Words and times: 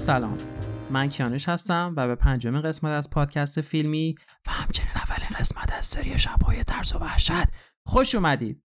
سلام. 0.00 0.36
من 0.90 1.08
کیانش 1.08 1.48
هستم 1.48 1.94
و 1.96 2.06
به 2.06 2.14
پنجمین 2.14 2.62
قسمت 2.62 2.92
از 2.92 3.10
پادکست 3.10 3.60
فیلمی 3.60 4.14
و 4.46 4.50
همچنین 4.50 4.90
اولین 4.94 5.28
قسمت 5.38 5.72
از 5.78 5.86
سری 5.86 6.18
شبهای 6.18 6.64
ترس 6.64 6.94
و 6.94 6.98
وحشت. 6.98 7.48
خوش 7.86 8.14
اومدید. 8.14 8.62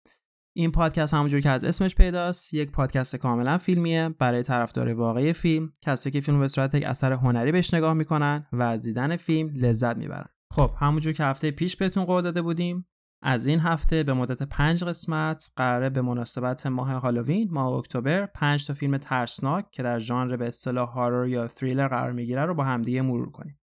این 0.56 0.72
پادکست 0.72 1.14
همونجور 1.14 1.40
که 1.40 1.50
از 1.50 1.64
اسمش 1.64 1.94
پیداست 1.94 2.54
یک 2.54 2.70
پادکست 2.70 3.16
کاملا 3.16 3.58
فیلمیه. 3.58 4.08
برای 4.08 4.42
طرفدار 4.42 4.88
واقعی 4.88 5.32
فیلم 5.32 5.72
کسایی 5.82 6.12
که 6.12 6.20
فیلم 6.20 6.40
به 6.40 6.48
صورت 6.48 6.74
یک 6.74 6.84
اثر 6.84 7.12
هنری 7.12 7.52
بهش 7.52 7.74
نگاه 7.74 7.94
می‌کنن 7.94 8.46
و 8.52 8.62
از 8.62 8.82
دیدن 8.82 9.16
فیلم 9.16 9.50
لذت 9.54 9.96
می‌برن. 9.96 10.28
خب 10.52 10.70
همونجور 10.80 11.12
که 11.12 11.24
هفته 11.24 11.50
پیش 11.50 11.76
بهتون 11.76 12.04
قول 12.04 12.22
داده 12.22 12.42
بودیم 12.42 12.86
از 13.26 13.46
این 13.46 13.60
هفته 13.60 14.02
به 14.02 14.12
مدت 14.12 14.42
پنج 14.42 14.84
قسمت 14.84 15.52
قراره 15.56 15.90
به 15.90 16.02
مناسبت 16.02 16.66
ماه 16.66 16.92
هالووین 16.92 17.48
ماه 17.50 17.72
اکتبر 17.72 18.26
پنج 18.26 18.66
تا 18.66 18.74
فیلم 18.74 18.98
ترسناک 18.98 19.70
که 19.70 19.82
در 19.82 19.98
ژانر 19.98 20.36
به 20.36 20.46
اصطلاح 20.46 20.88
هارور 20.88 21.28
یا 21.28 21.48
تریلر 21.48 21.88
قرار 21.88 22.12
می‌گیره 22.12 22.44
رو 22.44 22.54
با 22.54 22.64
همدیگه 22.64 23.02
مرور 23.02 23.30
کنیم. 23.30 23.60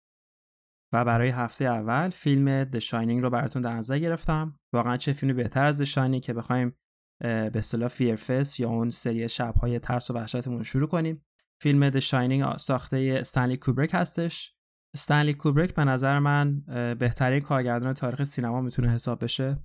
و 0.93 1.05
برای 1.05 1.29
هفته 1.29 1.65
اول 1.65 2.09
فیلم 2.09 2.65
The 2.71 2.79
Shining 2.79 3.21
رو 3.21 3.29
براتون 3.29 3.61
در 3.61 3.73
نظر 3.73 3.99
گرفتم. 3.99 4.59
واقعا 4.73 4.97
چه 4.97 5.13
فیلمی 5.13 5.33
بهتر 5.33 5.65
از 5.65 5.83
The 5.83 5.95
Shining 5.95 6.19
که 6.19 6.33
بخوایم 6.33 6.75
به 7.19 7.51
اصطلاح 7.55 7.89
فیرفست 7.89 8.59
یا 8.59 8.69
اون 8.69 8.89
سری 8.89 9.29
شبهای 9.29 9.79
ترس 9.79 10.11
و 10.11 10.13
وحشتمون 10.13 10.57
رو 10.57 10.63
شروع 10.63 10.87
کنیم. 10.87 11.25
فیلم 11.61 11.91
The 11.91 12.03
Shining 12.03 12.57
ساخته 12.57 13.17
استنلی 13.19 13.57
کوبریک 13.57 13.91
هستش. 13.93 14.55
استنلی 14.95 15.33
کوبریک 15.33 15.73
به 15.73 15.83
نظر 15.83 16.19
من 16.19 16.61
بهترین 16.99 17.39
کارگردان 17.39 17.93
تاریخ 17.93 18.23
سینما 18.23 18.61
می‌تونه 18.61 18.89
حساب 18.89 19.23
بشه. 19.23 19.63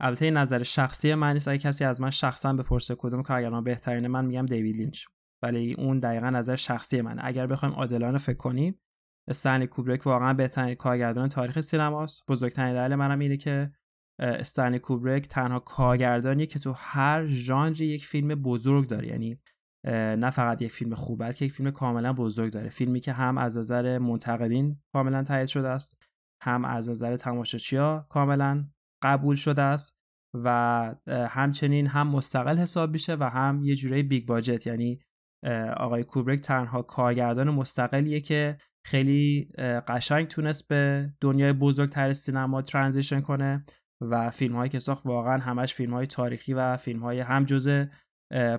البته 0.00 0.24
این 0.24 0.36
نظر 0.36 0.62
شخصی 0.62 1.14
من 1.14 1.32
نیست. 1.32 1.48
اگه 1.48 1.58
کسی 1.58 1.84
از 1.84 2.00
من 2.00 2.10
شخصا 2.10 2.52
بپرسه 2.52 2.94
کدوم 2.98 3.22
کارگردان 3.22 3.64
بهترینه 3.64 4.08
من 4.08 4.24
میگم 4.24 4.46
دیوید 4.46 4.76
لینچ. 4.76 5.04
ولی 5.42 5.74
اون 5.74 5.98
دقیقا 5.98 6.30
نظر 6.30 6.56
شخصی 6.56 7.00
من 7.00 7.18
اگر 7.20 7.46
بخوایم 7.46 7.74
عادلانه 7.74 8.18
فکر 8.18 8.36
کنیم 8.36 8.80
استنلی 9.28 9.66
کوبریک 9.66 10.06
واقعا 10.06 10.34
بهترین 10.34 10.74
کارگردان 10.74 11.28
تاریخ 11.28 11.60
سینماست. 11.60 12.26
بزرگترین 12.28 12.74
دلیل 12.74 12.94
منم 12.94 13.18
اینه 13.18 13.36
که 13.36 13.72
استنلی 14.18 14.78
کوبریک 14.78 15.28
تنها 15.28 15.58
کارگردانیه 15.58 16.46
که 16.46 16.58
تو 16.58 16.72
هر 16.76 17.26
ژانری 17.26 17.86
یک 17.86 18.06
فیلم 18.06 18.28
بزرگ 18.28 18.88
داره. 18.88 19.08
یعنی 19.08 19.38
نه 19.86 20.30
فقط 20.30 20.62
یک 20.62 20.72
فیلم 20.72 20.94
خوب 20.94 21.20
بلکه 21.20 21.44
یک 21.44 21.52
فیلم 21.52 21.70
کاملا 21.70 22.12
بزرگ 22.12 22.52
داره. 22.52 22.68
فیلمی 22.68 23.00
که 23.00 23.12
هم 23.12 23.38
از 23.38 23.58
نظر 23.58 23.98
منتقدین 23.98 24.80
کاملا 24.92 25.22
تایید 25.22 25.46
شده 25.46 25.68
است 25.68 26.02
هم 26.42 26.64
از 26.64 26.90
نظر 26.90 27.16
تماشاچیها 27.16 28.06
کاملا 28.08 28.64
قبول 29.02 29.36
شده 29.36 29.62
است 29.62 30.00
و 30.34 30.94
همچنین 31.08 31.86
هم 31.86 32.08
مستقل 32.08 32.58
حساب 32.58 32.90
میشه 32.90 33.16
و 33.20 33.24
هم 33.24 33.60
یه 33.64 33.76
جورایی 33.76 34.02
big 34.02 34.26
budget. 34.26 34.66
یعنی 34.66 35.00
آقای 35.76 36.04
کوبریک 36.04 36.40
تنها 36.40 36.82
کارگردان 36.82 37.50
مستقلیه 37.50 38.20
که 38.20 38.56
خیلی 38.86 39.50
قشنگ 39.88 40.26
تونست 40.26 40.68
به 40.68 41.12
دنیای 41.20 41.52
بزرگتر 41.52 42.12
سینما 42.12 42.62
transition 42.62 43.20
کنه 43.20 43.62
و 44.00 44.30
فیلم 44.30 44.56
هایی 44.56 44.70
که 44.70 44.78
ساخت 44.78 45.06
واقعا 45.06 45.38
همش 45.38 45.74
فیلم 45.74 45.94
های 45.94 46.06
تاریخی 46.06 46.54
و 46.54 46.76
فیلم 46.76 47.00
های 47.02 47.20
هم 47.20 47.44
جزء 47.44 47.84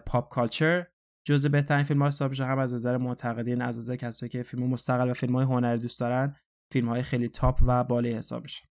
pop 0.06 0.30
culture. 0.30 0.88
جزء 1.24 1.50
بهترین 1.50 1.84
فیلم 1.84 2.02
ها 2.02 2.08
حساب 2.08 2.34
هم 2.34 2.60
از 2.60 2.74
نظر 2.74 2.98
منتقدین 2.98 3.62
از 3.62 3.80
نظر 3.80 3.96
کسایی 3.96 4.30
که 4.30 4.44
فیلم 4.44 4.68
مستقل 4.68 5.10
و 5.10 5.14
فیلم 5.14 5.36
های 5.36 5.46
هنری 5.46 5.80
دوست 5.80 6.00
دارن 6.00 6.36
فیلم 6.72 6.90
های 6.90 7.04
خیلی 7.04 7.28
top 7.28 7.62
و 7.66 7.84
بالای 7.84 8.14
حساب 8.14 8.44
میشه 8.44 8.64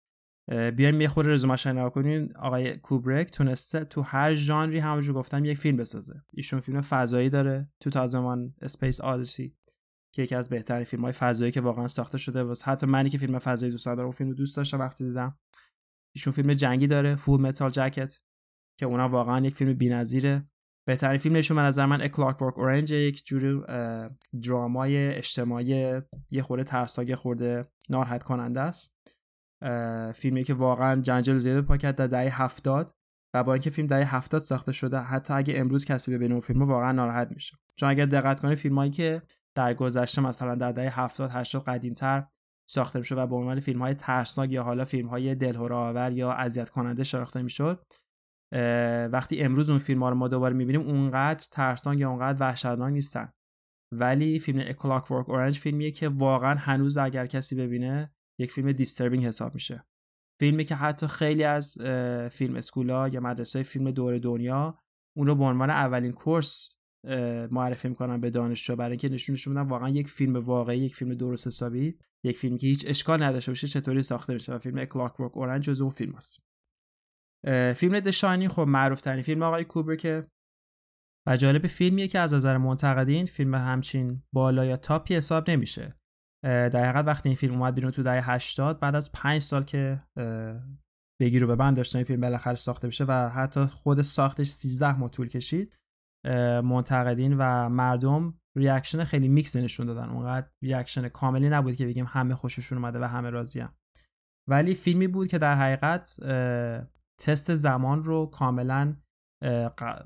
بیایم 0.49 1.01
یه 1.01 1.09
خورده 1.09 1.31
رزومش 1.31 1.67
نگاه 1.67 1.91
کنین 1.91 2.37
آقای 2.37 2.77
کوبریک 2.77 3.31
تونسته 3.31 3.85
تو 3.85 4.03
هر 4.03 4.35
ژانری 4.35 4.79
همونجور 4.79 5.15
گفتم 5.15 5.45
یک 5.45 5.59
فیلم 5.59 5.77
بسازه. 5.77 6.23
ایشون 6.35 6.61
فیلم 6.61 6.81
فضایی 6.81 7.31
داره. 7.31 7.69
2001 7.81 8.53
Space 8.63 9.01
Odyssey 9.01 9.57
که 10.15 10.23
یکی 10.23 10.35
از 10.35 10.49
بهترین 10.49 10.85
فیلم 10.85 11.03
های 11.03 11.13
فضایی 11.13 11.53
که 11.53 11.61
واقعا 11.61 11.89
ساخته 11.89 12.19
شده. 12.19 12.43
واسه 12.43 12.67
حتی 12.67 12.87
منی 12.87 13.11
که 13.11 13.19
فیلم 13.19 13.39
فضایی 13.39 13.73
دوست 13.73 13.87
دارم 13.87 14.11
فیلم 14.11 14.33
دوست 14.33 14.57
داشتم 14.57 14.79
وقتی 14.79 15.05
دیدم. 15.05 15.39
ایشون 16.17 16.33
فیلم 16.33 16.53
جنگی 16.53 16.87
داره 16.87 17.17
Full 17.17 17.41
Metal 17.41 17.71
Jacket 17.71 18.21
که 18.79 18.87
اونا 18.87 19.09
واقعا 19.09 19.47
یک 19.47 19.55
فیلم 19.55 19.75
بی‌نظیره. 19.75 20.49
بهترین 20.89 21.19
فیلم 21.19 21.37
نشون 21.37 21.57
به 21.57 21.63
نظر 21.63 21.87
من 21.87 22.03
A 22.03 22.43
Clockwork 22.43 22.59
Orange 22.59 22.91
یک 22.93 23.25
جوری 23.27 23.63
درامای 24.43 25.15
اجتماعی 25.15 26.01
یه 26.31 26.43
خورده 26.43 26.65
ترسناک 26.65 27.15
خورده 27.15 27.69
ناراحت 27.89 28.23
کننده 28.23 28.61
است 28.61 28.99
فیلمی 30.15 30.45
که 30.45 30.55
واقعا 30.55 31.01
جنجال 31.01 31.37
زیاد 31.37 31.65
پاکت 31.65 31.97
در 31.97 32.07
دهه 32.07 32.43
هفتاد 32.43 32.95
و 33.35 33.45
با 33.45 33.55
اینکه 33.55 33.71
فیلم 33.71 33.89
دهه 33.89 34.17
هفتاد 34.17 34.43
ساخته 34.43 34.73
شده 34.73 34.99
حتی 34.99 35.35
اگه 35.35 35.55
امروز 35.57 35.85
کسی 35.85 36.15
ببینه 36.15 36.33
اون 36.33 36.41
فیلم 36.41 36.63
واقعا 36.63 36.93
ناراحت 36.93 37.29
میشه. 37.31 37.57
چون 37.77 37.89
اگر 37.89 38.07
دقت 38.07 38.41
کنه 38.41 38.55
فیلمایی 38.55 38.91
که 38.91 39.23
در 39.55 39.75
گذشته 39.75 40.23
مثلا 40.23 40.55
در 40.55 40.73
دهه 40.73 41.01
70 41.01 41.31
80 41.31 41.65
قدیمتر 41.65 42.27
ساخته 42.71 42.99
می‌شد 42.99 43.19
و 43.19 43.27
به 43.27 43.37
عنوان 43.37 43.61
فیلم 43.61 43.83
های 43.83 43.95
ترسناک 43.95 44.53
یا 44.53 44.63
حالا 44.63 44.85
فیلم 44.85 45.09
های 45.09 45.35
دلهره 45.35 45.75
آور 45.75 46.13
یا 46.13 46.33
اذیت 46.33 46.69
کننده 46.71 47.05
شناخته 47.05 47.43
می‌شد 47.43 47.85
وقتی 49.13 49.43
امروز 49.43 49.71
اون 49.71 49.79
فیلم 49.79 50.03
ها 50.03 50.09
رو 50.09 50.15
ما 50.15 50.29
دوباره 50.29 50.55
می‌بینیم 50.55 50.81
اونقدر 50.81 51.47
ترسناک 51.51 51.99
یا 51.99 52.11
اونقدر 52.11 52.41
وحشتناک 52.41 52.93
نیستن. 52.93 53.33
ولی 53.95 54.39
فیلم 54.39 54.63
اکلاک 54.67 55.11
ورک 55.11 55.29
اورنج 55.29 55.59
فیلمیه 55.59 55.91
که 55.91 56.09
واقعا 56.09 56.55
هنوز 56.55 56.99
اگر 56.99 57.27
کسی 57.27 57.57
ببینه 57.57 58.13
یک 58.41 58.53
فیلم 58.53 58.73
دیستربینگ 58.73 59.27
حساب 59.27 59.55
میشه. 59.55 59.85
فیلمی 60.41 60.65
که 60.65 60.75
حتی 60.75 61.07
خیلی 61.07 61.45
از 61.45 61.79
فیلم 62.31 62.57
اسکولا 62.57 63.09
یا 63.09 63.21
مدرسه 63.21 63.63
فیلم 63.63 63.91
دور 63.91 64.19
دنیا 64.19 64.79
اون 65.17 65.27
رو 65.27 65.35
به 65.35 65.45
عنوان 65.45 65.71
اولین 65.71 66.13
کورس 66.13 66.75
معرفی 67.51 67.89
می‌کنن 67.89 68.21
به 68.21 68.31
دانشجو 68.31 68.77
برای 68.77 68.91
اینکه 68.91 69.09
نشونشون 69.09 69.55
بدن. 69.55 69.69
واقعا 69.69 69.89
یک 69.89 70.09
فیلم 70.09 70.37
واقعی 70.37 70.79
یک 70.79 70.95
فیلم 70.95 71.15
درست 71.15 71.47
حسابی 71.47 71.99
یک 72.25 72.39
فیلمی 72.39 72.59
که 72.59 72.67
هیچ 72.67 72.85
اشکال 72.89 73.23
نداشته 73.23 73.51
باشه 73.51 73.69
چطوری 73.69 74.03
ساخته 74.03 74.33
میشه. 74.33 74.55
و 74.55 74.59
فیلم 74.59 74.85
کلاک 74.85 75.21
ورک 75.21 75.37
اورنج 75.37 75.65
جز 75.65 75.81
اون 75.81 75.91
فیلم 75.91 76.13
هست 76.13 76.48
فیلم 77.77 78.01
دشانی 78.01 78.49
خب 78.49 78.63
معروف 78.63 79.01
ترین 79.01 79.23
فیلم 79.23 79.43
آقای 79.43 79.65
کوبریک 79.65 80.07
و 81.29 81.37
جالب 81.37 81.67
فیلمیه 81.67 82.09
که 82.09 82.19
از 82.19 82.35
نظر 82.35 82.57
منتقدین 82.57 83.27
فیلم 83.27 83.55
همچین 83.55 84.23
بالا 84.33 84.65
یا 84.65 84.77
تاپی 84.77 85.17
حساب 85.17 85.51
نمیشه. 85.51 85.95
در 86.45 86.85
حقیقت 86.85 87.07
وقتی 87.07 87.29
این 87.29 87.37
فیلم 87.37 87.55
اومد 87.55 87.75
بیرون 87.75 87.91
تو 87.91 88.03
دهه 88.03 88.31
80 88.31 88.81
بعد 88.81 88.95
از 88.95 89.13
5 89.13 89.43
سال 89.43 89.63
که 89.63 90.03
بگیر 91.21 91.45
و 91.45 91.47
ببند 91.47 91.77
داشتن 91.77 91.99
این 91.99 92.07
فیلم 92.07 92.21
بالاخره 92.21 92.55
ساخته 92.55 92.89
بشه 92.89 93.05
و 93.09 93.29
حتی 93.29 93.65
خود 93.65 94.03
ساختش 94.03 94.49
13 94.49 94.99
ماه 94.99 95.11
طول 95.11 95.29
کشید 95.29 95.77
منتقدین 96.65 97.37
و 97.39 97.69
مردم 97.69 98.41
reaction 98.57 99.05
خیلی 99.05 99.29
میکس 99.29 99.57
نشون 99.57 99.87
دادن. 99.87 100.09
اونقدر 100.09 100.47
reaction 100.63 101.09
کاملی 101.09 101.49
نبود 101.49 101.77
که 101.77 101.87
بگیم 101.87 102.07
همه 102.09 102.35
خوششون 102.35 102.79
اومده 102.79 102.99
و 102.99 103.05
همه 103.05 103.31
راضی‌ان. 103.31 103.75
ولی 104.49 104.75
فیلمی 104.75 105.07
بود 105.07 105.29
که 105.29 105.39
در 105.39 105.55
حقیقت 105.55 106.17
تست 107.21 107.55
زمان 107.55 108.05
رو 108.05 108.27
کاملا 108.27 108.97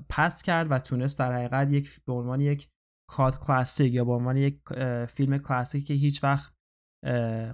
pass 0.09 0.41
کرد 0.41 0.71
و 0.71 0.79
تونست 0.79 1.19
در 1.19 1.33
حقیقت 1.33 1.71
یک 1.71 2.01
به 2.05 2.13
عنوان 2.13 2.41
یک 2.41 2.69
cult 3.09 3.39
classic 3.39 3.93
یا 3.93 4.05
به 4.05 4.11
عنوان 4.11 4.37
یک 4.37 4.59
فیلم 5.05 5.37
کلاسیک 5.37 5.87
که 5.87 5.93
هیچ 5.93 6.23
وقت 6.23 6.53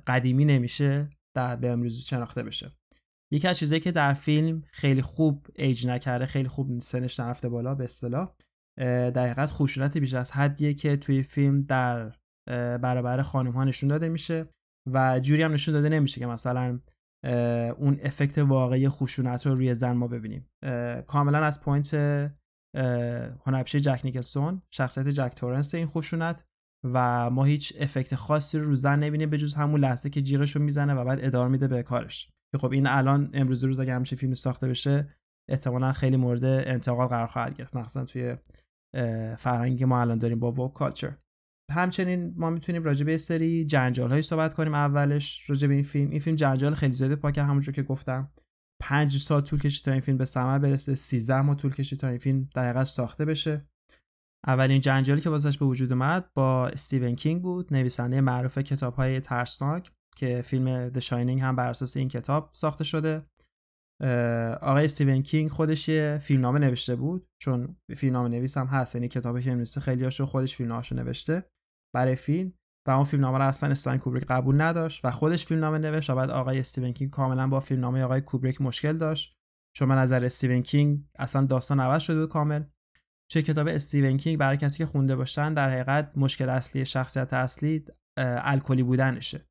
قدیمی 0.07 0.45
نمیشه 0.45 1.09
در 1.35 1.55
به 1.55 1.69
امروز 1.69 1.99
شناخته 1.99 2.43
بشه. 2.43 2.71
یکی 3.33 3.47
از 3.47 3.57
چیزایی 3.57 3.81
که 3.81 3.91
در 3.91 4.13
فیلم 4.13 4.63
خیلی 4.71 5.01
خوب 5.01 5.47
ایج 5.55 5.87
نکرده 5.87 6.25
خیلی 6.25 6.47
خوب 6.47 6.79
سنش 6.79 7.19
نرفته 7.19 7.49
بالا 7.49 7.75
به 7.75 7.83
اصطلاح 7.83 8.35
در 9.11 9.23
حقیقت 9.23 9.51
خشونت 9.51 9.97
بیش 9.97 10.13
از 10.13 10.31
حدیه 10.31 10.73
که 10.73 10.97
توی 10.97 11.23
فیلم 11.23 11.59
در 11.59 12.15
برابر 12.77 13.21
خانم 13.21 13.51
ها 13.51 13.63
نشون 13.63 13.89
داده 13.89 14.09
میشه 14.09 14.49
و 14.91 15.19
جوری 15.19 15.43
هم 15.43 15.53
نشون 15.53 15.73
داده 15.73 15.89
نمیشه 15.89 16.19
که 16.19 16.25
مثلا 16.25 16.79
اون 17.77 17.99
effect 18.03 18.37
واقعی 18.37 18.89
خشونت 18.89 19.47
رو 19.47 19.55
روی 19.55 19.73
زن 19.73 19.91
ما 19.91 20.07
ببینیم. 20.07 20.49
کاملا 21.07 21.45
از 21.45 21.61
point 21.61 21.93
هنرپیشه 23.45 23.79
جک 23.79 24.01
نیکلسون 24.03 24.61
شخصیت 24.71 25.07
جک 25.07 25.33
تورنس 25.35 25.75
این 25.75 25.87
خشونت 25.87 26.45
و 26.83 27.29
ما 27.29 27.43
هیچ 27.43 27.73
افکت 27.79 28.15
خاصی 28.15 28.59
رو 28.59 28.75
زن 28.75 29.03
نبینیم 29.03 29.29
به 29.29 29.37
جز 29.37 29.55
همون 29.55 29.79
لحظه 29.79 30.09
که 30.09 30.21
جیغش 30.21 30.55
رو 30.55 30.61
می‌زنه 30.61 30.93
و 30.93 31.05
بعد 31.05 31.25
ادامه 31.25 31.51
میده 31.51 31.67
به 31.67 31.83
کارش. 31.83 32.31
خب 32.57 32.71
این 32.71 32.87
الان 32.87 33.29
امروز 33.33 33.63
روز 33.63 33.79
اگه 33.79 33.93
همچین 33.93 34.17
فیلم 34.17 34.33
ساخته 34.33 34.67
بشه 34.67 35.15
احتمالا 35.49 35.91
خیلی 35.91 36.17
مورد 36.17 36.45
انتقال 36.45 37.07
قرار 37.07 37.27
خواهد 37.27 37.53
گرفت 37.57 37.75
مخصوصا 37.75 38.05
توی 38.05 38.37
فرهنگی 39.37 39.85
ما 39.85 40.01
الان 40.01 40.17
داریم 40.17 40.39
با 40.39 40.51
ووک 40.51 40.73
کالچر. 40.73 41.17
همچنین 41.71 42.33
ما 42.37 42.49
می‌تونیم 42.49 42.83
راجع 42.83 43.05
به 43.05 43.17
سری 43.17 43.65
جنجال 43.65 44.09
هایی 44.09 44.21
صحبت 44.21 44.53
کنیم 44.53 44.73
اولش 44.73 45.49
راجع 45.49 45.67
به 45.67 45.73
این 45.73 45.83
فیلم. 45.83 46.09
این 46.09 46.19
فیلم 46.19 46.35
جنجال 46.35 46.73
خیلی 46.75 46.93
زیاده 46.93 47.15
پاکر 47.15 47.43
همونجور 47.43 47.75
که 47.75 47.83
گفتم. 47.83 48.31
پنج 48.81 49.17
سال 49.17 49.41
طول 49.41 49.59
کشید 49.59 49.85
تا 49.85 49.91
این 49.91 50.01
فیلم 50.01 50.17
به 50.17 50.25
ثمر 50.25 50.59
برسه 50.59 50.95
13 50.95 51.41
ماه 51.41 51.55
طول 51.55 51.73
کشید 51.73 51.99
تا 51.99 52.07
این 52.07 52.17
فیلم 52.17 52.49
در 52.53 52.69
حقیقت 52.69 52.83
ساخته 52.83 53.25
بشه. 53.25 53.65
اولین 54.47 54.81
جنجالی 54.81 55.21
که 55.21 55.29
واسش 55.29 55.57
به 55.57 55.65
وجود 55.65 55.91
اومد 55.91 56.33
با 56.33 56.67
استیون 56.67 57.15
کینگ 57.15 57.41
بود 57.41 57.73
نویسنده 57.73 58.21
معروف 58.21 58.57
کتاب 58.57 58.93
های 58.93 59.19
ترسناک 59.19 59.91
که 60.15 60.41
فیلم 60.41 60.89
The 60.89 61.01
Shining 61.01 61.41
هم 61.41 61.55
بر 61.55 61.69
اساس 61.69 61.97
این 61.97 62.07
کتاب 62.07 62.49
ساخته 62.53 62.83
شده. 62.83 63.25
آقای 64.61 64.85
استیون 64.85 65.21
کینگ 65.21 65.49
خودش 65.49 65.89
یه 65.89 66.19
فیلمنامه 66.21 66.59
نوشته 66.59 66.95
بود 66.95 67.27
چون 67.41 67.77
فیلمنامه 67.97 68.29
نویس 68.29 68.57
هم 68.57 68.67
هست 68.67 68.95
یعنی 68.95 69.07
کتابی 69.07 69.41
که 69.41 69.55
نوشته 69.55 69.81
خیلی 69.81 70.03
هاشو 70.03 70.25
خودش 70.25 70.55
فیلمنامه‌شو 70.55 70.95
نوشته. 70.95 71.43
برای 71.95 72.15
فیلم 72.15 72.53
و 72.87 72.91
اون 72.91 73.03
فیلم 73.03 73.21
نامه 73.21 73.37
رو 73.37 73.47
اصلا 73.47 73.71
استن 73.71 73.97
کوبریک 73.97 74.25
قبول 74.25 74.61
نداشت 74.61 75.05
و 75.05 75.11
خودش 75.11 75.45
فیلم 75.45 75.59
نامه 75.59 75.77
نوشت 75.77 76.09
و 76.09 76.15
بعد 76.15 76.29
آقای 76.29 76.59
استیون 76.59 76.91
کینگ 76.91 77.11
کاملا 77.11 77.47
با 77.47 77.59
فیلم 77.59 77.81
نامه 77.81 78.03
آقای 78.03 78.21
کوبریک 78.21 78.61
مشکل 78.61 78.97
داشت. 78.97 79.35
چون 79.75 79.87
من 79.87 79.97
نظر 79.97 80.25
استیون 80.25 80.61
کینگ 80.61 81.03
اصلا 81.19 81.45
داستان 81.45 81.79
عوض 81.79 82.01
شده 82.01 82.19
بود 82.19 82.29
کامل. 82.29 82.63
توی 83.31 83.41
کتاب 83.41 83.67
استیون 83.67 84.17
کینگ 84.17 84.37
برای 84.37 84.57
کسی 84.57 84.77
که 84.77 84.85
خونده 84.85 85.15
باشن 85.15 85.53
در 85.53 85.69
حقیقت 85.69 86.17
مشکل 86.17 86.49
اصلی 86.49 86.85
شخصیت 86.85 87.33
اصلی 87.33 87.85
الکلی 88.17 88.83
بودنشه. 88.83 89.45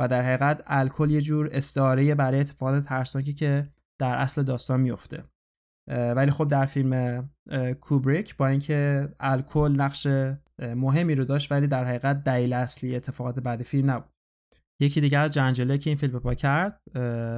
و 0.00 0.08
در 0.08 0.22
حقیقت 0.22 0.62
الکل 0.66 1.10
یه 1.10 1.20
جور 1.20 1.48
استعاره 1.52 2.14
برای 2.14 2.40
اتفاقات 2.40 2.84
ترسناکی 2.84 3.32
که 3.32 3.68
در 4.00 4.18
اصل 4.18 4.42
داستان 4.42 4.80
میفته. 4.80 5.24
ولی 5.88 6.30
خب 6.30 6.48
در 6.48 6.66
فیلم 6.66 7.30
کوبریک 7.80 8.36
با 8.36 8.46
اینکه 8.46 9.08
الکل 9.20 9.74
نقش 9.76 10.06
مهمی 10.58 11.14
رو 11.14 11.24
داشت 11.24 11.52
ولی 11.52 11.66
در 11.66 11.84
حقیقت 11.84 12.24
دلیل 12.24 12.52
اصلی 12.52 12.96
اتفاقات 12.96 13.40
بعد 13.40 13.62
فیلم 13.62 13.90
نبود. 13.90 14.10
یکی 14.82 15.00
دیگه 15.00 15.18
از 15.18 15.32
جنجله 15.34 15.78
که 15.78 15.90
این 15.90 15.96
فیلم 15.96 16.18
پا 16.18 16.34
کرد 16.34 16.80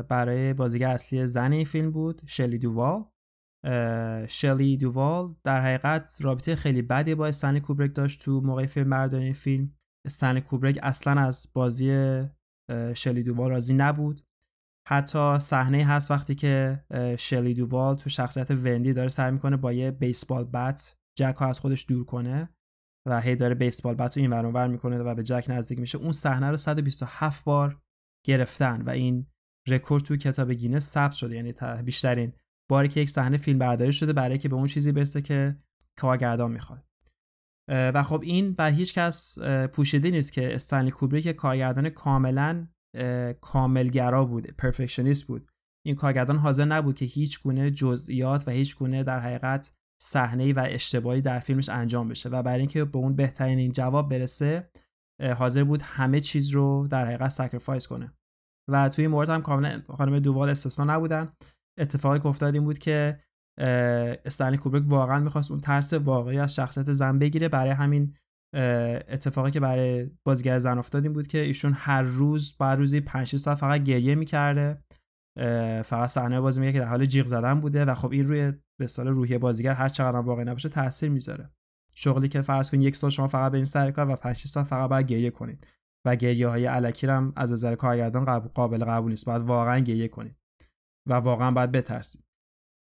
برای 0.08 0.52
بازیگر 0.52 0.88
اصلی 0.88 1.26
زن 1.26 1.52
این 1.52 1.64
فیلم 1.64 1.90
بود 1.90 2.22
شلی 2.26 2.58
دووال. 2.58 3.04
شلی 4.28 4.76
دووال 4.76 5.34
در 5.44 5.60
حقیقت 5.60 6.18
رابطه 6.20 6.54
خیلی 6.54 6.82
بدی 6.82 7.14
با 7.14 7.26
استنلی 7.26 7.60
کوبریک 7.60 7.94
داشت 7.94 8.20
تو 8.20 8.40
موقع 8.40 8.66
فیلم 8.66 8.90
برداری 8.90 9.32
فیلم. 9.32 9.74
استنلی 10.06 10.40
کوبریک 10.40 10.78
اصلا 10.82 11.20
از 11.20 11.46
بازی 11.54 12.22
شلی 12.94 13.22
دووال 13.22 13.50
راضی 13.50 13.74
نبود. 13.74 14.22
حتی 14.88 15.38
صحنه 15.38 15.84
هست 15.84 16.10
وقتی 16.10 16.34
که 16.34 16.84
شلی 17.18 17.54
دووال 17.54 17.96
تو 17.96 18.10
شخصیت 18.10 18.50
وندی 18.50 18.92
داره 18.92 19.08
سعی 19.08 19.30
می‌کنه 19.30 19.56
با 19.56 19.72
یه 19.72 19.90
بیسبال 19.90 20.44
بت 20.44 20.96
جک 21.18 21.34
ها 21.38 21.46
از 21.46 21.60
خودش 21.60 21.86
دور 21.88 22.04
کنه 22.04 22.48
و 23.08 23.20
هی 23.20 23.36
داره 23.36 23.54
baseball 23.54 23.94
bat 23.94 24.16
رو 24.16 24.20
این 24.22 24.32
ور 24.32 24.66
می‌کنه 24.66 24.98
و 24.98 25.14
به 25.14 25.22
جک 25.22 25.44
نزدیک 25.48 25.78
میشه. 25.78 25.98
اون 25.98 26.12
صحنه 26.12 26.50
رو 26.50 26.56
127 26.56 27.44
بار 27.44 27.80
گرفتن 28.26 28.82
و 28.82 28.90
این 28.90 29.26
رکورد 29.68 30.02
تو 30.02 30.16
کتاب 30.16 30.52
گینس 30.52 30.90
ثبت 30.90 31.12
شده. 31.12 31.36
یعنی 31.36 31.52
بیشترین 31.84 32.32
باری 32.70 32.88
که 32.88 33.00
یک 33.00 33.10
صحنه 33.10 33.36
فیلم 33.36 33.58
برداری 33.58 33.92
شده 33.92 34.12
برای 34.12 34.38
که 34.38 34.48
به 34.48 34.56
اون 34.56 34.66
چیزی 34.66 34.92
برسه 34.92 35.22
که 35.22 35.56
کارگردان 35.98 36.52
می‌خواد. 36.52 36.84
و 37.68 38.02
خب 38.02 38.20
این 38.22 38.52
بر 38.52 38.70
هیچ 38.70 38.94
کس 38.94 39.38
پوشیده 39.72 40.10
نیست 40.10 40.32
که 40.32 40.54
استنلی 40.54 40.90
کوبریک 40.90 41.28
کارگردان 41.28 41.88
کاملا 41.88 42.66
کمال‌گرا 43.40 44.24
بود 44.24 44.46
perfectionist 44.46 45.26
بود. 45.26 45.48
این 45.86 45.94
کارگردان 45.94 46.36
حاضر 46.36 46.64
نبود 46.64 46.94
که 46.94 47.04
هیچ 47.04 47.42
گونه 47.42 47.70
جزئیات 47.70 48.48
و 48.48 48.50
هیچ 48.50 48.76
گونه 48.76 49.04
در 49.04 49.20
حقیقت 49.20 49.72
صحنه 50.02 50.52
و 50.52 50.66
اشتباهی 50.68 51.20
در 51.20 51.38
فیلمش 51.38 51.68
انجام 51.68 52.08
بشه 52.08 52.28
و 52.28 52.42
برای 52.42 52.60
اینکه 52.60 52.84
به 52.84 52.98
اون 52.98 53.16
بهترین 53.16 53.58
این 53.58 53.72
جواب 53.72 54.08
برسه 54.08 54.70
حاضر 55.38 55.64
بود 55.64 55.82
همه 55.82 56.20
چیز 56.20 56.50
رو 56.50 56.88
در 56.90 57.06
حقیقت 57.06 57.28
sacrifice 57.28 57.86
کنه. 57.86 58.12
و 58.70 58.88
توی 58.88 59.06
مورد 59.06 59.28
هم 59.28 59.42
کاملا 59.42 59.82
خانم 59.88 60.18
دووال 60.18 60.48
استثنا 60.48 60.96
نبودن. 60.96 61.32
اتفاقی 61.78 62.18
که 62.18 62.26
افتاد 62.26 62.54
این 62.54 62.64
بود 62.64 62.78
که 62.78 63.20
استنلی 64.24 64.56
کوبریک 64.56 64.84
واقعا 64.86 65.18
می‌خواست 65.18 65.50
اون 65.50 65.60
ترس 65.60 65.92
واقعی 65.92 66.38
از 66.38 66.54
شخصیت 66.54 66.92
زن 66.92 67.18
بگیره. 67.18 67.48
برای 67.48 67.72
همین 67.72 68.14
اتفاقی 68.54 69.50
که 69.50 69.60
برای 69.60 70.10
بازیگر 70.24 70.58
زن 70.58 70.78
افتاد 70.78 71.02
این 71.02 71.12
بود 71.12 71.26
که 71.26 71.38
ایشون 71.38 71.72
هر 71.76 72.02
روز 72.02 72.56
بعد 72.58 72.78
روزی 72.78 73.00
5 73.00 73.36
ساعت 73.36 73.58
فقط 73.58 73.82
گریه 73.82 74.14
می‌کرده. 74.14 74.82
فقط 75.84 76.08
صحنه 76.08 76.40
بازی 76.40 76.60
میگه 76.60 76.72
که 76.72 76.78
در 76.78 76.86
حال 76.86 77.04
جیغ 77.04 77.26
زدن 77.26 77.60
بوده 77.60 77.84
و 77.84 77.94
خب 77.94 78.10
این 78.12 78.26
روی 78.26 78.52
به 78.80 78.86
سال 78.86 79.08
روحی 79.08 79.38
بازیگر 79.38 79.72
هر 79.72 79.88
چقدر 79.88 80.16
واقعی 80.16 80.44
نباشه 80.44 80.68
تاثیر 80.68 81.10
می‌ذاره. 81.10 81.50
شغلی 81.94 82.28
که 82.28 82.40
فرض 82.40 82.70
کن 82.70 82.80
یک 82.80 82.96
سال 82.96 83.10
شما 83.10 83.28
فقط 83.28 83.52
برین 83.52 83.64
سر 83.64 83.90
کار 83.90 84.10
و 84.10 84.16
5 84.16 84.36
ساعت 84.36 84.66
فقط 84.66 84.90
باید 84.90 85.06
گریه 85.06 85.30
کنین 85.30 85.58
و 86.06 86.16
گریه 86.16 86.48
های 86.48 86.66
علکی 86.66 87.06
هم 87.06 87.32
از 87.36 87.52
نظر 87.52 87.74
کارگردان 87.74 88.38
قابل 88.38 88.84
قبول 88.84 89.10
نیست. 89.10 89.26
باید 89.26 89.42
واقعا 89.42 89.78
گریه 89.78 90.08
کنید 90.08 90.36
و 91.08 91.14
واقعا 91.14 91.50
باید 91.50 91.72
بترسید 91.72 92.24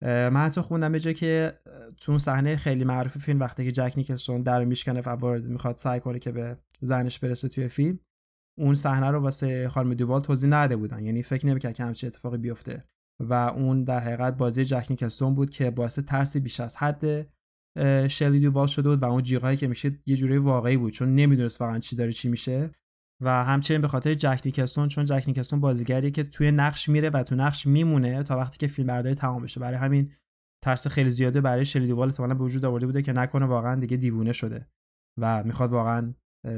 من 0.03 0.37
حتی 0.37 0.61
خوندم 0.61 0.93
به 0.93 0.99
که 0.99 1.59
تو 2.01 2.19
صحنه 2.19 2.57
خیلی 2.57 2.85
معروف 2.85 3.19
فیلم 3.19 3.41
وقتی 3.41 3.65
که 3.65 3.73
جک 3.73 3.93
نیکلسون 3.97 4.43
در 4.43 4.65
میشکنه 4.65 5.01
وارد 5.01 5.45
می‌خواد 5.45 5.77
سعی 5.77 6.01
کنه 6.01 6.19
که 6.19 6.33
به 6.33 6.57
زنش 6.81 7.19
برسه 7.19 7.49
توی 7.49 7.69
فیلم 7.69 7.99
اون 8.59 8.75
صحنه 8.75 9.11
رو 9.11 9.21
واسه 9.21 9.69
خانم 9.69 9.95
دووال 9.95 10.21
توضیح 10.21 10.51
نداده 10.51 10.77
بودن. 10.77 11.05
یعنی 11.05 11.23
فکر 11.23 11.47
نمی‌کرد 11.47 11.75
که 11.75 11.85
همچین 11.85 12.07
اتفاقی 12.07 12.39
بیفته. 12.39 12.85
و 13.21 13.35
اون 13.35 13.85
در 13.85 14.01
حقیقت 14.01 14.37
بازی 14.37 14.65
جک 14.65 14.87
نیکلسون 14.91 15.35
بود 15.35 15.51
که 15.51 15.71
باعث 15.71 15.99
ترسی 15.99 16.41
بیش 16.41 16.61
از 16.61 16.77
حد 16.77 17.27
شلی 18.09 18.41
دووال 18.41 18.67
شده 18.67 18.89
بود 18.89 19.03
و 19.03 19.05
اون 19.05 19.23
جیغایی 19.23 19.57
که 19.57 19.67
میشه 19.67 19.93
یه 20.07 20.17
جوری 20.17 20.39
واقعی 20.39 20.77
بود 20.77 20.93
چون 20.93 21.15
نمی‌دونست 21.15 21.61
واقعا 21.61 21.79
چی 21.79 21.97
داره 21.97 22.13
چی 22.13 22.29
میشه. 22.29 22.71
و 23.21 23.45
همچنین 23.45 23.81
به 23.81 23.89
خاطر 23.89 24.15
جک 24.15 24.43
نیکلسون 24.45 24.89
چون 24.89 25.05
جک 25.05 25.25
نیکلسون 25.27 25.61
بازیگری 25.61 26.11
که 26.11 26.25
توی 26.25 26.51
نقش 26.51 26.89
میره 26.89 27.11
و 27.11 27.23
تو 27.23 27.35
نقش 27.37 27.67
میمونه 27.67 28.23
تا 28.23 28.37
وقتی 28.37 28.59
که 28.59 28.67
فیلم 28.67 28.87
برداری 28.89 29.15
تمام 29.15 29.43
بشه. 29.43 29.61
برای 29.61 29.79
همین 29.79 30.13
ترس 30.65 30.87
خیلی 30.87 31.11
زیاده 31.11 31.41
برای 31.41 31.65
شلی 31.65 31.87
دووال 31.87 32.09
احتمالاً 32.09 32.35
به 32.35 32.45
وجود 32.45 32.65
آورده 32.65 32.87
بوده 32.87 33.03
که 33.03 33.13
نکنه 33.13 33.47
واقعا 33.47 33.81
دیگه 33.81 33.97
دیوونه 33.97 34.33
شده 34.33 34.69
و 35.19 35.45
می‌خواد 35.45 35.73
واقعا 35.73 36.15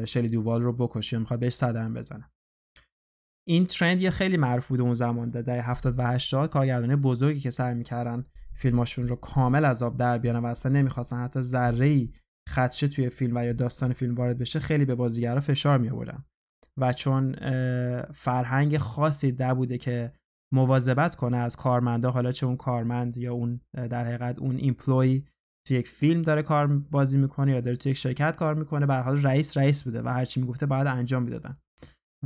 شلی 0.07 0.29
دووال 0.29 0.63
رو 0.63 0.73
بکشه 0.73 1.19
می‌خواد 1.19 1.41
بهش 1.41 1.55
صدم 1.55 1.95
بزنه. 1.95 2.31
این 3.49 3.67
ترند 3.67 4.03
یه 4.03 4.11
خیلی 4.11 4.37
معروف 4.37 4.69
بود 4.69 4.81
اون 4.81 4.95
زمان 4.95 5.31
دهه 5.31 5.71
70 5.71 5.99
و 5.99 6.03
80 6.03 6.51
کارگردانی 6.51 6.97
بزرگی 6.97 7.41
که 7.41 7.51
سعی 7.51 7.75
می‌کردن 7.75 8.25
فیلماشون 8.55 9.09
رو 9.09 9.17
کامل 9.17 9.65
از 9.65 9.83
آب 9.83 9.97
در 9.97 10.19
بیارن 10.19 10.39
و 10.39 10.47
اصلا 10.47 10.73
نمی‌خواستن 10.73 11.25
حتی 11.25 11.41
ذره 11.41 11.87
ای 11.87 12.13
خدشه 12.49 12.89
توی 12.89 13.09
فیلم 13.09 13.37
و 13.37 13.45
یا 13.45 13.53
داستان 13.53 13.93
فیلم 13.93 14.15
وارد 14.15 14.39
بشه 14.39 14.61
خیلی 14.61 14.85
به 14.85 14.95
بازیگرا 14.95 15.41
فشار 15.41 15.79
می 15.79 15.91
آوردن 15.91 16.25
و 16.81 16.93
چون 16.93 17.35
فرهنگ 18.13 18.79
خاصی 18.79 19.33
در 19.33 19.55
بوده 19.55 19.79
که 19.79 20.13
مواظبت 20.55 21.17
کنه 21.17 21.37
از 21.37 21.57
کارمندا 21.57 22.11
حالا 22.11 22.33
چه 22.33 22.47
اون 22.47 22.57
کارمند 22.57 23.17
یا 23.17 23.33
اون 23.33 23.61
در 23.75 24.05
حقیقت 24.05 24.39
اون 24.39 24.57
ایمپلوی 24.57 25.25
تو 25.69 25.75
یک 25.75 25.89
فیلم 25.89 26.23
داره 26.23 26.43
کار 26.43 26.67
بازی 26.67 27.19
می‌کنه 27.19 27.53
یا 27.53 27.61
داره 27.61 27.77
تو 27.77 27.89
یک 27.89 27.97
شرکت 27.97 28.37
کار 28.37 28.55
می‌کنه 28.55 28.87
به 28.87 28.95
حال 28.95 29.23
رئیس 29.23 29.57
رئیس 29.57 29.83
بوده 29.83 30.03
و 30.03 30.09
هرچی 30.09 30.41
می‌گفته 30.41 30.67
باید 30.67 30.87
انجام 30.87 31.23
می‌دادن. 31.23 31.57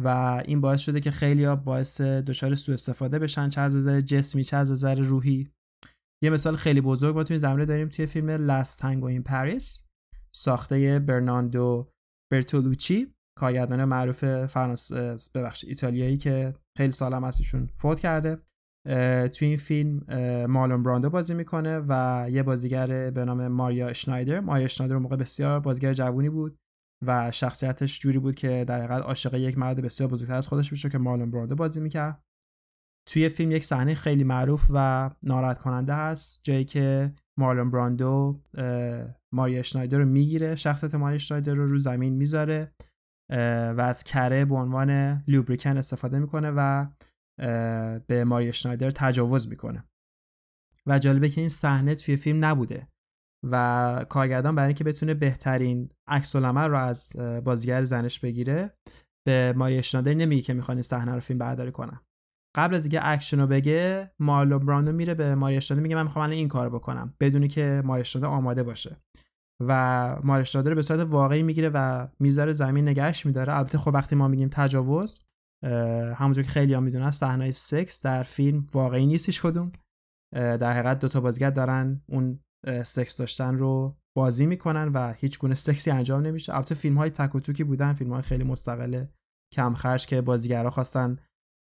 و 0.03 0.09
این 0.45 0.61
باعث 0.61 0.81
شده 0.81 1.01
که 1.01 1.11
خیلی 1.11 1.45
ها 1.45 1.57
باعث 1.57 2.01
دچار 2.01 2.55
سوء 2.55 2.73
استفاده 2.75 3.19
بشن. 3.19 3.49
چه 3.49 3.61
از 3.61 3.77
نظر 3.77 4.01
جسمی 4.01 4.45
چه 4.45 4.57
از 4.57 4.71
نظر 4.71 4.95
روحی. 4.95 5.49
یه 6.23 6.31
مثال 6.31 6.57
خیلی 6.57 6.81
بزرگ 6.81 7.15
ما 7.15 7.25
توی 7.25 7.39
زمینه 7.39 7.65
داریم 7.65 7.89
توی 7.89 8.07
فیلم 8.07 8.31
لاست 8.31 8.81
تانگو 8.81 9.07
این 9.07 9.23
پاریس 9.23 9.87
ساخته 10.35 10.99
برناندو 10.99 11.91
برتولوچی. 12.33 13.16
کارگردان 13.39 13.85
معروف 13.85 14.47
فرانسه 14.47 15.17
ببخشید 15.35 15.69
ایتالیایی 15.69 16.17
که 16.17 16.55
خیلی 16.77 16.93
سالم 16.93 17.25
ازشون 17.25 17.69
فوت 17.77 18.01
کرده 18.01 18.39
توی 19.29 19.49
این 19.49 19.57
فیلم 19.57 20.03
مالون 20.47 20.83
براندو 20.83 21.11
بازی 21.11 21.35
می‌کنه 21.35 21.79
و 21.89 22.27
یه 22.31 22.43
بازیگر 22.43 23.11
به 23.11 23.25
نام 23.25 23.49
ماریا 23.49 23.89
اشنایدر 23.89 24.41
ماریا 24.41 24.65
اشنایدر 24.65 24.97
موقع 24.97 25.17
بسیار 25.17 25.61
بازیگر 25.61 25.93
جوونی 25.93 26.29
بود 26.29 26.59
و 27.07 27.31
شخصیتش 27.31 28.01
جوری 28.01 28.19
بود 28.19 28.35
که 28.35 28.65
در 28.69 28.79
حقیقت 28.79 29.03
عاشق 29.03 29.35
یک 29.35 29.59
مرد 29.59 29.81
بسیار 29.81 30.11
بزرگتر 30.11 30.35
از 30.35 30.49
خودش 30.49 30.73
میشه 30.73 30.89
که 30.89 30.99
مالون 30.99 31.31
براندو 31.31 31.55
بازی 31.55 31.81
می‌کرد. 31.81 32.23
توی 33.09 33.29
فیلم 33.29 33.51
یک 33.51 33.65
صحنه 33.65 33.95
خیلی 33.95 34.25
معروف 34.25 34.67
و 34.75 35.11
ناراحت 35.23 35.59
کننده 35.59 35.95
هست 35.95 36.41
جایی 36.45 36.65
که 36.65 37.13
مارلون 37.39 37.71
براندو 37.71 38.41
ماریا 39.35 39.59
اشنایدر 39.59 39.99
رو 39.99 40.05
می‌گیره 40.05 40.55
شخصیت 40.55 40.95
ماریا 40.95 41.15
اشنایدر 41.15 41.55
رو 41.55 41.67
رو 41.67 41.79
زمین 41.79 42.15
می‌ذاره. 42.15 42.73
و 43.77 43.81
از 43.81 44.05
کره 44.05 44.45
به 44.45 44.55
عنوان 44.55 45.23
لوبریکن 45.29 45.77
استفاده 45.77 46.19
می‌کنه 46.19 46.53
و 46.57 46.87
به 48.07 48.25
ماری 48.27 48.53
شنایدر 48.53 48.91
تجاوز 48.91 49.49
می‌کنه. 49.49 49.85
و 50.87 50.99
جالبه 50.99 51.29
که 51.29 51.41
این 51.41 51.51
صحنه 51.51 51.95
توی 51.95 52.17
فیلم 52.17 52.45
نبوده 52.45 52.89
و 53.51 54.07
کارگردان 54.09 54.55
برای 54.55 54.67
اینکه 54.67 54.85
بتونه 54.85 55.15
بهترین 55.15 55.89
عکس 56.09 56.37
العمل 56.37 56.69
رو 56.69 56.77
از 56.77 57.13
بازیگر 57.45 57.83
زنش 57.83 58.21
بگیره 58.21 58.75
به 59.27 59.55
ماری 59.57 59.83
شنایدر 59.83 60.15
نمیگه 60.15 60.43
که 60.43 60.55
می‌خوان 60.55 60.77
این 60.77 60.83
صحنه 60.83 61.15
رو 61.15 61.21
فیلم 61.21 61.39
برداری 61.39 61.73
کنن. 61.73 62.01
قبل 62.57 62.75
از 62.75 62.85
اینکه 62.85 63.01
اکشن 63.03 63.41
رو 63.41 63.47
بگه 63.47 64.11
مارلون 64.19 64.67
براندو 64.67 64.93
میره 64.93 65.15
به 65.15 65.35
ماری 65.35 65.61
میگه 65.71 65.97
من 65.97 66.03
می‌خوام 66.03 66.31
این 66.31 66.49
کار 66.49 66.71
بکنم 66.71 67.15
بدون 67.21 67.49
اینکه 67.49 67.83
ماری 67.85 68.05
آماده 68.25 68.63
باشه. 68.63 68.97
و 69.63 70.17
ماری 70.25 70.57
رو 70.57 70.75
به 70.75 70.83
صورت 70.83 71.01
واقعی 71.01 71.43
می‌گیره 71.43 71.71
و 71.75 72.09
می‌ذاره 72.21 72.53
زمین 72.53 72.89
نگهش 72.89 73.27
میداره. 73.27 73.57
البته 73.57 73.79
خب 73.79 73.91
وقتی 73.95 74.17
ما 74.17 74.29
میگیم 74.29 74.49
تجاوز 74.53 75.21
همونجور 76.15 76.45
که 76.45 76.51
خیلی 76.51 76.75
ها 76.75 76.81
می‌دونن 76.81 77.11
صحنه 77.11 77.51
سکس 77.51 78.03
در 78.05 78.23
فیلم 78.23 78.67
واقعی 78.75 79.07
نیستش 79.07 79.43
کدوم. 79.43 79.73
در 80.35 80.73
حقیقت 80.73 80.99
دوتا 80.99 81.21
بازیگر 81.21 81.51
دارن 81.51 82.03
اون 82.07 82.41
سکس 82.85 83.19
داشتن 83.19 83.59
رو 83.59 83.97
بازی 84.17 84.47
می‌کنن 84.47 84.89
و 84.89 85.13
هیچ 85.13 85.39
گونه 85.39 85.55
سکسی 85.55 85.91
انجام 85.91 86.23
نمیشه. 86.23 86.55
البته 86.55 86.75
فیلم 86.75 86.99
های 86.99 87.11
تک 87.11 87.35
و 87.35 87.65
بودن 87.65 87.93
فیلم 87.93 88.13
های 88.13 88.23
خیلی 88.23 88.45
مستقل 88.45 89.05
کم 89.55 89.75
خرج 89.75 90.07
که 90.07 90.21
بازیگرا 90.21 90.71
خواستن 90.71 91.17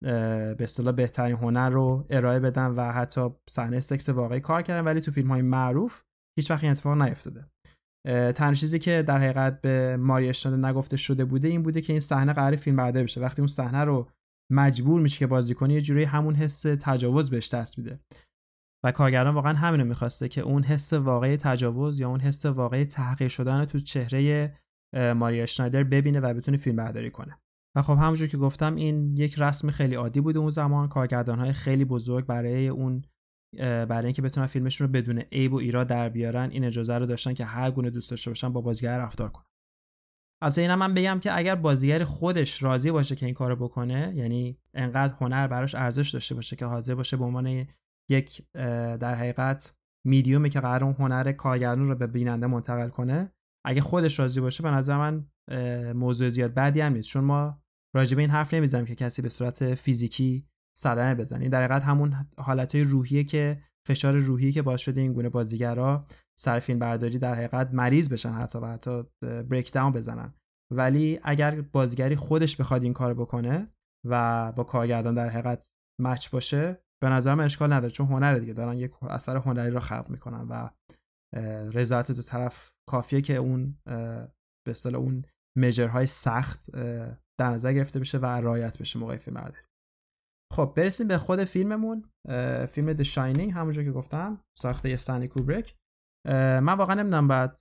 به 0.02 0.56
اصطلاح 0.60 0.94
بهترین 0.94 1.36
هنر 1.36 1.70
رو 1.70 2.06
ارائه 2.10 2.40
بدن 2.40 2.66
و 2.66 2.92
حتی 2.92 3.28
صحنه 3.50 3.80
سکس 3.80 4.08
واقعی 4.08 4.40
کار 4.40 4.62
کردن. 4.62 4.84
ولی 4.84 5.00
تو 5.00 5.10
فیلم 5.10 5.30
های 5.30 5.42
معروف 5.42 6.02
هیچ 6.38 6.50
وقت 6.50 6.62
این 6.62 6.72
اتفاق 6.72 7.02
نیفتاده. 7.02 7.46
تنها 8.06 8.54
چیزی 8.54 8.78
که 8.78 9.02
در 9.02 9.18
حقیقت 9.18 9.60
به 9.60 9.96
ماری 9.96 10.28
اشناده 10.28 10.68
نگفته 10.68 10.96
شده 10.96 11.24
بوده 11.24 11.48
این 11.48 11.62
بوده 11.62 11.80
که 11.80 11.92
این 11.92 12.00
صحنه 12.00 12.32
قرار 12.32 12.56
فیلم 12.56 12.76
برداری 12.76 13.04
بشه. 13.04 13.20
وقتی 13.20 13.42
اون 13.42 13.46
صحنه 13.46 13.84
رو 13.84 14.08
مجبور 14.52 15.00
میشه 15.00 15.18
که 15.18 15.26
بازی 15.26 15.54
کنی 15.54 15.74
یه 15.74 15.80
جوری 15.80 16.04
همون 16.04 16.34
حس 16.34 16.62
تجاوز 16.62 17.30
بهش 17.30 17.54
دست 17.54 17.78
میده. 17.78 18.00
و 18.84 18.92
کارگردان 18.92 19.34
واقعا 19.34 19.54
همینو 19.54 19.84
می‌خواسته 19.84 20.28
که 20.28 20.40
اون 20.40 20.62
حس 20.62 20.92
واقعی 20.92 21.36
تجاوز 21.36 22.00
یا 22.00 22.08
اون 22.08 22.20
حس 22.20 22.46
واقعی 22.46 22.84
تحقیر 22.84 23.28
شدن 23.28 23.64
تو 23.64 23.78
چهره 23.78 24.52
ماریا 24.96 25.42
اشنایدر 25.42 25.84
ببینه 25.84 26.20
و 26.20 26.34
بتونه 26.34 26.56
فیلم 26.56 26.76
برداری 26.76 27.10
کنه. 27.10 27.38
و 27.76 27.82
خب 27.82 27.92
همونجور 27.92 28.28
که 28.28 28.36
گفتم 28.36 28.74
این 28.74 29.16
یک 29.16 29.34
رسم 29.38 29.70
خیلی 29.70 29.94
عادی 29.94 30.20
بوده 30.20 30.38
اون 30.38 30.50
زمان. 30.50 30.88
کارگردان 30.88 31.38
های 31.38 31.52
خیلی 31.52 31.84
بزرگ 31.84 32.26
برای 32.26 32.68
اون 32.68 33.02
برای 33.58 34.04
اینکه 34.04 34.22
بتونن 34.22 34.46
فیلمشون 34.46 34.86
رو 34.86 34.92
بدون 34.92 35.18
عیب 35.18 35.52
و 35.52 35.56
ایراد 35.56 35.86
در 35.86 36.08
بیارن 36.08 36.50
این 36.50 36.64
اجازه 36.64 36.98
رو 36.98 37.06
داشتن 37.06 37.34
که 37.34 37.44
هر 37.44 37.70
گونه 37.70 37.90
دوست 37.90 38.10
داشته 38.10 38.30
باشن 38.30 38.52
با 38.52 38.60
بازیگر 38.60 38.98
رفتار 38.98 39.28
کنن. 39.28 39.44
البته 40.42 40.60
اینم 40.60 40.78
من 40.78 40.94
بگم 40.94 41.20
که 41.20 41.36
اگر 41.36 41.54
بازیگر 41.54 42.04
خودش 42.04 42.62
راضی 42.62 42.90
باشه 42.90 43.16
که 43.16 43.26
این 43.26 43.34
کارو 43.34 43.56
بکنه 43.56 44.12
یعنی 44.16 44.58
انقدر 44.74 45.14
هنر 45.20 45.46
براش 45.46 45.74
ارزش 45.74 46.10
داشته 46.10 46.34
باشه 46.34 46.56
که 46.56 46.66
حاضر 46.66 46.94
باشه 46.94 47.16
به 47.16 47.24
عنوان 47.24 47.66
یک 48.10 48.42
در 48.98 49.14
حقیقت 49.14 49.76
میدیومی 50.06 50.50
که 50.50 50.60
قرار 50.60 50.84
اون 50.84 50.94
هنر 50.98 51.32
کارگردان 51.32 51.88
رو 51.88 51.94
به 51.94 52.06
بیننده 52.06 52.46
منتقل 52.46 52.88
کنه 52.88 53.32
اگه 53.64 53.80
خودش 53.80 54.18
راضی 54.18 54.40
باشه 54.40 54.62
به 54.62 54.70
نظر 54.70 54.96
من 54.96 55.26
موضوع 55.92 56.28
زیاد 56.28 56.54
بدی 56.54 56.80
هم 56.80 56.92
نیست. 56.92 57.08
چون 57.08 57.24
ما 57.24 57.62
راجع 57.94 58.16
به 58.16 58.22
این 58.22 58.30
حرف 58.30 58.54
نمی‌زنیم 58.54 58.86
که 58.86 58.94
کسی 58.94 59.22
به 59.22 59.28
صورت 59.28 59.74
فیزیکی 59.74 60.48
صدمه 60.78 61.14
بزنه 61.14 61.48
در 61.48 61.64
حقیقت 61.64 61.82
همون 61.82 62.28
حالتهای 62.38 62.84
روحیه 62.84 63.24
که 63.24 63.62
فشار 63.88 64.18
روحی 64.18 64.52
که 64.52 64.62
باعث 64.62 64.80
شده 64.80 65.00
این 65.00 65.12
گونه 65.12 65.28
بازیگرا 65.28 66.04
سر 66.38 66.58
فیلم 66.58 66.78
برداری 66.78 67.18
در 67.18 67.34
حقیقت 67.34 67.74
مریض 67.74 68.12
بشن 68.12 68.32
حتی 68.32 68.58
و 68.58 68.66
حتی 68.66 69.02
بریک 69.22 69.72
داون 69.72 69.92
بزنن. 69.92 70.34
ولی 70.72 71.20
اگر 71.22 71.60
بازیگری 71.60 72.16
خودش 72.16 72.56
بخواد 72.56 72.82
این 72.82 72.92
کار 72.92 73.14
بکنه 73.14 73.72
و 74.08 74.52
با 74.52 74.64
کارگردان 74.64 75.14
در 75.14 75.28
حقیقت 75.28 75.66
مچ 76.00 76.30
باشه 76.30 76.78
به 77.02 77.08
نظر 77.08 77.34
من 77.34 77.44
اشکال 77.44 77.72
نداره 77.72 77.90
چون 77.90 78.06
هنر 78.06 78.38
دیگه. 78.38 78.52
دارن 78.52 78.78
یک 78.78 79.02
اثر 79.02 79.36
هنری 79.36 79.70
رو 79.70 79.80
خلق 79.80 80.10
می‌کنن 80.10 80.46
و 80.48 80.70
رضایت 81.72 82.12
دو 82.12 82.22
طرف 82.22 82.72
کافیه 82.88 83.20
که 83.20 83.36
اون 83.36 83.78
به 84.66 84.70
اصطلاح 84.70 85.02
اون 85.02 85.24
مجرهای 85.58 86.06
سخت 86.06 86.70
در 87.40 87.50
نظر 87.50 87.72
گرفته 87.72 88.00
بشه 88.00 88.18
و 88.18 88.26
رعایت 88.26 88.78
بشه 88.78 88.98
موقع 88.98 89.16
فیلم 89.16 89.34
برداری. 89.34 89.65
خب 90.52 90.72
برسیم 90.76 91.08
به 91.08 91.18
خود 91.18 91.44
فیلممون. 91.44 92.10
فیلم 92.68 92.92
The 92.92 93.06
Shining 93.06 93.52
همونجور 93.52 93.84
که 93.84 93.92
گفتم 93.92 94.40
ساخته 94.58 94.88
استنلی 94.88 95.28
کوبریک 95.28 95.74
من 96.26 96.72
واقعا 96.72 96.94
نمی‌دونم 96.94 97.28
بعد 97.28 97.58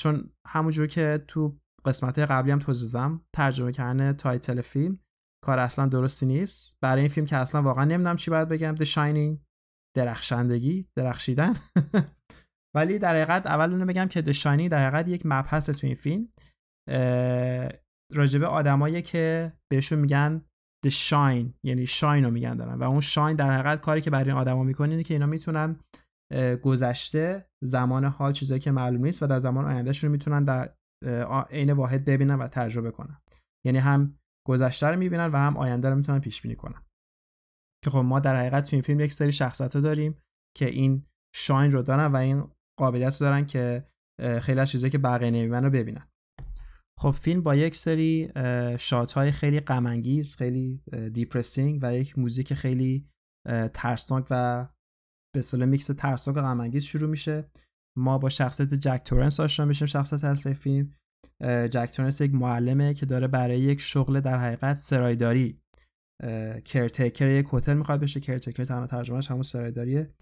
چون 0.00 0.30
همونجور 0.46 0.86
که 0.86 1.24
تو 1.28 1.58
قسمت 1.84 2.18
قبلی 2.18 2.52
هم 2.52 2.58
توضیح 2.58 2.90
دادم 2.90 3.24
ترجمه 3.36 3.72
کردن 3.72 4.12
تایتل 4.12 4.60
فیلم 4.60 4.98
کار 5.44 5.58
اصلا 5.58 5.86
درستی 5.86 6.26
نیست. 6.26 6.76
برای 6.82 7.00
این 7.00 7.08
فیلم 7.08 7.26
که 7.26 7.36
اصلا 7.36 7.62
واقعا 7.62 7.84
نمی‌دونم 7.84 8.16
چی 8.16 8.30
باید 8.30 8.48
بگم. 8.48 8.76
The 8.76 8.86
Shining 8.86 9.46
درخشندگی 9.96 10.88
درخشیدن. 10.96 11.52
ولی 12.76 12.98
در 12.98 13.14
حقیقت 13.14 13.46
اول 13.46 13.70
اونو 13.70 13.86
بگم 13.86 14.08
که 14.08 14.22
The 14.22 14.34
Shining 14.34 14.68
در 14.70 14.88
حقیقت 14.88 15.08
یک 15.08 15.22
مبحث 15.24 15.70
تو 15.70 15.86
این 15.86 15.96
فیلم. 15.96 16.28
راجبه 18.12 18.46
آدمایی 18.46 19.02
که 19.02 19.52
بهشون 19.70 19.98
میگن 19.98 20.44
The 20.86 20.90
Shine 20.90 21.52
یعنی 21.62 21.86
شاین 21.86 22.24
رو 22.24 22.30
میگن 22.30 22.56
دارن. 22.56 22.74
و 22.74 22.82
اون 22.82 23.00
شاین 23.00 23.36
در 23.36 23.52
حقیقت 23.52 23.80
کاری 23.80 24.00
که 24.00 24.10
برای 24.10 24.30
این 24.30 24.38
آدما 24.38 24.62
می‌کنه 24.62 24.90
اینه 24.90 25.02
که 25.02 25.14
اینا 25.14 25.26
می‌تونن 25.26 25.80
گذشته 26.62 27.48
زمان 27.64 28.04
حال 28.04 28.32
چیزایی 28.32 28.60
که 28.60 28.70
معلوم 28.70 29.04
نیست 29.04 29.22
و 29.22 29.26
در 29.26 29.38
زمان 29.38 29.64
آیندهشون 29.64 30.08
رو 30.08 30.12
می‌تونن 30.12 30.44
در 30.44 30.74
عین 31.50 31.72
واحد 31.72 32.04
ببینن 32.04 32.34
و 32.34 32.48
تجربه 32.48 32.90
کنن. 32.90 33.20
یعنی 33.66 33.78
هم 33.78 34.18
گذشته 34.48 34.86
رو 34.86 34.98
می‌بینن 34.98 35.26
و 35.26 35.36
هم 35.36 35.56
آینده 35.56 35.88
رو 35.88 35.96
می‌تونن 35.96 36.18
پیش 36.18 36.42
بینی 36.42 36.56
کنن. 36.56 36.82
که 37.84 37.90
خب 37.90 37.98
ما 37.98 38.20
در 38.20 38.36
حقیقت 38.36 38.64
تو 38.64 38.76
این 38.76 38.82
فیلم 38.82 39.00
یک 39.00 39.12
سری 39.12 39.32
شخصیت 39.32 39.76
داریم 39.76 40.18
که 40.56 40.66
این 40.66 41.06
شاین 41.34 41.70
رو 41.70 41.82
دارن 41.82 42.06
و 42.06 42.16
این 42.16 42.50
قابلیت 42.78 43.12
رو 43.12 43.26
دارن 43.26 43.46
که 43.46 43.88
خیلی 44.40 44.60
از 44.60 44.70
چیزایی 44.70 44.90
که 44.90 44.98
بقیه 44.98 45.30
نمی‌بینن 45.30 45.64
رو 45.64 45.70
ببینن. 45.70 46.08
خب 47.00 47.10
فیلم 47.10 47.42
با 47.42 47.54
یک 47.54 47.76
سری 47.76 48.32
shot 48.78 49.12
های 49.12 49.30
خیلی 49.30 49.60
غم 49.60 50.02
خیلی 50.38 50.82
depressing 51.12 51.78
و 51.82 51.96
یک 51.96 52.18
موزیک 52.18 52.54
خیلی 52.54 53.08
ترسناک 53.74 54.26
و 54.30 54.66
به 55.34 55.38
اصطلاح 55.38 55.68
میکس 55.68 55.86
ترسناک 55.86 56.36
و 56.36 56.40
غم 56.40 56.78
شروع 56.78 57.10
میشه. 57.10 57.50
ما 57.98 58.18
با 58.18 58.28
شخصیت 58.28 58.74
جک 58.74 59.02
تورنس 59.04 59.40
آشنا 59.40 59.66
میشیم 59.66 59.86
شخصیت 59.86 60.24
اصلی 60.24 60.54
فیلم. 60.54 60.94
جک 61.42 61.90
تورنس 61.94 62.20
یک 62.20 62.34
معلمه 62.34 62.94
که 62.94 63.06
داره 63.06 63.26
برای 63.26 63.60
یک 63.60 63.80
شغل 63.80 64.20
در 64.20 64.38
حقیقت 64.38 64.76
سرایداری. 64.76 65.60
caretaker 66.64 67.28
یک 67.28 67.46
هتل 67.52 67.74
می‌خواد 67.74 68.00
بشه. 68.00 68.20
caretaker 68.20 68.64
تنها 68.64 68.86
ترجمهش 68.86 69.30
همون 69.30 69.42
سرایداریه. 69.42 70.14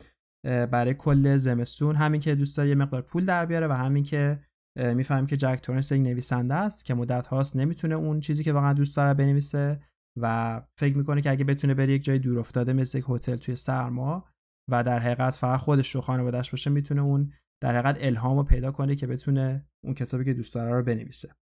برای 0.45 0.95
کل 0.95 1.37
زمستون. 1.37 1.97
همین 1.97 2.21
که 2.21 2.35
دوست 2.35 2.57
داره 2.57 2.69
یه 2.69 2.75
مقدار 2.75 3.03
پول 3.03 3.25
در 3.25 3.47
بیاره 3.47 3.67
و 3.67 3.73
همین 3.73 4.05
که 4.05 4.41
می‌فهمیم 4.77 5.27
که 5.27 5.37
جک 5.37 5.59
تورنس 5.63 5.93
یک 5.93 6.01
نویسنده 6.01 6.55
است 6.55 6.85
که 6.85 6.95
مدت 6.95 7.27
هاست 7.27 7.57
نمی‌تونه 7.57 7.95
اون 7.95 8.21
چیزی 8.21 8.45
که 8.45 8.53
واقعا 8.53 8.73
دوست 8.73 8.97
داره 8.97 9.15
بنویسه 9.15 9.81
و 10.21 10.63
فکر 10.79 10.97
می‌کنه 10.97 11.21
که 11.21 11.31
اگه 11.31 11.45
بتونه 11.45 11.75
بره 11.75 11.93
یک 11.93 12.05
جای 12.05 12.19
دور 12.19 12.39
افتاده 12.39 12.73
مثل 12.73 12.99
یک 12.99 13.05
هتل 13.09 13.37
توی 13.37 13.57
سرما 13.57 14.29
و 14.71 14.85
در 14.85 14.99
حقیقت 14.99 15.35
فقط 15.35 15.61
خودش 15.61 15.95
رو 15.95 16.01
خانوادهش 16.01 16.51
باشه 16.51 16.71
می‌تونه 16.71 17.03
اون 17.03 17.33
در 17.63 17.77
حقیقت 17.77 17.97
الهام 18.01 18.37
رو 18.37 18.43
پیدا 18.43 18.73
کنه 18.73 18.95
که 18.95 19.07
بتونه 19.07 19.67
اون 19.85 19.95
کتابی 19.95 20.25
که 20.25 20.35
دوست 20.35 20.55
داره 20.55 20.73
رو 20.73 20.83
بنویسه. 20.83 21.35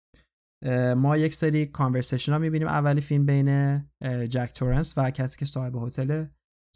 ما 0.96 1.16
یک 1.16 1.34
سری 1.34 1.66
conversation 1.66 2.32
ها 2.32 2.38
می‌بینیم 2.38 2.68
اولی 2.68 3.00
فیلم 3.00 3.26
بین 3.26 3.78
جک 4.26 4.52
تورنس 4.54 4.98
و 4.98 5.10
کسی 5.10 5.38
که 5.38 5.44
صاحب 5.44 5.76
هتل. 5.76 6.24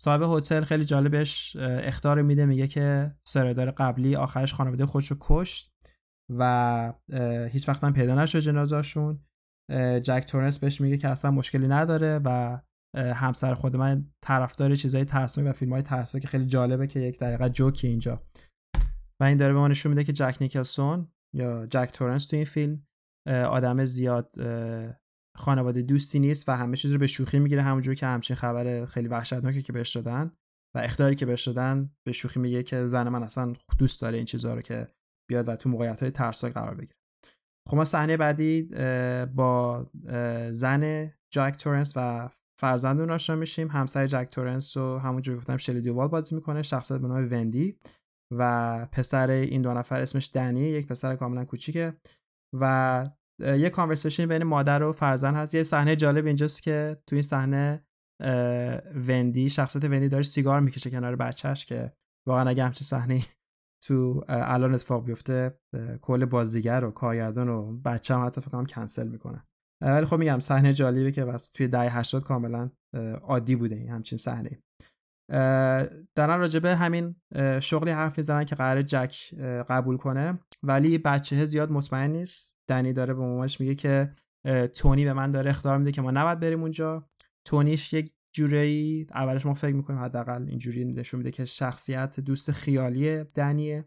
صاحب 0.00 0.22
هتل 0.22 0.64
خیلی 0.64 0.84
جالبش 0.84 1.56
اخطار 1.60 2.22
میده 2.22 2.46
میگه 2.46 2.66
که 2.66 3.14
سرایدار 3.28 3.70
قبلی 3.70 4.16
آخرش 4.16 4.54
خانواده 4.54 4.86
خودش 4.86 5.10
رو 5.10 5.16
کشت. 5.20 5.75
و 6.30 6.92
هیچ 7.50 7.68
وقت 7.68 7.84
هم 7.84 7.92
پیدا 7.92 8.14
نشد 8.14 8.38
جنازاشون 8.38 9.20
جک 10.02 10.24
تورنس 10.28 10.58
بهش 10.58 10.80
میگه 10.80 10.96
که 10.96 11.08
اصلا 11.08 11.30
مشکلی 11.30 11.68
نداره 11.68 12.20
و 12.24 12.60
همسر 12.96 13.54
خود 13.54 13.76
من 13.76 14.06
طرفدار 14.24 14.74
چیزای 14.74 15.04
ترسناک 15.04 15.48
و 15.48 15.52
فیلم 15.52 15.72
های 15.72 15.82
که 16.20 16.28
خیلی 16.28 16.46
جالبه 16.46 16.86
که 16.86 17.00
یک 17.00 17.18
دقیقه 17.18 17.48
جوکی 17.48 17.88
اینجا. 17.88 18.22
و 19.20 19.24
این 19.24 19.36
داره 19.36 19.52
به 19.52 19.58
ما 19.58 19.68
نشون 19.68 19.90
میده 19.90 20.04
که 20.04 20.12
جک 20.12 20.36
نیکلسون 20.40 21.08
یا 21.34 21.66
جک 21.66 21.90
تورنس 21.92 22.26
تو 22.26 22.36
این 22.36 22.44
فیلم 22.44 22.86
آدم 23.28 23.84
زیاد 23.84 24.32
خانواده 25.36 25.82
دوستی 25.82 26.18
نیست 26.18 26.48
و 26.48 26.52
همه 26.52 26.76
چیز 26.76 26.92
رو 26.92 26.98
به 26.98 27.06
شوخی 27.06 27.38
می‌گیره 27.38 27.62
همونجور 27.62 27.94
که 27.94 28.06
همچین 28.06 28.36
خبر 28.36 28.86
خیلی 28.86 29.08
وحشتناکی 29.08 29.62
که 29.62 29.72
بهش 29.72 29.96
دادن 29.96 30.32
و 30.76 30.78
اختیاری 30.78 31.14
که 31.14 31.26
بهش 31.26 31.48
دادن 31.48 31.90
به 32.06 32.12
شوخی 32.12 32.40
میگه 32.40 32.62
که 32.62 32.84
زن 32.84 33.08
من 33.08 33.22
اصلا 33.22 33.52
دوست 33.78 34.02
داره 34.02 34.16
این 34.16 34.24
چیزها 34.26 34.54
رو 34.54 34.60
که 34.60 34.88
بیاد 35.28 35.48
و 35.48 35.56
تو 35.56 35.68
موقعیت 35.68 36.00
های 36.00 36.10
ترسناک 36.10 36.52
قرار 36.52 36.74
بگیره. 36.74 36.98
خب 37.68 37.76
ما 37.76 37.84
صحنه 37.84 38.16
بعدی 38.16 38.62
با 39.34 39.86
زن 40.50 41.12
جک 41.32 41.56
تورنس 41.58 41.92
و 41.96 42.30
فرزند 42.60 43.00
اون 43.00 43.10
آشنا 43.10 43.36
میشیم. 43.36 43.68
همسر 43.68 44.06
جک 44.06 44.28
تورنس 44.30 44.76
و 44.76 44.98
همونجور 44.98 45.36
گفتم 45.36 45.56
شلی 45.56 45.80
دووال 45.80 46.08
بازی 46.08 46.34
می‌کنه. 46.34 46.62
شخصیت 46.62 47.00
به 47.00 47.08
نام 47.08 47.30
وندی 47.30 47.78
و 48.32 48.86
پسر 48.92 49.30
این 49.30 49.62
دو 49.62 49.74
نفر 49.74 50.00
اسمش 50.00 50.30
دنی 50.34 50.60
یک 50.60 50.86
پسر 50.86 51.16
کاملا 51.16 51.44
کوچیکه 51.44 51.94
و 52.60 53.04
یه 53.40 53.70
conversation 53.70 54.26
بین 54.26 54.44
مادر 54.44 54.82
و 54.82 54.92
فرزند 54.92 55.36
هست. 55.36 55.54
یه 55.54 55.62
صحنه 55.62 55.96
جالب 55.96 56.26
اینجاست 56.26 56.62
که 56.62 56.96
تو 57.06 57.16
این 57.16 57.22
صحنه 57.22 57.86
وندی 59.08 59.48
شخصیت 59.48 59.84
وندی 59.84 60.08
داره 60.08 60.22
سیگار 60.22 60.60
می‌کشه 60.60 60.90
کنار 60.90 61.16
بچهش 61.16 61.66
که 61.66 61.92
واقعا 62.28 62.48
اگه 62.48 62.64
همچین 62.64 62.84
صحنه 62.84 63.20
تو 63.86 64.24
الان 64.28 64.74
اتفاق 64.74 65.04
بیفته 65.04 65.58
کل 66.02 66.24
بازیگر 66.24 66.84
و 66.84 66.90
کارگردان 66.90 67.48
و 67.48 67.76
بچه 67.84 68.14
هم 68.14 68.26
حتی 68.26 68.40
فکر 68.40 68.64
کنسل 68.64 69.08
می‌کنن. 69.08 69.44
ولی 69.82 70.06
خب 70.06 70.18
میگم 70.18 70.40
صحنه 70.40 70.72
جالبه 70.72 71.12
که 71.12 71.24
بس 71.24 71.50
توی 71.50 71.68
دهه 71.68 71.98
80 71.98 72.22
کاملا 72.22 72.70
عادی 73.22 73.56
بوده 73.56 73.74
این 73.74 73.88
همچین 73.88 74.18
صحنه 74.18 74.58
دارن 76.14 76.38
راجبه 76.38 76.76
همین 76.76 77.16
شغلی 77.60 77.90
حرف 77.90 78.18
می‌زنن 78.18 78.44
که 78.44 78.54
قرار 78.54 78.82
جک 78.82 79.34
قبول 79.68 79.96
کنه 79.96 80.38
ولی 80.62 80.98
بچه 80.98 81.44
زیاد 81.44 81.72
مطمئن 81.72 82.10
نیست. 82.10 82.56
دنی 82.68 82.92
داره 82.92 83.14
به 83.14 83.20
مامانش 83.20 83.60
میگه 83.60 83.74
که 83.74 84.12
تونی 84.74 85.04
به 85.04 85.12
من 85.12 85.30
داره 85.30 85.50
اختار 85.50 85.78
میده 85.78 85.92
که 85.92 86.02
ما 86.02 86.10
نباید 86.10 86.40
بریم 86.40 86.60
اونجا. 86.60 87.06
تونیش 87.46 87.92
یک 87.92 88.14
جوری 88.36 89.06
اولش 89.14 89.46
ما 89.46 89.54
فکر 89.54 89.74
می‌کنیم 89.74 90.00
حداقل 90.00 90.46
اینجوری 90.48 90.84
نشون 90.84 91.18
میده 91.18 91.30
که 91.30 91.44
شخصیت 91.44 92.20
دوست 92.20 92.52
خیالی 92.52 93.24
دنیه. 93.24 93.84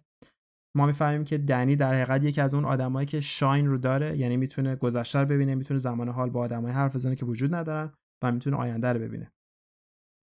ما 0.77 0.85
می‌فهمیم 0.85 1.23
که 1.23 1.37
دنی 1.37 1.75
در 1.75 1.93
حقیقت 1.93 2.23
یکی 2.23 2.41
از 2.41 2.53
اون 2.53 2.65
آدمایی 2.65 3.05
که 3.05 3.21
شاین 3.21 3.67
رو 3.67 3.77
داره 3.77 4.17
یعنی 4.17 4.37
می‌تونه 4.37 4.75
گذشته 4.75 5.19
رو 5.19 5.25
ببینه 5.25 5.55
می‌تونه 5.55 5.77
زمان 5.77 6.09
حال 6.09 6.29
با 6.29 6.39
آدمای 6.39 6.71
حرف 6.71 6.95
بزنه 6.95 7.15
که 7.15 7.25
وجود 7.25 7.55
ندارن 7.55 7.93
و 8.23 8.31
می‌تونه 8.31 8.57
آینده 8.57 8.87
رو 8.87 8.99
ببینه. 8.99 9.31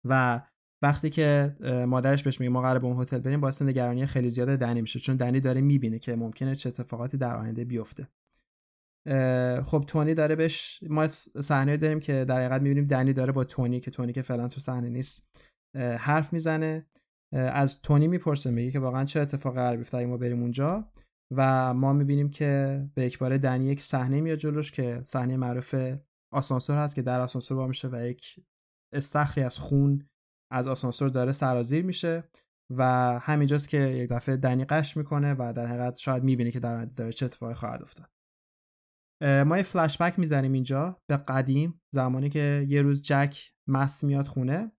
و 0.09 0.43
وقتی 0.83 1.11
که 1.11 1.57
مادرش 1.89 2.23
بهش 2.23 2.41
میگه 2.41 2.51
ما 2.51 2.61
قراره 2.61 2.79
به 2.79 2.87
اون 2.87 3.03
هتل 3.03 3.19
بریم 3.19 3.41
باعث 3.41 3.63
نگرانی 3.63 4.07
خیلی 4.07 4.29
زیاد 4.29 4.49
دنی 4.49 4.81
میشه 4.81 4.99
چون 4.99 5.17
دنی 5.17 5.41
داره 5.41 5.61
می‌بینه 5.61 5.99
که 5.99 6.17
ممکنه 6.17 6.55
چه 6.55 6.69
اتفاقاتی 6.69 7.17
در 7.17 7.37
آینده 7.37 7.65
بیفته. 7.65 8.09
خب 9.63 9.85
تونی 9.87 10.15
داره 10.15 10.37
بهش 10.37 10.81
ما 10.89 11.07
صحنه 11.41 11.77
داریم 11.77 12.01
که 12.01 12.25
در 12.25 12.37
حقیقت 12.37 12.63
می‌بینیم 12.63 12.87
دنی 12.87 13.13
داره 13.13 13.33
با 13.33 13.45
تونی 13.45 13.81
که 13.81 13.91
تونی 13.91 14.13
که 14.13 14.23
فعلا 14.23 14.49
تو 14.49 14.61
صحنه 14.61 14.89
نیست 14.89 15.31
حرف 15.77 16.33
می‌زنه. 16.33 16.87
از 17.33 17.83
تونی 17.83 18.09
می‌پرسه 18.09 18.51
میگه 18.51 18.71
که 18.71 18.79
واقعا 18.79 19.05
چه 19.05 19.21
اتفاقی 19.21 19.57
قرار 19.57 19.87
اگه 19.93 20.07
ما 20.07 20.17
بریم 20.17 20.41
اونجا؟ 20.43 20.91
و 21.37 21.75
ما 21.75 21.93
می‌بینیم 21.93 22.31
که 22.31 22.83
به 22.95 23.05
یک 23.05 23.19
بار 23.19 23.39
دنی 23.39 23.67
یک 23.67 23.83
صحنه 23.83 24.21
میاد 24.21 24.39
جلوش 24.39 24.73
که 24.73 25.01
صحنه 25.05 25.37
معروف 25.37 25.75
آسانسور 26.35 26.77
هست 26.77 26.95
که 26.95 27.03
در 27.03 27.21
آسانسور 27.21 27.57
با 27.57 27.67
میشه 27.67 27.89
و 27.89 28.07
یک 28.07 28.41
استخری 28.95 29.45
از 29.45 29.59
خون 29.59 30.09
از 30.53 30.67
آسانسور 30.67 31.09
داره 31.09 31.33
سرازیر 31.33 31.85
میشه 31.85 32.25
و 32.77 32.85
همینجاست 33.23 33.69
که 33.69 33.79
یک 33.79 34.11
دفعه 34.11 34.37
دنی 34.37 34.65
قش 34.65 34.97
می‌کنه 34.97 35.35
و 35.39 35.53
در 35.53 35.67
حقیقت 35.67 35.97
شاید 35.97 36.25
می‌بینه 36.25 36.51
که 36.51 36.61
در 36.61 36.85
داره 36.85 37.13
چه 37.13 37.27
اتفاقی 37.27 37.55
خواهد 37.55 37.83
افتاد. 37.83 38.11
ما 39.23 39.57
یه 39.57 39.63
فلش 39.63 40.03
بک 40.03 40.19
می‌زنیم 40.19 40.53
اینجا 40.53 41.01
به 41.11 41.17
قدیم 41.17 41.81
زمانی 41.95 42.29
که 42.29 42.67
یه 42.69 42.83
روز 42.83 43.03
جک 43.03 43.53
مست 43.69 44.05
میاد 44.05 44.27
خونه 44.27 44.73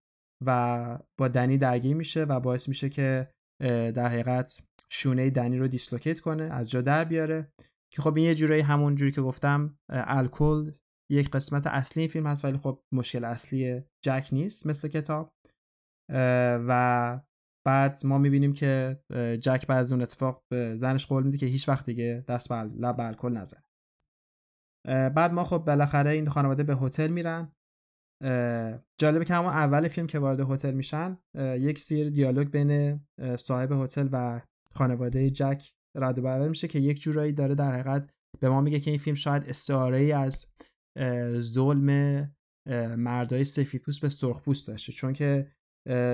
و 0.46 1.00
با 1.20 1.28
دنی 1.28 1.58
درگیر 1.58 1.96
میشه 1.96 2.24
و 2.24 2.40
باعث 2.40 2.68
میشه 2.68 2.90
که 2.90 3.32
در 3.62 4.08
حقیقت 4.08 4.64
شونه 4.92 5.30
دنی 5.30 5.58
رو 5.58 5.68
دیسلوکیت 5.68 6.20
کنه 6.20 6.44
از 6.44 6.70
جا 6.70 6.82
در 6.82 7.04
بیاره. 7.04 7.52
که 7.94 8.02
خب 8.02 8.18
این 8.18 8.26
یه 8.26 8.36
جورایی 8.36 8.62
همون 8.62 8.96
جوری 8.96 9.12
که 9.12 9.22
گفتم 9.22 9.80
الکل 9.90 10.72
یک 11.12 11.30
قسمت 11.30 11.68
اصلی 11.68 12.02
این 12.02 12.10
فیلم 12.10 12.28
هست 12.28 12.46
ولی 12.46 12.58
خب 12.58 12.84
مشکل 12.94 13.24
اصلی 13.24 13.84
جک 14.04 14.30
نیست 14.32 14.68
مثل 14.68 14.88
کتاب. 14.88 15.34
و 16.68 17.22
بعد 17.68 18.00
ما 18.06 18.18
می‌بینیم 18.18 18.54
که 18.54 19.00
جک 19.42 19.68
بعد 19.68 19.80
از 19.80 19.92
اون 19.92 20.02
اتفاق 20.02 20.44
به 20.52 20.76
زنش 20.76 21.06
قول 21.06 21.24
میده 21.24 21.38
که 21.38 21.46
هیچ 21.46 21.70
وقت 21.70 21.86
دیگه 21.86 22.26
دست 22.28 22.50
به 22.50 22.56
لب 22.56 23.00
الکل 23.00 23.32
نزنه. 23.32 23.64
بعد 24.88 25.34
ما 25.34 25.44
خب 25.44 25.58
بالاخره 25.58 26.12
این 26.12 26.30
خانواده 26.30 26.64
به 26.64 26.76
هتل 26.76 27.08
میرن. 27.08 27.52
جالبه 28.98 29.26
که 29.26 29.34
همون 29.34 29.50
اول 29.50 29.88
فیلم 29.88 30.08
که 30.08 30.20
وارد 30.20 30.40
هتل 30.40 30.72
میشن 30.74 31.18
یک 31.36 31.80
سیر 31.80 32.10
دیالوگ 32.10 32.48
بین 32.48 33.00
صاحب 33.36 33.72
هتل 33.72 34.10
و 34.12 34.42
خانواده 34.72 35.30
جک 35.30 35.74
رد 35.96 36.20
و 36.20 36.22
بدل 36.22 36.48
میشه 36.48 36.68
که 36.68 36.80
یک 36.80 37.02
جورایی 37.02 37.32
داره 37.32 37.56
در 37.56 37.72
حقیقت 37.72 38.14
به 38.40 38.50
ما 38.50 38.62
میگه 38.62 38.80
که 38.80 38.92
این 38.92 39.00
فیلم 39.00 39.16
شاید 39.16 39.44
استعاره 39.50 39.98
ای 39.98 40.12
از 40.12 40.48
ظلم 41.40 41.88
مردای 42.98 43.44
سفیدپوست 43.44 44.02
به 44.02 44.10
سرخپوست 44.10 44.68
داشته 44.68 44.92
چون 44.92 45.14
که 45.14 45.48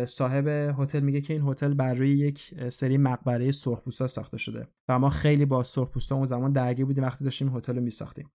صاحب 0.06 0.48
هتل 0.80 1.00
میگه 1.00 1.22
که 1.22 1.34
این 1.34 1.44
هتل 1.48 1.74
بر 1.74 1.94
روی 1.94 2.18
یک 2.18 2.70
سری 2.70 2.98
مقبره 2.98 3.52
سرخپوستا 3.52 4.08
ساخته 4.08 4.38
شده 4.38 4.68
و 4.90 5.00
ما 5.00 5.10
خیلی 5.10 5.46
با 5.46 5.64
سرخپوستا 5.64 6.16
اون 6.16 6.26
زمان 6.26 6.52
درگیر 6.52 6.86
بودیم 6.86 7.04
وقتی 7.04 7.24
داشتیم 7.24 7.56
هتل 7.56 7.76
رو 7.76 7.82
میساختیم. 7.82 8.30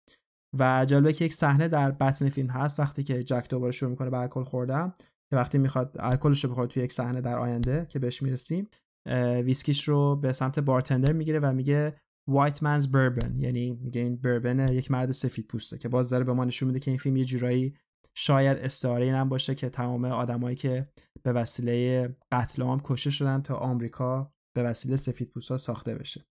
و 0.58 0.84
جالبه 0.84 1.12
که 1.12 1.24
یک 1.24 1.34
صحنه 1.34 1.68
در 1.68 1.90
بطن 1.90 2.28
فیلم 2.28 2.50
هست 2.50 2.80
وقتی 2.80 3.02
که 3.02 3.22
جک 3.22 3.46
دوباره 3.50 3.72
شروع 3.72 3.90
می‌کنه 3.90 4.10
به 4.10 4.18
الکل 4.18 4.44
خوردن 4.44 4.92
که 5.30 5.36
وقتی 5.36 5.58
می‌خواد 5.58 5.96
الکلش 5.98 6.44
رو 6.44 6.50
بخوره 6.50 6.66
توی 6.66 6.82
یک 6.82 6.92
صحنه 6.92 7.20
در 7.20 7.38
آینده 7.38 7.86
که 7.88 7.98
بهش 7.98 8.22
می‌رسیم 8.22 8.68
ویسکیش 9.44 9.88
رو 9.88 10.16
به 10.16 10.32
سمت 10.32 10.60
بارتندر 10.60 11.12
می‌گیره 11.12 11.38
و 11.38 11.52
میگه 11.52 11.94
وایت 12.28 12.62
منز 12.62 12.88
بربن 12.88 13.40
یعنی 13.40 13.70
میگه 13.70 14.00
این 14.00 14.16
بربن 14.16 14.72
یک 14.72 14.90
مرد 14.90 15.10
سفید 15.10 15.46
پوسته 15.46 15.78
که 15.78 15.88
باز 15.88 16.10
داره 16.10 16.24
به 16.24 16.32
ما 16.32 16.44
نشون 16.44 16.66
میده 16.66 16.80
که 16.80 16.90
این 16.90 16.98
فیلم 16.98 17.16
یه 17.16 17.24
جورایی 17.24 17.74
شاید 18.14 18.58
استعاره 18.58 19.16
هم 19.16 19.28
باشه 19.28 19.54
که 19.54 19.68
تمام 19.68 20.04
آدمایی 20.04 20.56
که 20.56 20.88
به 21.22 21.32
وسیله 21.32 22.08
قتل 22.32 22.62
عام 22.62 22.80
کشته 22.84 23.10
شدن 23.10 23.42
تا 23.42 23.56
آمریکا 23.56 24.32
به 24.56 24.62
وسیله 24.62 24.96
سفید 24.96 25.32
ها 25.50 25.56
ساخته 25.56 25.94
بشه. 25.94 26.24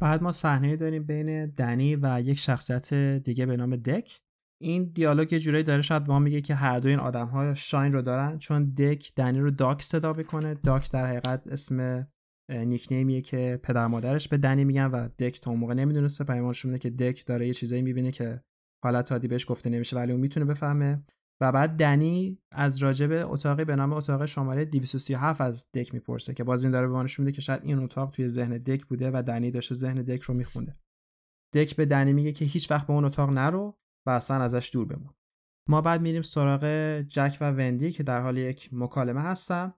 بعد 0.00 0.22
ما 0.22 0.32
صحنه 0.32 0.76
داریم 0.76 1.04
بین 1.04 1.46
دنی 1.46 1.96
و 1.96 2.20
یک 2.24 2.38
شخصیت 2.38 2.94
دیگه 2.94 3.46
به 3.46 3.56
نام 3.56 3.76
دک. 3.76 4.20
این 4.62 4.84
دیالوگ 4.84 5.36
جورایی 5.36 5.64
داره 5.64 5.82
شاید 5.82 6.04
به 6.04 6.12
ما 6.12 6.18
میگه 6.18 6.40
که 6.40 6.54
هر 6.54 6.80
دو 6.80 6.88
این 6.88 6.98
آدم 6.98 7.26
ها 7.26 7.54
شاین 7.54 7.92
رو 7.92 8.02
دارن 8.02 8.38
چون 8.38 8.70
دک 8.70 9.12
دنی 9.16 9.38
رو 9.38 9.50
داک 9.50 9.82
صدا 9.82 10.12
می‌کنه. 10.12 10.54
داک 10.54 10.90
در 10.90 11.06
حقیقت 11.06 11.46
اسم 11.46 12.08
نیکنیمیه 12.50 13.20
که 13.20 13.60
پدر 13.62 13.86
مادرش 13.86 14.28
به 14.28 14.36
دنی 14.36 14.64
میگن 14.64 14.86
و 14.86 15.08
دک 15.08 15.40
تا 15.40 15.54
موقع 15.54 15.74
نمی‌دونسته. 15.74 16.24
پیمانش 16.24 16.66
که 16.66 16.90
دک 16.90 17.26
داره 17.26 17.46
یه 17.46 17.52
چیزایی 17.52 17.82
می‌بینه 17.82 18.12
که 18.12 18.40
حالا 18.84 19.02
تادی 19.02 19.28
بهش 19.28 19.50
گفته 19.50 19.70
نمیشه 19.70 19.96
ولی 19.96 20.12
اون 20.12 20.20
می‌تونه 20.20 20.46
بفهمه. 20.46 21.02
و 21.42 21.52
بعد 21.52 21.70
دنی 21.70 22.38
از 22.52 22.82
راجب 22.82 23.32
اتاقی 23.32 23.64
به 23.64 23.76
نام 23.76 23.92
اتاق 23.92 24.26
شماره 24.26 24.64
237 24.64 25.40
از 25.40 25.70
دک 25.74 25.94
می‌پرسه 25.94 26.34
که 26.34 26.44
باز 26.44 26.64
این 26.64 26.72
داره 26.72 26.86
به 26.86 26.92
ما 26.92 27.06
میده 27.18 27.32
که 27.32 27.40
شاید 27.40 27.64
این 27.64 27.78
اتاق 27.78 28.10
توی 28.10 28.28
ذهن 28.28 28.58
دک 28.58 28.86
بوده 28.86 29.10
و 29.10 29.22
دنی 29.22 29.50
داشته 29.50 29.74
ذهن 29.74 30.02
دک 30.02 30.22
رو 30.22 30.34
میخونده. 30.34 30.76
دک 31.54 31.76
به 31.76 31.86
دنی 31.86 32.12
میگه 32.12 32.32
که 32.32 32.44
هیچ 32.44 32.70
وقت 32.70 32.86
به 32.86 32.92
اون 32.92 33.04
اتاق 33.04 33.30
نرو 33.30 33.78
و 34.06 34.10
اصلا 34.10 34.42
ازش 34.42 34.70
دور 34.72 34.86
بمون. 34.86 35.14
ما 35.68 35.80
بعد 35.80 36.00
میریم 36.00 36.22
سراغ 36.22 36.64
جک 37.00 37.38
و 37.40 37.50
وندی 37.50 37.90
که 37.90 38.02
در 38.02 38.20
حال 38.20 38.38
یک 38.38 38.68
مکالمه 38.72 39.20
هستن. 39.20 39.72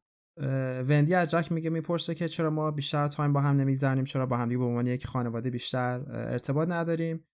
وندی 0.88 1.14
از 1.14 1.30
جک 1.30 1.52
میگه 1.52 1.70
می‌پرسه 1.70 2.14
که 2.14 2.28
چرا 2.28 2.50
ما 2.50 2.70
بیشتر 2.70 3.08
time 3.08 3.32
با 3.32 3.40
هم 3.40 3.56
نمیگذرونیم 3.56 4.04
چرا 4.04 4.26
با 4.26 4.36
هم 4.36 4.48
به 4.48 4.64
عنوان 4.64 4.86
یک 4.86 5.06
خانواده 5.06 5.50
بیشتر 5.50 6.02
ارتباط 6.10 6.68
نداریم. 6.68 7.24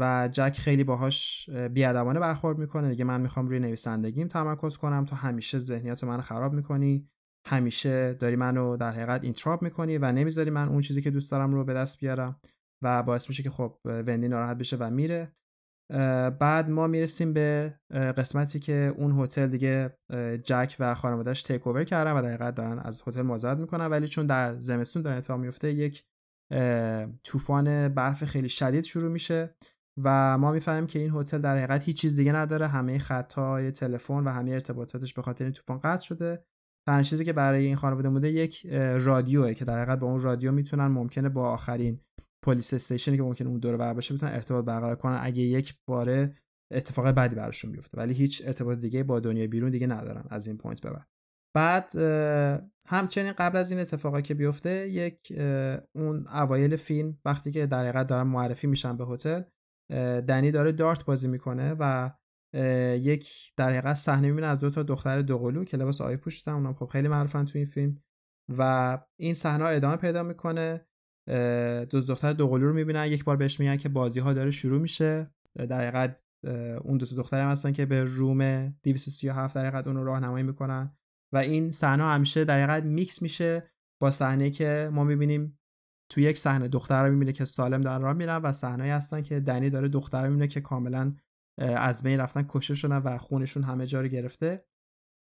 و 0.00 0.28
جک 0.32 0.58
خیلی 0.58 0.84
باهاش 0.84 1.50
بیادبانه 1.50 2.20
برخورد 2.20 2.58
می‌کنه. 2.58 2.88
میگه 2.88 3.04
من 3.04 3.20
می‌خوام 3.20 3.48
روی 3.48 3.58
نویسندگیم 3.58 4.28
تمرکز 4.28 4.76
کنم. 4.76 5.04
تو 5.04 5.16
همیشه 5.16 5.58
ذهنیت 5.58 6.04
منو 6.04 6.22
خراب 6.22 6.52
می‌کنی. 6.52 7.08
همیشه 7.46 8.14
داری 8.14 8.36
منو 8.36 8.76
در 8.76 8.90
حقیقت 8.90 9.24
interrupt 9.24 9.62
می‌کنی 9.62 9.98
و 9.98 10.12
نمی‌ذاری 10.12 10.50
من 10.50 10.68
اون 10.68 10.80
چیزی 10.80 11.02
که 11.02 11.10
دوست 11.10 11.30
دارم 11.30 11.54
رو 11.54 11.64
به 11.64 11.74
دست 11.74 12.00
بیارم 12.00 12.40
و 12.82 13.02
باعث 13.02 13.28
میشه 13.28 13.42
که 13.42 13.50
خب 13.50 13.78
وندی 13.84 14.28
ناراحت 14.28 14.58
بشه 14.58 14.76
و 14.76 14.90
میره. 14.90 15.32
بعد 16.40 16.70
ما 16.70 16.86
می‌رسیم 16.86 17.32
به 17.32 17.74
قسمتی 17.90 18.60
که 18.60 18.94
اون 18.96 19.20
هتل 19.20 19.46
دیگه 19.46 19.96
جک 20.44 20.76
و 20.78 20.94
خانوادهش 20.94 21.42
تیک 21.42 21.66
اوور 21.66 21.84
کردن 21.84 22.12
و 22.12 22.22
در 22.22 22.50
دارن 22.50 22.78
از 22.78 23.08
هتل 23.08 23.22
مزاحمت 23.22 23.58
می‌کنن. 23.58 23.86
ولی 23.86 24.08
چون 24.08 24.26
در 24.26 24.60
زمستون 24.60 25.02
داره 25.02 25.16
اتفاق 25.16 25.40
میفته 25.40 25.72
یک 25.72 26.04
طوفان 27.24 27.88
برف 27.88 28.24
خیلی 28.24 28.48
شدید 28.48 28.84
شروع 28.84 29.10
میشه 29.10 29.54
و 30.02 30.38
ما 30.38 30.52
می‌فهمیم 30.52 30.86
که 30.86 30.98
این 30.98 31.10
هتل 31.14 31.38
در 31.38 31.56
حقیقت 31.56 31.84
هیچ 31.84 32.00
چیز 32.00 32.16
دیگه 32.16 32.32
نداره. 32.32 32.68
همه 32.68 32.98
خطهای 32.98 33.70
تلفن 33.70 34.24
و 34.24 34.28
همه 34.30 34.50
ارتباطاتش 34.50 35.14
به 35.14 35.22
خاطر 35.22 35.44
این 35.44 35.52
طوفان 35.52 35.78
قطع 35.78 36.04
شده. 36.04 36.44
تنها 36.88 37.02
چیزی 37.02 37.24
که 37.24 37.32
برای 37.32 37.66
این 37.66 37.76
خانواده 37.76 38.08
مونده 38.08 38.30
یک 38.30 38.66
رادیوه 38.96 39.54
که 39.54 39.64
در 39.64 39.82
حقیقت 39.82 39.98
با 39.98 40.06
اون 40.06 40.22
رادیو 40.22 40.52
می‌تونن 40.52 40.86
ممکنه 40.86 41.28
با 41.28 41.50
آخرین 41.50 42.00
police 42.44 42.74
station 42.74 43.11
ی 43.11 43.16
که 43.16 43.22
ممکنه 43.22 43.48
اون 43.48 43.58
دور 43.58 43.76
بر 43.76 43.94
باشه 43.94 44.14
بتونن 44.14 44.32
ارتباط 44.32 44.64
برقرار 44.64 44.96
کنن 44.96 45.18
اگه 45.22 45.42
یک 45.42 45.74
باره 45.86 46.36
اتفاق 46.72 47.08
بدی 47.08 47.34
براشون 47.34 47.72
بیفته. 47.72 47.98
ولی 47.98 48.14
هیچ 48.14 48.42
ارتباط 48.46 48.78
دیگه 48.78 49.02
با 49.02 49.20
دنیای 49.20 49.46
بیرون 49.46 49.70
دیگه 49.70 49.86
ندارن 49.86 50.24
از 50.30 50.46
این 50.46 50.56
point 50.56 50.80
به 50.80 50.90
بعد. 50.90 51.11
بعد 51.56 51.96
همچنین 52.88 53.32
قبل 53.32 53.56
از 53.56 53.70
این 53.70 53.80
اتفاقی 53.80 54.22
که 54.22 54.34
بیفته 54.34 54.88
یک 54.88 55.32
اون 55.94 56.28
اوایل 56.28 56.76
فیلم 56.76 57.18
وقتی 57.24 57.50
که 57.50 57.66
در 57.66 57.80
حقیقت 57.80 58.06
دارن 58.06 58.26
معرفی 58.26 58.66
میشن 58.66 58.96
به 58.96 59.06
هتل 59.06 59.42
دنی 60.20 60.50
داره 60.50 60.72
دارت 60.72 61.04
بازی 61.04 61.28
می‌کنه 61.28 61.76
و 61.78 62.10
یک 62.96 63.52
در 63.56 63.68
حقیقت 63.68 63.94
صحنه 63.94 64.28
می‌بینه 64.28 64.46
از 64.46 64.60
دو 64.60 64.70
تا 64.70 64.82
دختر 64.82 65.22
دوقلو 65.22 65.64
که 65.64 65.76
لباس 65.76 66.00
آبی 66.00 66.16
پوشیدن 66.16 66.52
اونم 66.52 66.74
خب 66.74 66.86
خیلی 66.86 67.08
معروفن 67.08 67.44
تو 67.44 67.58
این 67.58 67.66
فیلم 67.66 68.02
و 68.58 68.98
این 69.20 69.34
صحنه 69.34 69.64
ادامه 69.64 69.96
پیدا 69.96 70.22
می‌کنه. 70.22 70.86
دو 71.90 72.00
دختر 72.00 72.32
دوقلو 72.32 72.66
رو 72.66 72.74
می‌بینن 72.74 73.06
یک 73.06 73.24
بار 73.24 73.36
بهش 73.36 73.60
میگن 73.60 73.76
که 73.76 73.88
بازی 73.88 74.20
ها 74.20 74.32
داره 74.32 74.50
شروع 74.50 74.80
میشه. 74.80 75.30
در 75.54 75.80
حقیقت 75.80 76.22
اون 76.84 76.98
دو 76.98 77.06
تا 77.06 77.16
دختر 77.16 77.40
هم 77.40 77.50
هستن 77.50 77.72
که 77.72 77.86
به 77.86 78.04
روم 78.04 78.68
237 78.82 79.54
در 79.54 79.66
حقیقت 79.66 79.86
اون 79.86 79.96
رو 79.96 80.04
راهنمایی 80.04 80.44
می‌کنن. 80.44 80.96
و 81.32 81.36
این 81.36 81.72
صحنه 81.72 82.04
همیشه 82.04 82.44
در 82.44 82.64
حقیقت 82.64 82.84
میکس 82.84 83.22
میشه 83.22 83.70
با 84.00 84.10
صحنه 84.10 84.50
که 84.50 84.90
ما 84.92 85.04
می‌بینیم 85.04 85.58
تو 86.08 86.20
یک 86.20 86.38
صحنه 86.38 86.68
دختر 86.68 87.06
رو 87.06 87.12
می‌بینه 87.12 87.32
که 87.32 87.44
سالم 87.44 87.80
دارن 87.80 88.02
راه 88.02 88.12
میرن 88.12 88.36
و 88.36 88.52
صحنه 88.52 88.84
هستن 88.84 89.22
که 89.22 89.40
دنی 89.40 89.70
داره 89.70 89.88
دختر 89.88 90.22
رو 90.22 90.28
می‌بینه 90.28 90.46
که 90.46 90.60
کاملا 90.60 91.14
از 91.58 92.02
بین 92.02 92.20
رفتن 92.20 92.44
کشته 92.48 92.74
شدن 92.74 92.96
و 92.96 93.18
خونشون 93.18 93.62
همه 93.62 93.86
جا 93.86 94.00
رو 94.00 94.08
گرفته. 94.08 94.64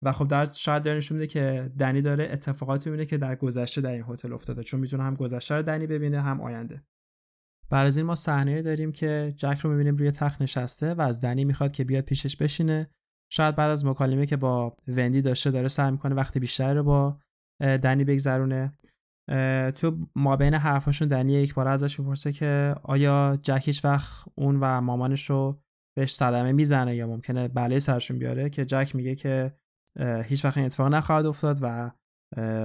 و 0.03 0.11
خب 0.11 0.27
در 0.27 0.51
شاید 0.51 0.83
داره 0.83 0.97
نشون 0.97 1.17
میده 1.17 1.27
که 1.27 1.71
دنی 1.79 2.01
داره 2.01 2.29
اتفاقاتی 2.31 2.89
می‌بینه 2.89 3.05
که 3.05 3.17
در 3.17 3.35
گذشته 3.35 3.81
در 3.81 3.91
این 3.91 4.03
هتل 4.07 4.33
افتاده. 4.33 4.63
چون 4.63 4.79
می‌تونه 4.79 5.03
هم 5.03 5.15
گذشته 5.15 5.55
رو 5.55 5.61
دنی 5.61 5.87
ببینه 5.87 6.21
هم 6.21 6.41
آینده. 6.41 6.83
بعد 7.69 7.87
از 7.87 7.97
این 7.97 8.05
ما 8.05 8.15
صحنه 8.15 8.61
داریم 8.61 8.91
که 8.91 9.33
جک 9.37 9.59
رو 9.63 9.69
می‌بینیم 9.69 9.95
روی 9.95 10.11
تخت 10.11 10.41
نشسته 10.41 10.93
و 10.93 11.01
از 11.01 11.21
دنی 11.21 11.45
می‌خواد 11.45 11.71
که 11.71 11.83
بیاد 11.83 12.03
پیشش 12.03 12.37
بشینه. 12.37 12.89
شاید 13.33 13.55
بعد 13.55 13.71
از 13.71 13.85
مکالمه 13.85 14.25
که 14.25 14.37
با 14.37 14.75
وندی 14.87 15.21
داشته 15.21 15.51
داره 15.51 15.67
سعی 15.67 15.91
می‌کنه 15.91 16.15
وقتی 16.15 16.39
بیشتر 16.39 16.73
رو 16.73 16.83
با 16.83 17.17
دنی 17.59 18.03
بگذرونه. 18.03 18.73
تو 19.75 20.07
ما 20.15 20.35
بین 20.35 20.53
حرفاشون 20.53 21.07
دنی 21.07 21.33
یک 21.33 21.53
بار 21.53 21.67
ازش 21.67 21.99
می‌پرسه 21.99 22.31
که 22.31 22.75
آیا 22.83 23.39
جک 23.41 23.61
هیچ 23.65 23.85
وقت 23.85 24.27
اون 24.35 24.57
و 24.61 24.81
مامانش 24.81 25.29
رو 25.29 25.61
بهش 25.97 26.15
صدمه 26.15 26.51
می‌زنه 26.51 26.95
یا 26.95 27.07
ممکنه 27.07 27.47
بله 27.47 27.79
سرشون 27.79 28.19
بیاره؟ 28.19 28.49
که 28.49 28.65
جک 28.65 28.95
میگه 28.95 29.15
که 29.15 29.53
هیچ 30.23 30.45
وقت 30.45 30.57
این 30.57 30.65
اتفاق 30.65 30.87
نخواهد 30.87 31.25
افتاد 31.25 31.59
و 31.61 31.91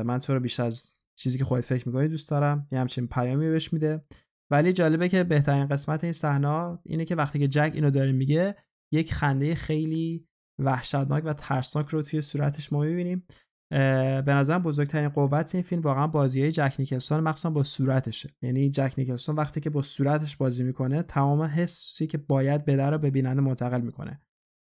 من 0.02 0.18
تو 0.18 0.34
رو 0.34 0.40
بیش 0.40 0.60
از 0.60 1.04
چیزی 1.18 1.38
که 1.38 1.44
خودت 1.44 1.64
فکر 1.64 1.88
می‌کنی 1.88 2.08
دوست 2.08 2.30
دارم. 2.30 2.68
یه 2.72 2.78
همچین 2.78 3.06
پیامی 3.06 3.48
بهش 3.50 3.72
میده. 3.72 4.04
ولی 4.50 4.72
جالبه 4.72 5.08
که 5.08 5.24
بهترین 5.24 5.66
قسمت 5.66 6.04
این 6.04 6.12
صحنه 6.12 6.78
اینه 6.84 7.04
که 7.04 7.14
وقتی 7.14 7.38
که 7.38 7.48
جک 7.48 7.70
اینو 7.74 7.90
داره 7.90 8.12
میگه 8.12 8.56
یک 8.92 9.14
خنده 9.14 9.54
خیلی 9.54 10.25
وحشتناک 10.58 11.22
و 11.26 11.32
ترسناک 11.32 11.88
رو 11.88 12.02
توی 12.02 12.22
صورتش 12.22 12.72
ما 12.72 12.80
می‌بینیم. 12.80 13.26
به 13.70 14.24
نظرم 14.26 14.62
بزرگترین 14.62 15.08
قوت 15.08 15.54
این 15.54 15.62
فیلم 15.62 15.82
واقعا 15.82 16.06
بازی 16.06 16.40
های 16.40 16.52
جک 16.52 16.74
نیکلسون 16.78 17.20
مخصوصا 17.20 17.50
با 17.50 17.62
صورتشه. 17.62 18.30
یعنی 18.42 18.70
جک 18.70 18.94
نیکلسون 18.98 19.36
وقتی 19.36 19.60
که 19.60 19.70
با 19.70 19.82
صورتش 19.82 20.36
بازی 20.36 20.64
می‌کنه 20.64 21.02
تمام 21.02 21.42
حسی 21.42 22.06
که 22.06 22.18
باید 22.18 22.64
بده 22.64 22.86
رو 22.86 22.98
به 22.98 23.10
بیننده 23.10 23.40
منتقل 23.40 23.80
می‌کنه 23.80 24.20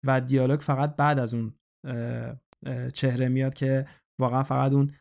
و 0.06 0.20
دیالوگ 0.20 0.60
فقط 0.60 0.96
بعد 0.96 1.18
از 1.18 1.34
اون 1.34 1.54
چهره 2.92 3.28
میاد 3.28 3.54
که 3.54 3.86
واقعا 4.20 4.42
فقط 4.42 4.72
اون 4.72 4.92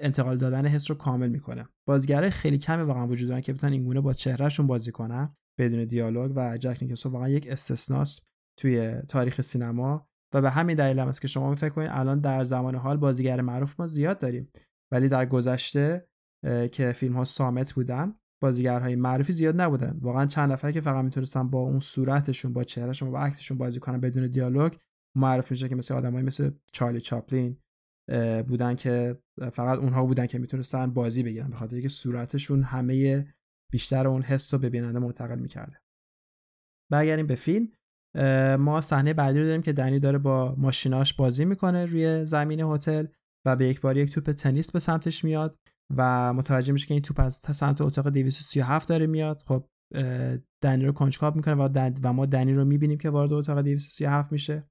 انتقال 0.00 0.36
دادن 0.36 0.66
حس 0.66 0.90
رو 0.90 0.96
کامل 0.96 1.28
می‌کنه. 1.28 1.68
بازیگرای 1.88 2.30
خیلی 2.30 2.58
کمی 2.58 2.82
واقعا 2.82 3.06
وجود 3.06 3.28
دارن 3.28 3.40
که 3.40 3.52
بتونن 3.52 3.72
اینگونه 3.72 4.00
با 4.00 4.12
چهرهشون 4.12 4.66
بازی 4.66 4.92
کنن 4.92 5.36
بدون 5.58 5.84
دیالوگ 5.84 6.32
و 6.36 6.56
جک 6.56 6.78
نیکلسون 6.82 7.12
واقعا 7.12 7.28
یک 7.28 7.46
استثناست. 7.48 8.33
توی 8.56 8.94
تاریخ 9.08 9.40
سینما 9.40 10.08
و 10.34 10.40
به 10.40 10.50
همین 10.50 10.76
دلیل 10.76 10.98
هم 10.98 11.08
است 11.08 11.20
که 11.20 11.28
شما 11.28 11.54
فکر 11.54 11.68
کنید 11.68 11.90
الان 11.92 12.20
در 12.20 12.44
زمان 12.44 12.74
حال 12.74 12.96
بازیگر 12.96 13.40
معروف 13.40 13.80
ما 13.80 13.86
زیاد 13.86 14.18
داریم. 14.18 14.48
ولی 14.92 15.08
در 15.08 15.26
گذشته 15.26 16.08
که 16.72 16.92
فیلم 16.92 17.16
ها 17.16 17.24
سامت 17.24 17.72
بودن 17.72 18.14
بازیگرهای 18.42 18.96
معروفی 18.96 19.32
زیاد 19.32 19.60
نبودن. 19.60 19.98
واقعا 20.00 20.26
چند 20.26 20.52
نفر 20.52 20.72
که 20.72 20.80
فقط 20.80 21.04
می‌تونستن 21.04 21.50
با 21.50 21.60
اون 21.60 21.80
صورتشون 21.80 22.52
با 22.52 22.64
چهرهشون 22.64 23.10
با 23.10 23.20
اکتشون 23.20 23.58
بازی 23.58 23.80
کنن 23.80 24.00
بدون 24.00 24.26
دیالوگ 24.26 24.72
معرف 25.16 25.50
میشه 25.50 25.68
که 25.68 25.74
مثل 25.74 25.94
آدمایی 25.94 26.26
مثل 26.26 26.50
چارلی 26.72 27.00
چاپلین 27.00 27.58
بودن 28.48 28.74
که 28.74 29.18
فقط 29.52 29.78
اونها 29.78 30.04
بودن 30.06 30.26
که 30.26 30.38
می‌تونستن 30.38 30.90
بازی 30.90 31.22
بگیرن 31.22 31.50
به 31.50 31.56
خاطر 31.56 31.74
اینکه 31.74 31.88
صورتشون 31.88 32.62
همه 32.62 33.26
بیشتر 33.72 34.06
اون 34.06 34.22
حس 34.22 34.54
رو 34.54 34.60
به 34.60 34.70
بیننده 34.70 34.98
منتقل 34.98 35.38
می‌کرده. 35.38 35.80
برگردیم 36.92 37.26
به 37.26 37.34
فیلم. 37.34 37.68
ما 38.58 38.80
صحنه 38.80 39.12
بعدی 39.12 39.38
رو 39.38 39.44
داریم 39.44 39.62
که 39.62 39.72
دنی 39.72 39.98
داره 39.98 40.18
با 40.18 40.54
ماشیناش 40.58 41.14
بازی 41.14 41.44
می‌کنه 41.44 41.84
روی 41.84 42.24
زمین 42.24 42.60
هتل 42.60 43.06
و 43.46 43.56
به 43.56 43.68
یک 43.68 43.80
بار 43.80 43.96
یک 43.96 44.12
توپ 44.12 44.32
تنیس 44.32 44.70
به 44.70 44.78
سمتش 44.78 45.24
میاد 45.24 45.58
و 45.96 46.32
متوجه 46.32 46.72
میشه 46.72 46.86
که 46.86 46.94
این 46.94 47.02
توپ 47.02 47.20
از 47.20 47.34
سمت 47.34 47.80
اتاق 47.80 48.08
237 48.08 48.88
داره 48.88 49.06
میاد. 49.06 49.42
خب 49.46 49.66
دنی 50.62 50.84
رو 50.84 50.92
کنجکاو 50.92 51.34
می‌کنه 51.34 51.54
و, 51.54 51.90
و 52.04 52.12
ما 52.12 52.26
دنی 52.26 52.54
رو 52.54 52.64
می‌بینیم 52.64 52.98
که 52.98 53.10
وارد 53.10 53.32
اتاق 53.32 53.58
237 53.58 54.32
میشه. 54.32 54.68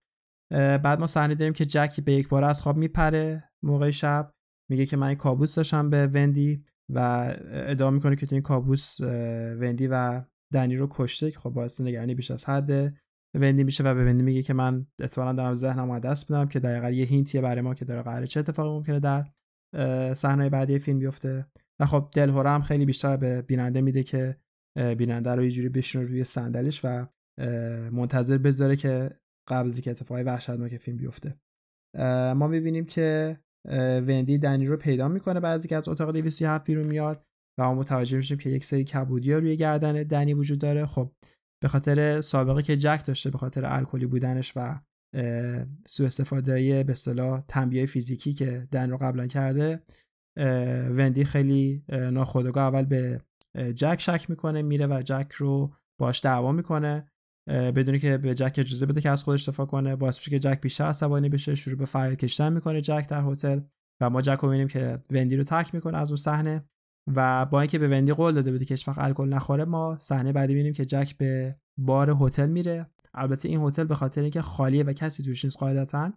بعد 0.51 0.99
ما 0.99 1.07
صحنه 1.07 1.35
داریم 1.35 1.53
که 1.53 1.65
جک 1.65 2.01
به 2.01 2.13
یک 2.13 2.29
بار 2.29 2.43
از 2.43 2.61
خواب 2.61 2.77
میپره 2.77 3.49
موقع 3.63 3.89
شب. 3.89 4.31
میگه 4.71 4.85
که 4.85 4.97
من 4.97 5.15
کابوس 5.15 5.55
داشتم 5.55 5.89
به 5.89 6.07
وندی 6.07 6.63
و 6.89 6.99
ادعا 7.51 7.91
می‌کنه 7.91 8.15
که 8.15 8.25
تو 8.25 8.35
این 8.35 8.41
کابوس 8.41 9.01
وندی 9.59 9.87
و 9.87 10.23
دنی 10.53 10.75
رو 10.75 10.87
کشته 10.91 11.31
که 11.31 11.39
خب 11.39 11.49
باعث 11.49 11.81
نگرانی 11.81 12.15
بیش 12.15 12.31
از 12.31 12.49
حد 12.49 12.93
وندی 13.35 13.63
میشه 13.63 13.83
و 13.83 13.93
به 13.93 14.05
وندی 14.05 14.23
میگه 14.23 14.41
که 14.41 14.53
من 14.53 14.87
احتمالاً 14.99 15.33
دارم 15.33 15.53
ذهنم 15.53 15.99
دست 15.99 16.31
بدم 16.31 16.47
که 16.47 16.59
دقیقا 16.59 16.89
یه 16.89 17.05
هینتیه 17.05 17.41
برای 17.41 17.61
ما 17.61 17.73
که 17.73 17.85
داره 17.85 18.01
قراره 18.01 18.27
چه 18.27 18.39
اتفاقی 18.39 18.69
ممکنه 18.69 18.99
در 18.99 19.25
صحنه 20.13 20.49
بعدی 20.49 20.79
فیلم 20.79 20.99
بیفته. 20.99 21.45
و 21.79 21.85
خب 21.85 22.09
دلهوره 22.13 22.49
هم 22.49 22.61
خیلی 22.61 22.85
بیشتر 22.85 23.17
به 23.17 23.41
بیننده 23.41 23.81
میده 23.81 24.03
که 24.03 24.37
بیننده 24.97 25.31
رو 25.31 25.43
یه 25.43 25.49
جوری 25.49 25.69
بشینه 25.69 26.03
روی 26.05 26.23
صندلیش 26.23 26.81
و 26.83 27.07
منتظر 27.91 28.37
بذاره 28.37 28.75
که 28.75 29.09
از 29.47 29.81
که 29.81 29.91
اتفاقی 29.91 30.23
وحشتناک 30.23 30.77
فیلم 30.77 30.97
بیفته. 30.97 31.35
ما 32.35 32.47
می‌بینیم 32.47 32.85
که 32.85 33.39
وندی 34.07 34.37
دنی 34.37 34.67
رو 34.67 34.77
پیدا 34.77 35.07
می‌کنه 35.07 35.39
بعضی 35.39 35.67
که 35.67 35.75
از 35.75 35.89
اتاق 35.89 36.11
207 36.11 36.65
بیرون 36.65 36.87
میاد 36.87 37.25
و 37.59 37.63
ما 37.63 37.73
متوجه 37.73 38.17
میشیم 38.17 38.37
که 38.37 38.49
یک 38.49 38.65
سری 38.65 38.83
کبودی 38.83 39.33
روی 39.33 39.57
گردن 39.57 40.03
دنی 40.03 40.33
وجود 40.33 40.59
داره. 40.59 40.85
خب 40.85 41.11
به 41.63 41.69
خاطر 41.69 42.21
سابقه 42.21 42.61
که 42.61 42.77
جک 42.77 43.03
داشته 43.05 43.29
به 43.29 43.37
خاطر 43.37 43.65
الکلی 43.65 44.05
بودنش 44.05 44.53
و 44.55 44.79
سوء 45.87 46.05
استفاده 46.05 46.83
به 46.83 46.91
اصطلاح 46.91 47.43
تنبیه 47.47 47.85
فیزیکی 47.85 48.33
که 48.33 48.67
دن 48.71 48.89
رو 48.89 48.97
قبلا 48.97 49.27
کرده 49.27 49.83
وندی 50.97 51.23
خیلی 51.23 51.83
ناخودآگاه 51.89 52.63
اول 52.63 52.85
به 52.85 53.21
جک 53.75 53.97
شک 53.99 54.29
می‌کنه 54.29 54.61
میره 54.61 54.87
و 54.87 55.01
جک 55.05 55.31
رو 55.31 55.73
باش 55.99 56.23
دعوا 56.23 56.51
می‌کنه 56.51 57.07
بدونی 57.49 57.99
که 57.99 58.17
به 58.17 58.33
جک 58.33 58.55
اجازه 58.57 58.85
بده 58.85 59.01
که 59.01 59.09
از 59.09 59.23
خودش 59.23 59.49
دفاع 59.49 59.65
کنه. 59.65 59.95
باعث 59.95 60.17
میشه 60.17 60.31
که 60.31 60.39
جک 60.39 60.61
بیشتر 60.61 60.83
عصبانی 60.83 61.29
بشه 61.29 61.55
شروع 61.55 61.77
به 61.77 61.85
فریاد 61.85 62.17
کشیدن 62.17 62.53
می‌کنه 62.53 62.81
جک 62.81 63.07
در 63.09 63.21
هتل 63.21 63.59
و 64.01 64.09
ما 64.09 64.21
جک 64.21 64.39
رو 64.41 64.49
می‌بینیم 64.49 64.67
که 64.67 64.95
وندی 65.11 65.37
رو 65.37 65.43
ترک 65.43 65.75
می‌کنه 65.75 65.97
از 65.97 66.09
اون 66.09 66.17
صحنه. 66.17 66.63
و 67.15 67.45
با 67.45 67.61
اینکه 67.61 67.79
به 67.79 67.87
وندی 67.87 68.13
قول 68.13 68.33
داده 68.33 68.51
بوده 68.51 68.65
که 68.65 68.73
هیچ 68.73 68.89
الکل 68.97 69.27
نخوره 69.27 69.65
ما 69.65 69.97
صحنه 69.99 70.31
بعدی 70.31 70.53
می‌بینیم 70.53 70.73
که 70.73 70.85
جک 70.85 71.17
به 71.17 71.55
بار 71.79 72.17
هتل 72.19 72.49
میره. 72.49 72.89
البته 73.13 73.49
این 73.49 73.61
هتل 73.61 73.83
به 73.83 73.95
خاطر 73.95 74.21
اینکه 74.21 74.41
خالیه 74.41 74.83
و 74.83 74.93
کسی 74.93 75.23
توش 75.23 75.45
نیست 75.45 75.57
قاعدتا 75.57 76.13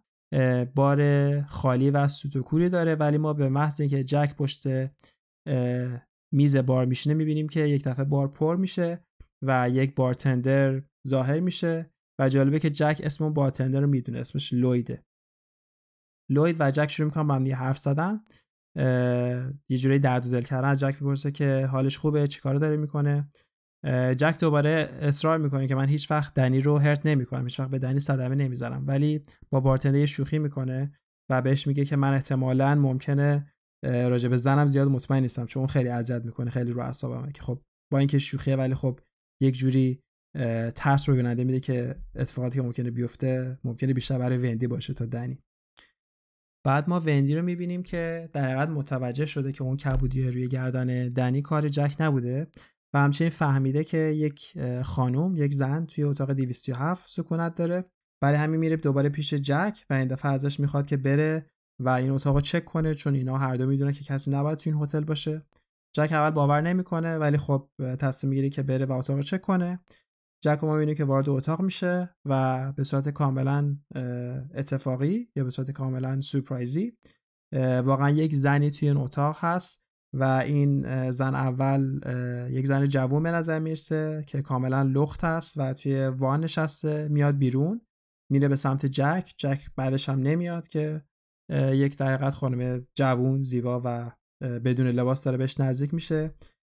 بار 0.74 1.40
خالی 1.42 1.90
و 1.90 2.08
سوتوکوری 2.08 2.68
داره. 2.68 2.94
ولی 2.94 3.18
ما 3.18 3.32
به 3.32 3.48
محض 3.48 3.80
اینکه 3.80 4.04
جک 4.04 4.36
پشت 4.36 4.66
میز 6.34 6.56
بار 6.56 6.86
میشینه 6.86 7.14
می‌بینیم 7.14 7.48
که 7.48 7.60
یک 7.60 7.84
دفعه 7.84 8.04
بار 8.04 8.28
پر 8.28 8.56
میشه 8.56 9.04
و 9.42 9.70
یک 9.70 9.94
بارتندر 9.94 10.82
ظاهر 11.08 11.40
میشه 11.40 11.90
و 12.20 12.28
جالبه 12.28 12.60
که 12.60 12.70
جک 12.70 13.00
اسم 13.04 13.34
بارتندر 13.34 13.80
رو 13.80 13.86
می‌دونه 13.86 14.18
اسمش 14.18 14.52
لویده. 14.52 15.04
لوید 16.30 16.56
و 16.58 16.70
جک 16.70 16.90
شروع 16.90 17.06
می‌کنن 17.06 17.26
با 17.26 17.34
هم 17.34 17.54
حرف 17.54 17.78
زدن. 17.78 18.20
یه 19.68 19.78
جوری 19.78 19.98
درد 19.98 20.26
و 20.26 20.30
دل 20.30 20.42
کردن 20.42 20.68
از 20.68 20.80
جک 20.80 20.94
می‌پرسه 21.00 21.30
که 21.30 21.68
حالش 21.70 21.98
خوبه 21.98 22.26
چیکارو 22.26 22.58
داره 22.58 22.76
می‌کنه. 22.76 23.28
جک 24.16 24.36
دوباره 24.40 24.90
اصرار 25.00 25.38
می‌کنه 25.38 25.66
که 25.66 25.74
من 25.74 25.88
هیچ 25.88 26.10
وقت 26.10 26.34
دنی 26.34 26.60
رو 26.60 26.78
هرت 26.78 27.06
نمی‌کنم 27.06 27.44
هیچ 27.44 27.60
وقت 27.60 27.70
به 27.70 27.78
دنی 27.78 28.00
صدمه 28.00 28.34
نمی‌زنم 28.34 28.84
ولی 28.86 29.24
با 29.50 29.60
بارتندر 29.60 30.06
شوخی 30.06 30.38
می‌کنه 30.38 30.92
و 31.30 31.42
بهش 31.42 31.66
میگه 31.66 31.84
که 31.84 31.96
من 31.96 32.14
احتمالا 32.14 32.74
ممکنه 32.74 33.52
راجع 33.84 34.28
به 34.28 34.36
زنم 34.36 34.66
زیاد 34.66 34.88
مطمئن 34.88 35.22
نیستم 35.22 35.46
چون 35.46 35.66
خیلی 35.66 35.88
اذیت 35.88 36.24
می‌کنه 36.24 36.50
خیلی 36.50 36.70
رو 36.72 36.80
اعصابمه 36.80 37.32
که 37.32 37.42
خب 37.42 37.60
با 37.92 37.98
اینکه 37.98 38.18
شوخیه 38.18 38.56
ولی 38.56 38.74
خب 38.74 39.00
یک 39.42 39.54
جوری 39.54 40.00
ترس 40.74 41.08
رو 41.08 41.14
بیننده 41.14 41.44
میده 41.44 41.60
که 41.60 41.96
اتفاقاتی 42.14 42.56
که 42.56 42.62
ممکنه 42.62 42.90
بیفته 42.90 43.58
ممکنه 43.64 43.92
بیشتر 43.92 44.18
برای 44.18 44.38
وندی 44.38 44.66
باشه 44.66 44.94
تا 44.94 45.06
دنی. 45.06 45.38
بعد 46.66 46.88
ما 46.88 47.00
وندی 47.00 47.34
رو 47.34 47.42
می‌بینیم 47.42 47.82
که 47.82 48.28
در 48.32 48.44
حقیقت 48.44 48.68
متوجه 48.68 49.26
شده 49.26 49.52
که 49.52 49.62
اون 49.62 49.76
کبودی 49.76 50.30
روی 50.30 50.48
گردن 50.48 51.08
دنی 51.08 51.42
کار 51.42 51.68
جک 51.68 51.96
نبوده 52.00 52.46
و 52.94 52.98
همچنین 52.98 53.30
فهمیده 53.30 53.84
که 53.84 53.98
یک 53.98 54.58
خانوم 54.82 55.36
یک 55.36 55.54
زن 55.54 55.86
توی 55.86 56.04
اتاق 56.04 56.32
207 56.32 57.08
سکونت 57.08 57.54
داره. 57.54 57.84
برای 58.22 58.38
همین 58.38 58.60
میره 58.60 58.76
دوباره 58.76 59.08
پیش 59.08 59.34
جک 59.34 59.84
و 59.90 59.94
این 59.94 60.08
دفعه 60.08 60.32
ازش 60.32 60.60
می‌خواد 60.60 60.86
که 60.86 60.96
بره 60.96 61.46
و 61.80 61.88
این 61.88 62.10
اتاق 62.10 62.40
چک 62.40 62.64
کنه 62.64 62.94
چون 62.94 63.14
اینا 63.14 63.38
هر 63.38 63.56
دو 63.56 63.66
می‌دونه 63.66 63.92
که 63.92 64.04
کسی 64.04 64.30
نباید 64.30 64.58
تو 64.58 64.70
این 64.70 64.82
هتل 64.82 65.04
باشه. 65.04 65.42
جک 65.96 66.12
اول 66.12 66.30
باور 66.30 66.60
نمی‌کنه 66.60 67.18
ولی 67.18 67.38
خب 67.38 67.68
تصمیم 67.98 68.30
می‌گیره 68.30 68.48
که 68.50 68.62
بره 68.62 68.86
و 68.86 68.92
اتاق 68.92 69.20
چک 69.20 69.40
کنه. 69.40 69.80
جک 70.46 70.64
ما 70.64 70.72
می‌بینیم 70.72 70.94
که 70.94 71.04
وارد 71.04 71.28
اتاق 71.28 71.62
میشه 71.62 72.14
و 72.24 72.72
به 72.72 72.84
صورت 72.84 73.08
کاملا 73.08 73.76
اتفاقی 74.54 75.28
یا 75.36 75.44
به 75.44 75.50
صورت 75.50 75.70
کاملا 75.70 76.20
سورپرایزی 76.20 76.98
واقعا 77.84 78.10
یک 78.10 78.34
زنی 78.34 78.70
توی 78.70 78.88
این 78.88 78.96
اتاق 78.96 79.36
هست 79.40 79.86
و 80.14 80.24
این 80.24 81.10
زن 81.10 81.34
اول 81.34 82.00
یک 82.50 82.66
زن 82.66 82.86
جوون 82.86 83.22
به 83.22 83.30
نظر 83.30 83.58
می‌رسه 83.58 84.24
که 84.26 84.42
کاملا 84.42 84.82
لخت 84.82 85.24
است 85.24 85.58
و 85.58 85.74
توی 85.74 86.06
وان 86.06 86.40
نشسته 86.40 87.08
میاد 87.08 87.38
بیرون 87.38 87.80
میره 88.32 88.48
به 88.48 88.56
سمت 88.56 88.86
جک 88.86 89.34
جک 89.38 89.66
بعدش 89.76 90.08
هم 90.08 90.18
نمیاد 90.18 90.68
که 90.68 91.02
یک 91.52 91.96
دقیقت 91.96 92.34
خانم 92.34 92.86
جوون 92.94 93.42
زیبا 93.42 93.82
و 93.84 94.10
بدون 94.40 94.86
لباس 94.86 95.24
داره 95.24 95.36
بهش 95.36 95.60
نزدیک 95.60 95.94
میشه. 95.94 96.34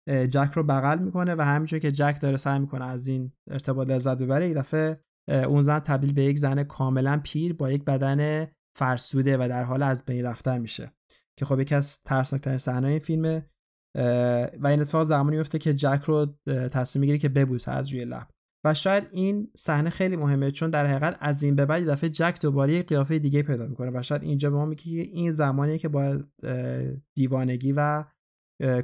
جک 0.10 0.52
رو 0.54 0.64
بغل 0.64 1.00
می‌کنه 1.00 1.36
و 1.36 1.42
همینجور 1.42 1.80
که 1.80 1.92
جک 1.92 2.18
داره 2.22 2.38
سعی 2.38 2.60
می‌کنه 2.60 2.86
از 2.86 3.08
این 3.08 3.32
ارتباط 3.52 3.90
لذت 3.90 4.18
ببره 4.18 4.50
یک 4.50 4.58
دفعه 4.58 5.00
اون 5.30 5.62
زن 5.62 5.80
تبدیل 5.80 6.14
به 6.14 6.24
یک 6.24 6.38
زن 6.38 6.64
کاملا 6.64 7.22
پیر 7.24 7.54
با 7.54 7.72
یک 7.72 7.86
بدن 7.86 8.48
فرسوده 8.78 9.38
و 9.38 9.48
در 9.48 9.64
حال 9.64 9.84
از 9.84 10.06
بین 10.06 10.26
رفتن 10.26 10.58
میشه. 10.58 10.92
که 11.40 11.46
خب 11.46 11.60
یکی 11.60 11.76
از 11.76 12.04
ترسناکترین 12.04 12.58
صحنه 12.58 12.88
این 12.88 13.00
فیلمه 13.00 13.46
و 14.60 14.68
این 14.68 14.82
اتفاق 14.82 15.04
زمانی 15.04 15.38
میفته 15.38 15.60
که 15.60 15.74
جک 15.74 16.02
رو 16.06 16.26
تصمیم 16.46 17.02
می‌گیره 17.02 17.18
که 17.18 17.30
ببوسه 17.30 17.72
از 17.72 17.90
روی 17.94 18.06
لب. 18.06 18.28
و 18.66 18.74
شاید 18.74 19.08
این 19.12 19.52
صحنه 19.58 19.90
خیلی 19.90 20.16
مهمه 20.16 20.52
چون 20.52 20.70
در 20.70 20.86
حقیقت 20.86 21.18
از 21.20 21.44
این 21.44 21.56
به 21.56 21.66
بعد 21.66 21.90
دفعه 21.90 22.10
جک 22.10 22.38
دوباره 22.42 22.74
یک 22.74 22.88
قیافه 22.88 23.20
دیگه 23.20 23.44
پیدا 23.44 23.66
می‌کنه. 23.66 23.92
و 23.94 24.02
شاید 24.02 24.24
اینجا 24.24 24.50
به 24.50 24.56
ما 24.56 24.66
میگه 24.66 25.02
این 25.02 25.32
زمانیه 25.32 25.78
که 25.78 25.88
با 25.88 26.18
دیوانگی 27.18 27.72
و 27.72 28.04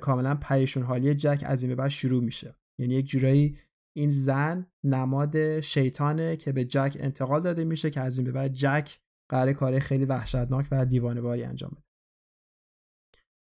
کاملا 0.01 0.35
پریشون 0.35 0.83
حالی 0.83 1.15
جک 1.15 1.43
از 1.45 1.63
این 1.63 1.69
به 1.69 1.75
بعد 1.75 1.89
شروع 1.89 2.23
میشه. 2.23 2.55
یعنی 2.79 2.93
یک 2.93 3.07
جورایی 3.07 3.57
این 3.97 4.09
زن 4.09 4.67
نماد 4.83 5.59
شیطانه 5.59 6.35
که 6.35 6.51
به 6.51 6.65
جک 6.65 6.97
انتقال 6.99 7.41
داده 7.41 7.63
میشه 7.63 7.89
که 7.89 8.01
از 8.01 8.17
این 8.17 8.25
به 8.25 8.31
بعد 8.31 8.53
جک 8.53 8.99
قرار 9.31 9.53
کار 9.53 9.79
خیلی 9.79 10.05
وحشتناک 10.05 10.67
و 10.71 10.85
دیوانه 10.85 11.21
باری 11.21 11.43
انجام 11.43 11.69
بده. 11.71 11.83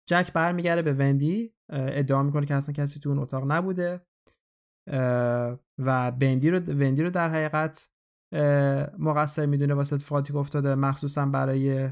جک 0.09 0.33
برمیگرده 0.33 0.83
به 0.83 0.93
وندی 0.93 1.55
ادعا 1.71 2.23
می‌کنه 2.23 2.47
که 2.47 2.55
اصلا 2.55 2.73
کسی 2.73 3.01
تو 3.01 3.11
اون 3.11 3.19
اتاق 3.19 3.53
نبوده 3.53 4.01
و 5.79 6.13
بندی 6.13 6.51
رو 6.51 6.59
وندی 6.59 7.03
رو 7.03 7.11
در 7.11 7.29
حقیقت 7.29 7.91
مقصر 8.99 9.47
می‌دونه 9.47 9.75
واسه 9.75 9.95
اتفاقاتی 9.95 10.33
که 10.33 10.39
افتاده 10.39 10.75
مخصوصا 10.75 11.27
برای 11.27 11.91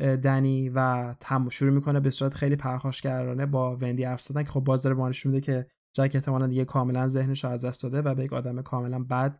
دنی 0.00 0.68
و 0.74 1.14
شروع 1.50 1.72
می‌کنه 1.72 2.00
به 2.00 2.10
صورت 2.10 2.34
خیلی 2.34 2.56
پرخاشگرانه 2.56 3.46
با 3.46 3.76
وندی 3.76 4.04
حرف 4.04 4.20
زدن 4.20 4.42
که 4.42 4.50
خب 4.50 4.60
باز 4.60 4.82
داره 4.82 4.96
مانش 4.96 5.26
میده 5.26 5.40
که 5.40 5.66
جک 5.96 6.10
احتمالا 6.14 6.46
دیگه 6.46 6.64
کاملا 6.64 7.06
ذهنش 7.06 7.44
از 7.44 7.64
دست 7.64 7.82
داده 7.82 8.02
و 8.02 8.14
به 8.14 8.24
یک 8.24 8.32
آدم 8.32 8.62
کاملا 8.62 8.98
بد 8.98 9.38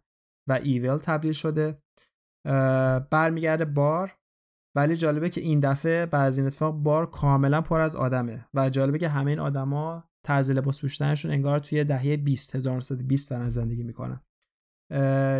و 0.48 0.52
ایول 0.52 0.98
تبدیل 0.98 1.32
شده. 1.32 1.78
برمیگرده 3.10 3.64
بار. 3.64 4.16
ولی 4.76 4.96
جالبه 4.96 5.30
که 5.30 5.40
این 5.40 5.60
دفعه 5.60 6.06
بعد 6.06 6.26
از 6.26 6.38
این 6.38 6.46
اتفاق 6.46 6.74
بار 6.74 7.10
کاملا 7.10 7.60
پر 7.60 7.80
از 7.80 7.96
آدمه 7.96 8.46
و 8.54 8.70
جالبه 8.70 8.98
که 8.98 9.08
همه 9.08 9.30
این 9.30 9.40
آدما 9.40 10.04
طرز 10.24 10.50
لباس 10.50 10.80
پوشیدنشون 10.80 11.30
انگار 11.30 11.58
توی 11.58 11.84
دهه 11.84 12.16
20 12.16 12.56
1920 12.56 13.30
دارن 13.30 13.48
زندگی 13.48 13.82
می‌کنن. 13.82 14.20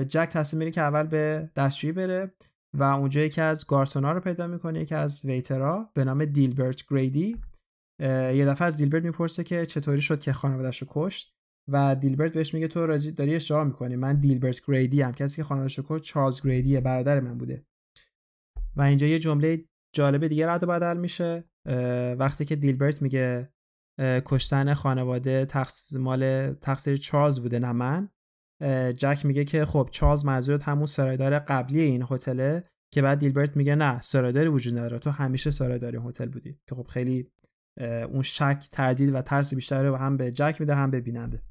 جک 0.05 0.29
تصمیم 0.33 0.59
می‌گیره 0.59 0.75
که 0.75 0.81
اول 0.81 1.07
به 1.07 1.51
دستشویی 1.57 1.93
بره. 1.93 2.35
و 2.75 2.83
اونجا 2.83 3.21
یکی 3.21 3.41
از 3.41 3.67
گارسونا 3.67 4.13
رو 4.13 4.21
پیدا 4.21 4.47
می‌کنه 4.47 4.81
یکی 4.81 4.95
از 4.95 5.25
ویترا 5.25 5.91
به 5.95 6.05
نام 6.05 6.25
دیلبرت 6.25 6.83
گریدی 6.91 7.37
یه 8.01 8.47
دفعه 8.47 8.67
از 8.67 8.77
دیلبرت 8.77 9.05
می‌پرسه 9.05 9.45
که 9.45 9.67
چطوری 9.67 10.01
شد 10.01 10.21
که 10.21 10.33
خانواده‌اش 10.33 10.83
رو 10.83 10.89
کشت 10.91 11.35
و 11.69 11.97
دیلبرت 11.97 12.33
بهش 12.33 12.55
میگه 12.55 12.69
تو 12.69 12.87
راجی 12.87 13.13
داری 13.13 13.35
اشتباه 13.35 13.65
می‌کنی 13.65 13.97
من 13.97 14.21
دیلبرت 14.21 14.61
گریدی 14.69 15.03
هم 15.03 15.13
کسی 15.13 15.37
که 15.37 15.45
خانواده‌اش 15.45 15.79
رو 15.79 15.85
کشت 15.89 16.05
چارلز 16.05 16.47
گریدی 16.47 16.81
برادر 16.81 17.21
من 17.21 17.39
بوده. 17.39 17.67
و 18.77 18.83
اینجا 18.83 19.07
یه 19.07 19.19
جمله 19.19 19.65
جالب 19.95 20.27
دیگه 20.27 20.47
رد 20.47 20.63
و 20.63 20.67
بدل 20.67 20.97
میشه 20.97 21.45
وقتی 22.19 22.45
که 22.45 22.57
دیلبرت 22.57 23.03
میگه 23.03 23.53
کشتن 24.01 24.75
خانواده 24.75 25.47
تقصیر 25.47 26.01
مال 26.01 26.55
تقصیر 26.55 26.97
چارلز 26.97 27.41
بوده 27.41 27.59
نه 27.59 27.73
من. 27.73 28.09
جک 28.97 29.27
میگه 29.27 29.45
که 29.45 29.65
خب 29.65 29.89
چارلز 29.93 30.25
منظورت 30.25 30.63
همون 30.63 30.87
سرایدار 30.87 31.39
قبلی 31.39 31.81
این 31.81 32.07
هتله؟ 32.11 32.65
که 32.93 33.03
بعد 33.03 33.19
دیلبرت 33.19 33.57
میگه 33.57 33.75
نه 33.75 34.01
سرایداری 34.01 34.49
وجود 34.49 34.79
نداره. 34.79 34.99
تو 34.99 35.11
همیشه 35.11 35.51
سرایدار 35.51 35.97
هتل 35.97 36.29
بودی. 36.29 36.59
که 36.69 36.75
خب 36.75 36.87
خیلی 36.87 37.31
اون 37.81 38.23
شک 38.23 38.69
تردید 38.73 39.15
و 39.15 39.23
ترس 39.23 39.55
بیشتری 39.55 39.89
رو 39.89 39.97
هم 39.97 40.17
به 40.17 40.31
جک 40.31 40.57
میده 40.61 40.75
هم 40.75 40.91
به 40.91 41.01
بیننده. 41.01 41.43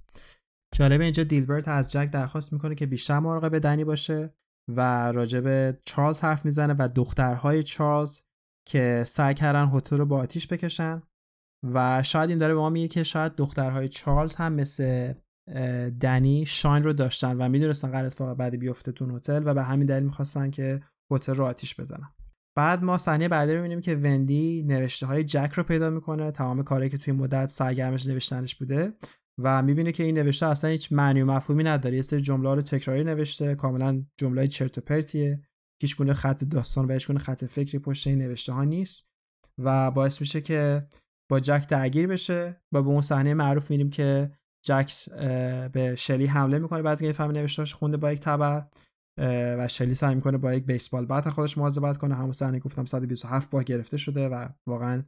جالب 0.75 1.01
اینجا 1.01 1.23
دیلبرت 1.23 1.67
از 1.67 1.91
جک 1.91 2.11
درخواست 2.11 2.53
می‌کنه 2.53 2.75
که 2.75 2.85
بیشتر 2.85 3.19
مراقب 3.19 3.59
دنی 3.59 3.83
باشه 3.83 4.33
و 4.75 5.11
راجب 5.11 5.71
چارلز 5.71 6.21
حرف 6.21 6.45
می‌زنه 6.45 6.75
و 6.79 6.89
دخترهای 6.95 7.63
چارلز 7.63 8.21
که 8.67 9.03
سعی 9.05 9.33
کردن 9.33 9.69
هتل 9.73 9.97
رو 9.97 10.05
با 10.05 10.17
آتیش 10.17 10.47
بکشن. 10.47 11.01
و 11.73 12.03
شاید 12.03 12.29
این 12.29 12.39
داره 12.39 12.53
به 12.53 12.59
ما 12.59 12.69
میگه 12.69 12.87
که 12.87 13.03
شاید 13.03 13.35
دخترهای 13.35 13.89
چارلز 13.89 14.35
هم 14.35 14.53
مثل 14.53 15.13
دنی 15.99 16.45
شاین 16.45 16.83
رو 16.83 16.93
داشتن 16.93 17.37
و 17.37 17.49
می‌دونستن 17.49 17.91
قرار 17.91 18.05
اتفاق 18.05 18.37
بعدی 18.37 18.57
بیفته 18.57 18.91
تو 18.91 19.15
هتل 19.15 19.41
و 19.45 19.53
به 19.53 19.63
همین 19.63 19.87
دلیل 19.87 20.03
می‌خواستن 20.03 20.49
که 20.51 20.81
هتل 21.11 21.35
رو 21.35 21.45
آتیش 21.45 21.79
بزنن. 21.79 22.09
بعد 22.55 22.83
ما 22.83 22.97
صحنه 22.97 23.27
بعدی 23.27 23.53
رو 23.53 23.57
می‌بینیم 23.57 23.81
که 23.81 23.95
وندی 23.95 24.63
نوشته 24.63 25.05
های 25.05 25.23
جک 25.23 25.51
رو 25.53 25.63
پیدا 25.63 25.89
می‌کنه 25.89 26.31
تمام 26.31 26.63
کاری 26.63 26.89
که 26.89 26.97
توی 26.97 27.13
مدت 27.13 27.49
سرگرمش 27.49 28.07
نوشتنش 28.07 28.55
بوده 28.55 28.93
و 29.37 29.61
می‌بینه 29.61 29.91
که 29.91 30.03
این 30.03 30.17
نوشته 30.17 30.45
اصلا 30.45 30.69
هیچ 30.69 30.93
معنی 30.93 31.21
و 31.21 31.25
مفهومی 31.25 31.63
نداره 31.63 31.95
یه 31.95 32.01
سری 32.01 32.19
جمله 32.19 32.55
رو 32.55 32.61
تکراری 32.61 33.03
نوشته 33.03 33.55
کاملا 33.55 34.03
جمله 34.17 34.47
چرت 34.47 34.77
و 34.77 34.81
پرتیه 34.81 35.41
هیچ 35.81 35.97
گونه 35.97 36.13
خط 36.13 36.43
داستان 36.43 36.85
و 36.85 36.93
هیچ 36.93 37.07
گونه 37.07 37.19
خط 37.19 37.45
فکری 37.45 37.79
پشت 37.79 38.07
این 38.07 38.17
نوشته 38.17 38.53
ها 38.53 38.63
نیست 38.63 39.09
و 39.57 39.91
باعث 39.91 40.21
میشه 40.21 40.41
که 40.41 40.87
با 41.29 41.39
جک 41.39 41.67
درگیر 41.69 42.07
بشه 42.07 42.61
و 42.71 42.81
به 42.81 42.89
اون 42.89 43.01
صحنه 43.01 43.33
معروف 43.33 43.71
می‌بینیم 43.71 43.89
که 43.89 44.31
جک 44.61 45.09
به 45.71 45.95
شلی 45.97 46.25
حمله 46.25 46.59
می‌کنه. 46.59 46.81
بعضی 46.81 47.05
این 47.05 47.13
فهم 47.13 47.31
نوشتهاش 47.31 47.73
خونده 47.73 47.97
با 47.97 48.11
یک 48.11 48.19
تبر 48.19 48.63
و 49.57 49.67
شلی 49.67 49.95
سعی 49.95 50.15
می‌کنه 50.15 50.37
با 50.37 50.53
یک 50.53 50.65
بیسبال 50.65 51.05
بت 51.05 51.29
خودش 51.29 51.57
مواظبت 51.57 51.97
کنه. 51.97 52.15
همون 52.15 52.31
صحنه 52.31 52.59
گفتم 52.59 52.85
127 52.85 53.49
بار 53.49 53.63
گرفته 53.63 53.97
شده 53.97 54.29
و 54.29 54.47
واقعا 54.67 55.03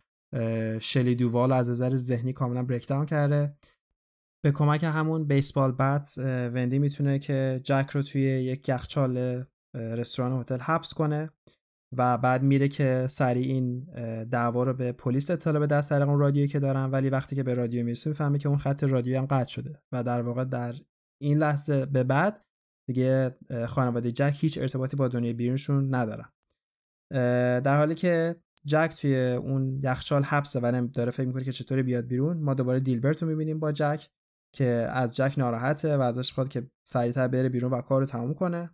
شلی 0.80 1.16
دووال 1.16 1.52
از 1.52 1.70
نظر 1.70 1.96
ذهنی 1.96 2.34
کاملا 2.34 2.64
بریک 2.64 2.88
داون 2.88 3.06
کرده. 3.06 3.54
به 4.44 4.52
کمک 4.52 4.84
همون 4.84 5.28
بیسبال 5.28 5.72
بت 5.72 6.14
وندی 6.54 6.80
می‌تونه 6.80 7.20
که 7.20 7.62
جک 7.64 7.90
رو 7.92 8.02
توی 8.02 8.22
یک 8.22 8.70
یخچال 8.70 9.44
رستوران 9.76 10.42
هتل 10.42 10.60
حبس 10.60 10.94
کنه. 10.94 11.30
و 11.98 12.18
بعد 12.18 12.44
میره 12.44 12.68
که 12.68 13.06
سریع 13.10 13.54
این 13.54 13.84
دعوا 14.24 14.64
رو 14.64 14.74
به 14.74 14.92
پلیس 14.92 15.32
اطلاع 15.32 15.60
به 15.60 15.68
دست 15.68 15.90
طریق 15.90 16.10
اون 16.10 16.20
رادیویی 16.20 16.48
که 16.48 16.60
دارن. 16.60 16.92
ولی 16.92 17.10
وقتی 17.10 17.36
که 17.36 17.44
به 17.44 17.54
رادیو 17.54 17.86
می‌رسه 17.86 18.10
می‌فهمه 18.10 18.38
که 18.38 18.50
اون 18.50 18.58
خط 18.58 18.84
رادیویی 18.84 19.18
هم 19.18 19.26
قطع 19.26 19.50
شده 19.50 19.82
و 19.92 20.04
در 20.04 20.22
واقع 20.22 20.44
در 20.44 20.76
این 21.22 21.38
لحظه 21.38 21.86
به 21.86 22.04
بعد 22.04 22.46
دیگه 22.88 23.36
خانواده 23.68 24.12
جک 24.12 24.38
هیچ 24.40 24.58
ارتباطی 24.58 24.98
با 24.98 25.08
دنیای 25.08 25.34
بیرونشون 25.34 25.96
ندارن. 25.96 26.30
در 27.62 27.78
حالی 27.78 27.96
که 27.96 28.36
جک 28.66 28.96
توی 29.02 29.32
اون 29.32 29.80
یخچال 29.84 30.24
حبسه 30.24 30.60
و 30.60 30.88
داره 30.94 31.12
فکر 31.12 31.28
می‌کنه 31.28 31.44
که 31.44 31.52
چطوری 31.52 31.84
بیاد 31.84 32.08
بیرون 32.08 32.38
ما 32.38 32.54
دوباره 32.54 32.80
دیلبرت 32.80 33.24
رو 33.24 33.30
می‌بینیم 33.30 33.60
با 33.60 33.72
جک 33.72 34.10
که 34.54 34.66
از 34.92 35.16
جک 35.16 35.34
ناراحته 35.38 35.98
و 35.98 36.02
ازش 36.02 36.34
خواهد 36.34 36.50
که 36.50 36.68
سریعتر 36.84 37.28
بره 37.28 37.50
بیرون 37.50 37.72
و 37.72 37.82
کار 37.82 38.00
رو 38.00 38.06
تموم 38.06 38.34
کنه. 38.34 38.70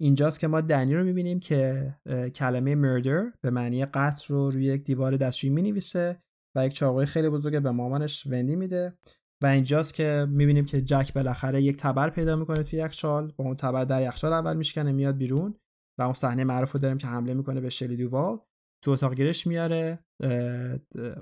اینجاست 0.00 0.40
که 0.40 0.46
ما 0.48 0.60
دنی 0.60 0.94
رو 0.94 1.04
می‌بینیم 1.04 1.40
که 1.40 1.94
کلمه 2.34 2.74
مردر 2.74 3.32
به 3.40 3.50
معنی 3.50 3.86
قتل 3.86 4.34
رو 4.34 4.50
روی 4.50 4.64
یک 4.64 4.84
دیوار 4.84 5.16
دستشویی 5.16 5.52
می‌نویسه 5.52 6.22
و 6.56 6.66
یک 6.66 6.72
چاقوی 6.72 7.06
خیلی 7.06 7.28
بزرگ 7.28 7.62
به 7.62 7.70
مامانش 7.70 8.26
وندی 8.26 8.56
میده 8.56 8.98
و 9.42 9.46
اینجاست 9.46 9.94
که 9.94 10.26
می‌بینیم 10.30 10.64
که 10.64 10.82
جک 10.82 11.12
بالاخره 11.14 11.62
یک 11.62 11.76
تبر 11.76 12.10
پیدا 12.10 12.36
می‌کنه 12.36 12.62
توی 12.62 12.78
یخچال 12.78 13.32
با 13.36 13.44
اون 13.44 13.54
تبر 13.54 13.84
در 13.84 14.02
یخچال 14.02 14.32
اول 14.32 14.56
میشکنه 14.56 14.92
میاد 14.92 15.16
بیرون 15.16 15.54
و 15.98 16.02
اون 16.02 16.12
صحنه 16.12 16.44
معروف 16.44 16.72
رو 16.72 16.80
داریم 16.80 16.98
که 16.98 17.06
حمله 17.06 17.34
می‌کنه 17.34 17.60
به 17.60 17.70
شلی 17.70 17.96
دووال. 17.96 18.38
تو 18.84 18.90
اتاق 18.90 19.14
گیرش 19.14 19.46
میاره 19.46 19.98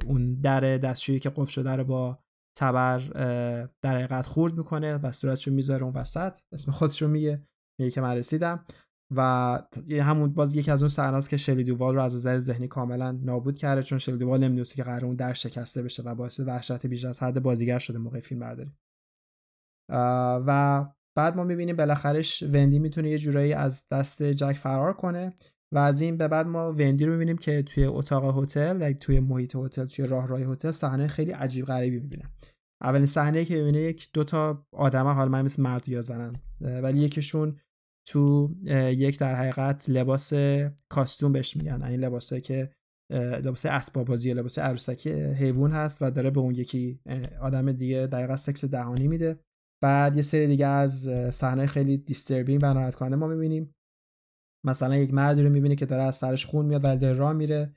اون 0.07 0.41
در 0.41 0.61
دستشویی 0.61 1.19
که 1.19 1.31
قفل 1.31 1.51
شده 1.51 1.71
رو 1.71 1.85
با 1.85 2.19
تبر 2.59 2.99
در 3.83 3.97
حقیقت 3.97 4.27
خورد 4.27 4.55
می‌کنه 4.55 4.95
و 4.97 5.13
صورتشو 5.13 5.51
می‌ذاره 5.51 5.83
اون 5.83 5.93
وسط. 5.93 6.39
اسم 6.53 6.73
خودش 6.73 7.03
رو 7.03 7.09
میگه. 7.09 7.43
میگه 7.79 7.91
که 7.91 8.01
من 8.01 8.17
رسیدم. 8.17 8.65
و 9.17 9.21
همون 10.01 10.33
باز 10.33 10.57
یکی 10.57 10.71
از 10.71 10.83
اون 10.83 10.89
صحنه‌است 10.89 11.31
که 11.31 11.37
شلی 11.37 11.65
دووال 11.65 11.95
رو 11.95 12.03
از 12.03 12.17
نظر 12.17 12.39
ذهنی 12.39 12.69
کاملا 12.69 13.13
نابود 13.13 13.59
کرده 13.59 13.83
چون 13.83 13.99
شلی 13.99 14.19
دووال 14.19 14.41
نمی‌دونسته 14.41 14.77
که 14.77 14.83
قرار 14.83 15.05
اون 15.05 15.17
در 15.17 15.33
شکسته 15.33 15.83
بشه 15.83 16.03
و 16.03 16.15
باعث 16.15 16.41
وحشت 16.41 16.87
بیش 16.87 17.05
از 17.05 17.23
حد 17.23 17.43
بازیگر 17.43 17.79
شده 17.79 17.99
موقع 17.99 18.21
فیلم 18.21 18.41
برداری. 18.41 18.73
و 20.47 20.85
بعد 21.17 21.37
ما 21.37 21.45
می‌بینیم 21.45 21.77
بالاخرهش 21.77 22.43
وندی 22.43 22.79
می‌تونه 22.79 23.11
یه 23.11 23.19
جورایی 23.19 23.53
از 23.53 23.87
دست 23.91 24.23
جک 24.23 24.53
فرار 24.53 24.93
کنه. 24.93 25.33
و 25.75 25.79
از 25.79 26.01
این 26.01 26.17
به 26.17 26.29
بعد 26.29 26.47
ما 26.47 26.73
وندی 26.73 27.05
رو 27.05 27.13
می‌بینیم 27.13 27.39
که 27.39 27.63
توی 27.63 27.85
اتاق 27.85 28.43
هتل 28.43 28.93
توی 28.93 29.21
محیط 29.21 29.57
هتل 29.57 29.85
توی 29.85 30.07
راه 30.07 30.27
راه 30.27 30.41
هتل 30.41 30.71
صحنه 30.71 31.09
خیلی 31.09 31.33
عجیب 31.33 31.65
غریبی 31.65 32.01
می‌بینه. 32.01 32.25
اولین 32.83 33.07
صحنه 33.07 33.45
که 33.45 33.57
می‌بینه 33.57 33.81
یک 33.81 34.11
دو 34.13 34.25
تا 34.25 34.67
آدم 34.73 35.07
حال 35.07 35.29
من 35.29 35.43
مثل 35.43 35.63
مرد 35.63 35.89
یا 35.89 36.01
زنن 36.01 36.33
ولی 36.61 37.01
یکیشون 37.01 37.57
تو 38.09 38.55
یک 38.91 39.19
در 39.19 39.35
حقیقت 39.35 39.91
لباس 39.91 40.33
کاستوم 40.89 41.33
بهش 41.33 41.57
میگن. 41.57 41.83
این 41.83 42.01
لباسه 42.01 42.41
که 42.41 42.71
لباس 43.13 43.67
اسباب 43.67 44.07
بازی 44.07 44.35
لباس 44.35 44.59
عروسکی 44.59 45.11
حیوان 45.13 45.73
هست 45.73 46.03
و 46.03 46.11
داره 46.11 46.31
به 46.31 46.41
اون 46.41 46.55
یکی 46.55 47.01
آدم 47.41 47.73
دیگه 47.73 48.07
در 48.07 48.37
سکس 48.37 48.65
دهانی 48.65 49.09
میده. 49.09 49.39
بعد 49.83 50.17
یه 50.17 50.23
سری 50.23 50.47
دیگه 50.47 50.67
از 50.67 51.11
صحنه 51.33 51.67
خیلی 51.67 51.97
دیستربینگ 51.97 52.61
و 52.63 52.67
ناراحت 52.67 52.95
کننده 52.95 53.17
ما 53.17 53.27
می‌بینیم. 53.27 53.75
مثلا 54.67 54.97
یک 54.97 55.15
مردی 55.15 55.43
رو 55.43 55.51
می‌بینه 55.51 55.77
که 55.77 55.87
داره 55.87 56.03
از 56.03 56.15
سرش 56.15 56.47
خون 56.47 56.67
میاد 56.67 56.85
و 56.85 56.97
داره 56.97 57.19
راه 57.19 57.33
میره 57.33 57.73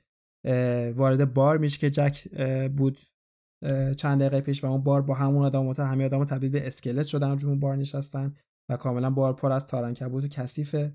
وارد 0.94 1.34
بار 1.34 1.58
میشه 1.58 1.78
که 1.78 1.90
جک 1.90 2.28
بود 2.68 2.98
چند 3.96 4.20
دقیقه 4.20 4.40
پیش 4.40 4.64
و 4.64 4.66
اون 4.66 4.82
بار 4.82 5.02
با 5.02 5.14
همون 5.14 5.44
آدم 5.44 5.72
همه 5.78 6.04
آدم 6.04 6.24
تبدیل 6.24 6.50
به 6.50 6.66
اسکلت 6.66 7.06
شدن 7.06 7.38
رو 7.38 7.56
بار 7.56 7.76
نشستن. 7.76 8.34
و 8.70 8.76
کاملا 8.76 9.10
بار 9.10 9.32
پر 9.32 9.52
از 9.52 9.66
تارنکبوت 9.66 10.24
و 10.24 10.28
کثیفه 10.28 10.94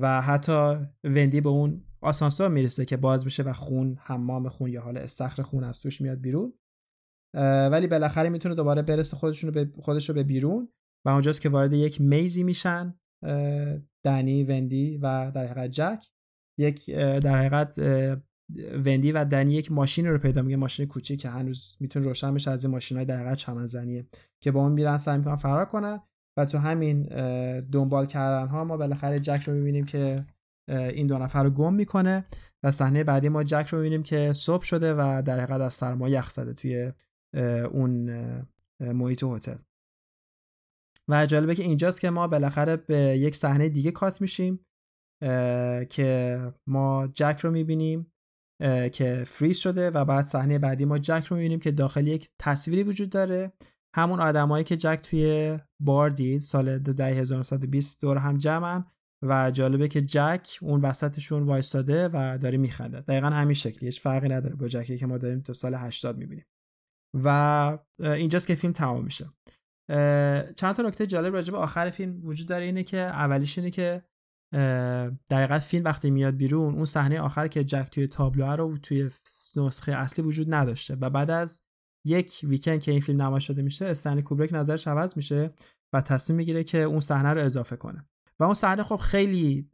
و 0.00 0.20
حتی 0.22 0.76
وندی 1.04 1.40
به 1.40 1.48
اون 1.48 1.84
آسانسور 2.00 2.48
می‌رسه 2.48 2.84
که 2.84 2.96
باز 2.96 3.24
میشه 3.24 3.42
و 3.42 3.52
خون 3.52 3.98
حمام 4.00 4.48
خون 4.48 4.70
یا 4.70 4.82
حال 4.82 4.96
استخر 4.96 5.42
خون 5.42 5.64
از 5.64 5.80
توش 5.80 6.00
میاد 6.00 6.20
بیرون. 6.20 6.52
ولی 7.70 7.86
بالاخره 7.86 8.28
می‌تونه 8.28 8.54
دوباره 8.54 8.82
برسه 8.82 9.16
خودشون 9.16 9.50
به 9.50 9.70
خودش 9.80 10.10
به 10.10 10.22
بیرون 10.22 10.68
و 11.06 11.08
اونجاست 11.08 11.40
که 11.40 11.48
وارد 11.48 11.72
یک 11.72 12.00
میزی 12.00 12.44
میشن 12.44 12.94
دنی 14.04 14.44
وندی 14.44 14.96
و 14.96 15.30
در 15.34 15.46
حقیقت 15.46 15.70
جک. 15.70 16.06
یک 16.58 16.90
در 16.96 17.36
حقیقت 17.36 17.78
وندی 18.86 19.12
و 19.12 19.24
دنی 19.24 19.54
یک 19.54 19.72
ماشین 19.72 20.06
رو 20.06 20.18
پیدا 20.18 20.42
میگه 20.42 20.56
ماشین 20.56 20.86
کوچیک 20.86 21.20
که 21.20 21.28
هنوز 21.28 21.76
می‌تونه 21.80 22.06
روشن 22.06 22.34
بشه 22.34 22.50
از 22.50 22.64
این 22.64 22.72
ماشینای 22.72 23.04
در 23.04 23.16
حقیقت 23.16 23.36
چمنزنیه 23.36 24.06
که 24.42 24.50
با 24.50 24.60
اون 24.60 24.72
میرن 24.72 24.96
سعی 24.96 25.18
می‌کنن 25.18 25.36
فرار 25.36 25.64
کنن. 25.64 26.00
و 26.38 26.44
تو 26.44 26.58
همین 26.58 27.02
دنبال 27.60 28.06
کردن 28.06 28.46
ها 28.48 28.64
ما 28.64 28.76
بالاخره 28.76 29.20
جک 29.20 29.42
رو 29.46 29.54
می‌بینیم 29.54 29.84
که 29.84 30.26
این 30.68 31.06
دو 31.06 31.18
نفر 31.18 31.44
رو 31.44 31.50
گم 31.50 31.74
می‌کنه 31.74 32.24
و 32.62 32.70
صحنه 32.70 33.04
بعدی 33.04 33.28
ما 33.28 33.44
جک 33.44 33.68
رو 33.70 33.78
می‌بینیم 33.78 34.02
که 34.02 34.32
صبح 34.32 34.64
شده 34.64 34.94
و 34.94 35.22
در 35.22 35.40
حقیقت 35.40 35.60
از 35.60 35.74
سرما 35.74 36.08
یخ 36.08 36.30
زده 36.30 36.54
توی 36.54 36.92
اون 37.72 38.10
محیط 38.80 39.24
هتل. 39.24 39.56
و 41.08 41.26
جالبه 41.26 41.54
که 41.54 41.62
اینجاست 41.62 42.00
که 42.00 42.10
ما 42.10 42.28
بالاخره 42.28 42.76
به 42.76 42.96
یک 42.96 43.36
صحنه 43.36 43.68
دیگه 43.68 43.90
کات 43.90 44.20
میشیم 44.20 44.60
که 45.90 46.40
ما 46.66 47.08
جک 47.14 47.40
رو 47.42 47.50
می‌بینیم 47.50 48.12
که 48.92 49.24
فریز 49.26 49.58
شده 49.58 49.90
و 49.90 50.04
بعد 50.04 50.24
صحنه 50.24 50.58
بعدی 50.58 50.84
ما 50.84 50.98
جک 50.98 51.26
رو 51.26 51.36
می‌بینیم 51.36 51.60
که 51.60 51.70
داخل 51.70 52.06
یک 52.06 52.30
تصویری 52.38 52.82
وجود 52.82 53.10
داره. 53.10 53.52
همون 53.94 54.20
آدمایی 54.20 54.64
که 54.64 54.76
جک 54.76 55.00
توی 55.02 55.58
بار 55.80 56.10
دید 56.10 56.40
سال 56.40 56.78
ده 56.78 57.04
1920 57.04 58.00
دور 58.00 58.16
هم 58.18 58.36
جمعن 58.36 58.84
و 59.22 59.50
جالبه 59.50 59.88
که 59.88 60.02
جک 60.02 60.58
اون 60.62 60.80
وسطشون 60.80 61.42
وایستاده 61.42 62.08
و 62.08 62.38
داره 62.38 62.58
میخنده. 62.58 63.00
دقیقا 63.00 63.26
همین 63.26 63.54
شکلی 63.54 63.88
هیچ 63.88 64.00
فرقی 64.00 64.28
نداره 64.28 64.54
با 64.54 64.68
جکی 64.68 64.98
که 64.98 65.06
ما 65.06 65.18
داریم 65.18 65.40
تا 65.40 65.52
سال 65.52 65.74
80 65.74 66.18
می‌بینیم. 66.18 66.46
و 67.14 67.78
اینجاست 68.00 68.46
که 68.46 68.54
فیلم 68.54 68.72
تمام 68.72 69.04
میشه. 69.04 69.30
چند 70.56 70.74
تا 70.74 70.82
نکته 70.82 71.06
جالب 71.06 71.34
راجع 71.34 71.52
به 71.52 71.58
آخر 71.58 71.90
فیلم 71.90 72.26
وجود 72.26 72.48
داره 72.48 72.64
اینه 72.64 72.82
که 72.82 72.98
اولیش 72.98 73.58
اینه 73.58 73.70
که 73.70 74.02
در 75.28 75.58
فیلم 75.58 75.84
وقتی 75.84 76.10
میاد 76.10 76.36
بیرون 76.36 76.74
اون 76.74 76.84
صحنه 76.84 77.20
آخر 77.20 77.48
که 77.48 77.64
جک 77.64 77.88
توی 77.90 78.06
تابلو 78.06 78.56
رو 78.56 78.78
توی 78.78 79.10
نسخه 79.56 79.92
اصلی 79.92 80.24
وجود 80.24 80.54
نداشته 80.54 80.96
و 81.00 81.10
بعد 81.10 81.30
از 81.30 81.67
یک 82.08 82.40
ویکند 82.42 82.80
که 82.80 82.90
این 82.90 83.00
فیلم 83.00 83.22
نمایش 83.22 83.46
شده 83.46 83.62
میشه 83.62 83.86
استنلی 83.86 84.22
کوبریک 84.22 84.50
نظرش 84.52 84.88
عوض 84.88 85.16
میشه 85.16 85.50
و 85.92 86.00
تصمیم 86.00 86.36
می‌گیره 86.36 86.64
که 86.64 86.78
اون 86.78 87.00
صحنه 87.00 87.32
رو 87.32 87.44
اضافه 87.44 87.76
کنه. 87.76 88.04
و 88.40 88.44
اون 88.44 88.54
صحنه 88.54 88.82
خب 88.82 88.96
خیلی 88.96 89.70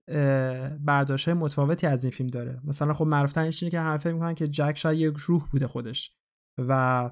برداشت 0.81 1.29
متفاوتی 1.29 1.87
از 1.87 2.05
این 2.05 2.11
فیلم 2.11 2.29
داره. 2.29 2.61
مثلا 2.65 2.93
خب 2.93 3.07
معروف 3.07 3.39
اینه 3.39 3.51
که 3.53 3.81
همه 3.81 3.99
فکر 3.99 4.13
می‌کنن 4.13 4.35
که 4.35 4.49
جک 4.49 4.75
شاید 4.77 4.99
یک 4.99 5.17
روح 5.17 5.49
بوده 5.53 5.67
خودش 5.67 6.17
و 6.59 7.11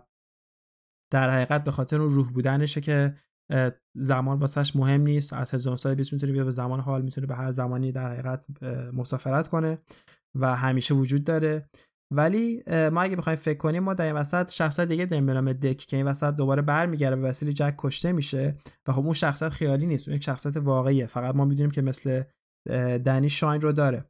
در 1.12 1.30
حقیقت 1.30 1.64
به 1.64 1.70
خاطر 1.70 2.00
اون 2.00 2.08
روح 2.08 2.32
بودنشه 2.32 2.80
که 2.80 3.14
زمان 3.94 4.38
واسهش 4.38 4.76
مهم 4.76 5.00
نیست. 5.00 5.32
از 5.32 5.54
1920 5.54 6.12
می‌تونه 6.12 6.32
بیا 6.32 6.44
به 6.44 6.50
زمان 6.50 6.80
حال 6.80 7.02
می‌تونه 7.02 7.26
به 7.26 7.34
هر 7.34 7.50
زمانی 7.50 7.92
در 7.92 8.12
حقیقت 8.12 8.62
مسافرت 8.92 9.48
کنه 9.48 9.78
و 10.34 10.56
همیشه 10.56 10.94
وجود 10.94 11.24
داره. 11.24 11.68
ولی 12.12 12.62
ما 12.66 13.02
اگه 13.02 13.16
بخوایم 13.16 13.36
فکر 13.36 13.58
کنیم 13.58 13.82
ما 13.82 13.94
در 13.94 14.06
این 14.06 14.14
وسط 14.14 14.50
شخصیت 14.50 14.88
دیگه 14.88 15.06
داریم 15.06 15.26
به 15.26 15.32
نام 15.32 15.52
دک 15.52 15.76
که 15.76 15.96
این 15.96 16.06
وسط 16.06 16.34
دوباره 16.34 16.62
برمیگرده 16.62 17.16
به 17.16 17.28
وسیله 17.28 17.52
جک 17.52 17.74
کشته 17.78 18.12
میشه 18.12 18.56
و 18.88 18.92
خب 18.92 19.04
اون 19.04 19.12
شخصیت 19.12 19.48
خیالی 19.48 19.86
نیست 19.86 20.08
اون 20.08 20.16
یک 20.16 20.24
شخصیت 20.24 20.56
واقعیه. 20.56 21.06
فقط 21.06 21.34
ما 21.34 21.44
می‌دونیم 21.44 21.70
که 21.70 21.82
مثل 21.82 22.22
دنی 23.04 23.28
شاین 23.28 23.60
رو 23.60 23.72
داره. 23.72 24.04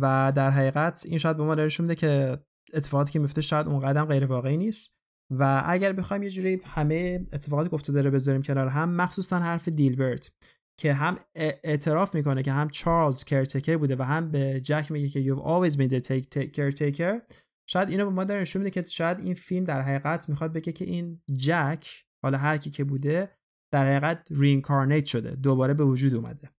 و 0.00 0.32
در 0.34 0.50
حقیقت 0.50 1.04
این 1.08 1.18
شاید 1.18 1.36
به 1.36 1.44
ما 1.44 1.54
نشون 1.54 1.86
میده 1.86 1.94
که 1.94 2.38
اتفاقاتی 2.74 3.12
که 3.12 3.18
میفته 3.18 3.40
شاید 3.40 3.66
اون 3.66 3.80
قدم 3.80 4.04
غیر 4.04 4.26
واقعی 4.26 4.56
نیست. 4.56 4.96
و 5.30 5.62
اگر 5.66 5.92
بخوایم 5.92 6.22
یه 6.22 6.30
جوری 6.30 6.60
همه 6.64 7.26
اتفاقاتی 7.32 7.68
گفته 7.68 7.92
داره 7.92 8.10
بذاریم 8.10 8.42
کنار 8.42 8.68
هم 8.68 8.90
مخصوصا 8.90 9.38
حرف 9.38 9.68
دیلبرت. 9.68 10.30
که 10.80 10.92
هم 10.92 11.18
اعتراف 11.34 12.14
می‌کنه 12.14 12.42
که 12.42 12.52
هم 12.52 12.68
چارلز 12.68 13.24
کرتکر 13.24 13.76
بوده 13.76 13.96
و 13.96 14.02
هم 14.02 14.30
به 14.30 14.60
جک 14.60 14.92
میگه 14.92 15.08
که 15.08 15.22
you've 15.24 15.38
always 15.38 15.76
been 15.76 15.90
the 15.90 16.00
caretaker. 16.56 17.36
شاید 17.68 17.88
اینو 17.88 18.04
به 18.04 18.10
ما 18.10 18.24
داره 18.24 18.40
نشون 18.40 18.62
میده 18.62 18.70
که 18.70 18.88
شاید 18.88 19.18
این 19.18 19.34
فیلم 19.34 19.64
در 19.64 19.82
حقیقت 19.82 20.28
می‌خواد 20.28 20.52
بگه 20.52 20.72
که 20.72 20.84
این 20.84 21.20
جک 21.36 21.88
حالا 22.24 22.38
هر 22.38 22.56
کی 22.56 22.70
که 22.70 22.84
بوده 22.84 23.30
در 23.72 23.86
حقیقت 23.86 24.28
رینکارنیت 24.30 25.04
شده 25.04 25.30
دوباره 25.30 25.74
به 25.74 25.84
وجود 25.84 26.14
اومده. 26.14 26.50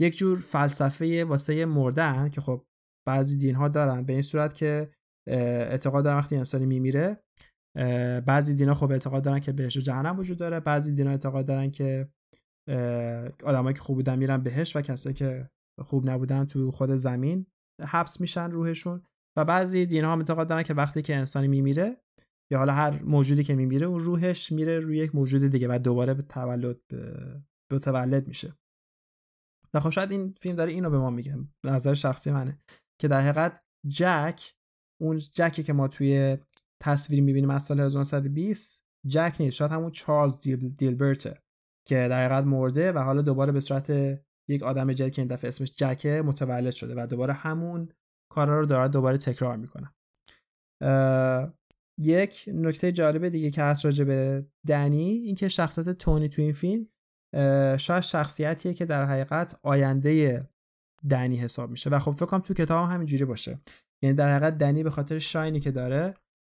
یک 0.00 0.16
جور 0.16 0.38
فلسفه 0.38 1.24
واسه 1.24 1.64
مردن 1.64 2.28
که 2.28 2.40
خب 2.40 2.66
بعضی 3.06 3.38
دین 3.38 3.54
ها 3.54 3.68
دارن 3.68 4.02
به 4.02 4.12
این 4.12 4.22
صورت 4.22 4.54
که 4.54 4.90
اعتقاد 5.28 6.04
دارن 6.04 6.16
وقتی 6.16 6.36
انسانی 6.36 6.66
میمیره. 6.66 7.20
بعضی 8.26 8.54
دینا 8.54 8.74
خب 8.74 8.90
اعتقاد 8.90 9.24
دارن 9.24 9.40
که 9.40 9.52
بهش 9.52 9.76
جهنم 9.76 10.18
وجود 10.18 10.38
داره 10.38 10.60
بعضی 10.60 10.94
دینا 10.94 11.10
اعتقاد 11.10 11.46
دارن 11.46 11.70
که 11.70 12.08
آدمایی 13.44 13.74
که 13.74 13.80
خوب 13.80 13.96
بودن 13.96 14.18
میرن 14.18 14.42
بهش 14.42 14.76
و 14.76 14.80
کسایی 14.80 15.14
که 15.14 15.50
خوب 15.82 16.10
نبودن 16.10 16.44
تو 16.44 16.70
خود 16.70 16.94
زمین 16.94 17.46
حبس 17.82 18.20
میشن 18.20 18.50
روحشون. 18.50 19.02
و 19.38 19.44
بعضی 19.44 19.86
دین 19.86 20.04
ها 20.04 20.16
اعتقاد 20.16 20.48
دارن 20.48 20.62
که 20.62 20.74
وقتی 20.74 21.02
که 21.02 21.16
انسانی 21.16 21.48
میمیره 21.48 22.00
یا 22.52 22.58
حالا 22.58 22.72
هر 22.72 23.02
موجودی 23.02 23.44
که 23.44 23.54
میمیره 23.54 23.86
اون 23.86 23.98
روحش 23.98 24.52
میره 24.52 24.78
روی 24.78 24.98
یک 24.98 25.14
موجود 25.14 25.42
دیگه 25.42 25.68
و 25.68 25.78
دوباره 25.78 26.14
به 26.14 26.22
تولد 26.22 26.80
متولد 27.72 28.28
میشه. 28.28 28.56
و 29.74 29.90
شاید 29.90 30.10
این 30.10 30.34
فیلم 30.40 30.56
داره 30.56 30.72
اینو 30.72 30.90
به 30.90 30.98
ما 30.98 31.10
میگه. 31.10 31.38
نظر 31.66 31.94
شخصی 31.94 32.30
منه. 32.30 32.58
که 33.00 33.08
در 33.08 33.20
حقیقت 33.20 33.62
جک 33.88 34.52
اون 35.02 35.18
جکی 35.18 35.62
که 35.62 35.72
ما 35.72 35.88
توی 35.88 36.38
تصویر 36.82 37.22
می‌بینیم 37.22 37.50
از 37.50 37.62
سال 37.62 37.80
1920 37.80 38.84
جک 39.06 39.36
نیست. 39.40 39.56
شاید 39.56 39.72
همون 39.72 39.90
چارلز 39.90 40.40
دیلبرته. 40.76 41.42
که 41.88 41.94
در 41.94 42.26
حقیقت 42.26 42.44
مرده 42.44 42.92
و 42.92 42.98
حالا 42.98 43.22
دوباره 43.22 43.52
به 43.52 43.60
صورت 43.60 43.90
یک 44.48 44.62
آدم 44.62 44.92
جدید 44.92 45.12
که 45.12 45.22
این 45.22 45.28
دفعه 45.28 45.48
اسمش 45.48 45.72
جکه 45.76 46.22
متولد 46.22 46.70
شده 46.70 47.02
و 47.02 47.06
دوباره 47.06 47.32
همون 47.32 47.88
کارا 48.32 48.60
رو 48.60 48.66
داره 48.66 48.88
دوباره 48.88 49.18
تکرار 49.18 49.56
می‌کنه. 49.56 49.92
یک 52.00 52.44
نکته 52.54 52.92
جالب 52.92 53.28
دیگه 53.28 53.50
که 53.50 53.62
هست 53.62 53.84
راجع 53.84 54.04
به 54.04 54.46
دنی 54.66 55.08
اینکه 55.08 55.48
شخصیت 55.48 55.90
تونی 55.90 56.28
تو 56.28 56.42
این 56.42 56.52
فیلم 56.52 56.88
شاید 57.76 58.00
شخصیتیه 58.00 58.74
که 58.74 58.84
در 58.84 59.04
حقیقت 59.04 59.60
آینده 59.62 60.42
دنی 61.10 61.36
حساب 61.36 61.70
میشه. 61.70 61.90
و 61.90 61.98
خب 61.98 62.12
فکر 62.12 62.26
کنم 62.26 62.40
تو 62.40 62.54
کتاب 62.54 62.86
هم 62.86 62.94
همینجوری 62.94 63.24
باشه. 63.24 63.60
یعنی 64.02 64.16
در 64.16 64.36
حقیقت 64.36 64.58
دنی 64.58 64.82
به 64.82 64.90
خاطر 64.90 65.18
شاینی 65.18 65.60
که 65.60 65.70
داره 65.70 66.14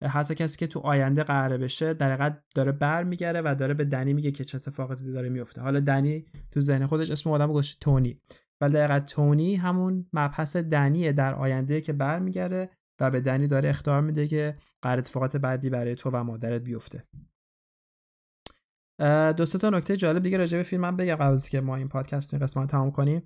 حتی 0.08 0.34
کسی 0.34 0.58
که 0.58 0.66
تو 0.66 0.80
آینده 0.80 1.22
قراره 1.22 1.58
بشه 1.58 1.94
در 1.94 2.12
حقیقت 2.12 2.42
داره 2.54 2.72
برمیگره 2.72 3.40
و 3.40 3.54
داره 3.54 3.74
به 3.74 3.84
دنی 3.84 4.12
میگه 4.12 4.30
که 4.30 4.44
چه 4.44 4.56
اتفاقاتی 4.56 5.12
داره 5.12 5.28
میفته. 5.28 5.60
حالا 5.60 5.80
دنی 5.80 6.24
تو 6.50 6.60
ذهن 6.60 6.86
خودش 6.86 7.10
اسم 7.10 7.30
آدم 7.30 7.52
گذاشته 7.52 7.78
تونی. 7.80 8.20
ولی 8.60 8.72
در 8.72 8.84
حقیقت 8.84 9.06
تونی 9.12 9.56
همون 9.56 10.06
مبحث 10.12 10.56
دنیه 10.56 11.12
در 11.12 11.34
آینده 11.34 11.80
که 11.80 11.92
برمیگره 11.92 12.70
و 13.00 13.10
به 13.10 13.20
دنی 13.20 13.46
داره 13.46 13.68
اختار 13.68 14.00
میده 14.00 14.26
که 14.26 14.56
قرار 14.82 14.98
اتفاقات 14.98 15.36
بعدی 15.36 15.70
برای 15.70 15.94
تو 15.94 16.10
و 16.10 16.24
مادرت 16.24 16.62
بیفته. 16.62 17.04
دو 19.36 19.46
تا 19.46 19.70
نکته 19.70 19.96
جالب 19.96 20.22
دیگه 20.22 20.38
راجع 20.38 20.56
به 20.58 20.62
فیلم 20.62 20.82
من 20.82 20.96
بگم 20.96 21.14
قبل 21.14 21.38
که 21.38 21.60
ما 21.60 21.76
این 21.76 21.88
پادکست 21.88 22.34
این 22.34 22.42
قسمت 22.42 22.70
تمام 22.70 22.90
کنیم. 22.90 23.22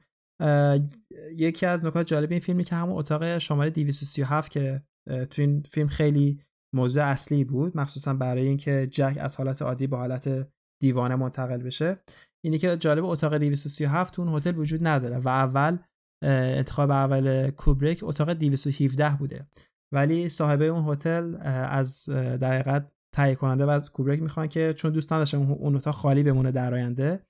یکی 1.37 1.67
از 1.67 1.85
نکات 1.85 2.07
جالب 2.07 2.31
این 2.31 2.41
فیلمی 2.41 2.65
که 2.65 2.75
همون 2.75 2.99
اتاق 2.99 3.39
شماره 3.39 3.71
237 3.71 4.51
که 4.51 4.83
تو 5.31 5.43
این 5.43 5.63
فیلم 5.71 5.89
خیلی 5.89 6.41
موضوع 6.75 7.03
اصلی 7.03 7.45
بود 7.45 7.77
مخصوصا 7.77 8.15
برای 8.15 8.47
اینکه 8.47 8.87
جک 8.91 9.19
از 9.21 9.37
حالت 9.37 9.63
عادی 9.63 9.87
به 9.87 9.97
حالت 9.97 10.49
دیوانه 10.81 11.17
منتقل 11.17 11.63
بشه 11.63 11.99
اینی 12.45 12.59
که 12.59 12.77
جالب 12.77 13.05
اتاق 13.05 13.39
237 13.39 14.19
اون 14.19 14.29
هتل 14.29 14.59
وجود 14.59 14.87
نداره 14.87 15.19
و 15.19 15.29
اول 15.29 15.79
انتخاب 16.23 16.91
اول 16.91 17.51
کوبریک 17.51 18.01
اتاق 18.03 18.33
217 18.33 19.17
بوده. 19.17 19.47
ولی 19.93 20.29
صاحب 20.29 20.63
اون 20.63 20.93
هتل 20.93 21.37
از 21.71 22.05
در 22.09 22.53
حقیقت 22.53 22.93
تهیه 23.15 23.35
کننده 23.35 23.67
و 23.67 23.69
از 23.69 23.93
کوبریک 23.93 24.23
می‌خوان 24.23 24.49
که 24.49 24.75
چون 24.77 24.93
دوست 24.93 25.13
نداشتن 25.13 25.39
اون 25.39 25.77
اتاق 25.77 25.95
خالی 25.95 26.23
بمونه 26.23 26.53
در 26.53 26.75
آینده 26.75 27.27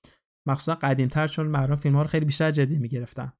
مخصوصا 0.49 0.75
قدیمتر 0.75 1.27
چون 1.27 1.47
مردم 1.47 1.75
فیلم 1.75 1.95
ها 1.95 2.03
رو 2.03 2.09
خیلی 2.09 2.25
بیشتر 2.25 2.51
جدی 2.51 2.79
می‌گرفتن 2.79 3.33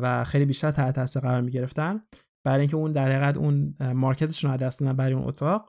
و 0.00 0.24
خیلی 0.24 0.44
بیشتر 0.44 0.70
تحت 0.70 0.94
تاثیر 0.94 1.22
قرار 1.22 1.40
می‌گرفتن. 1.40 2.02
برای 2.44 2.60
اینکه 2.60 2.76
اون 2.76 2.92
در 2.92 3.12
حقیقت 3.12 3.36
اون 3.36 3.74
مارکتشون 3.80 4.50
رو 4.50 4.56
دست 4.56 4.82
برای 4.82 5.12
اون 5.12 5.24
اتاق 5.24 5.68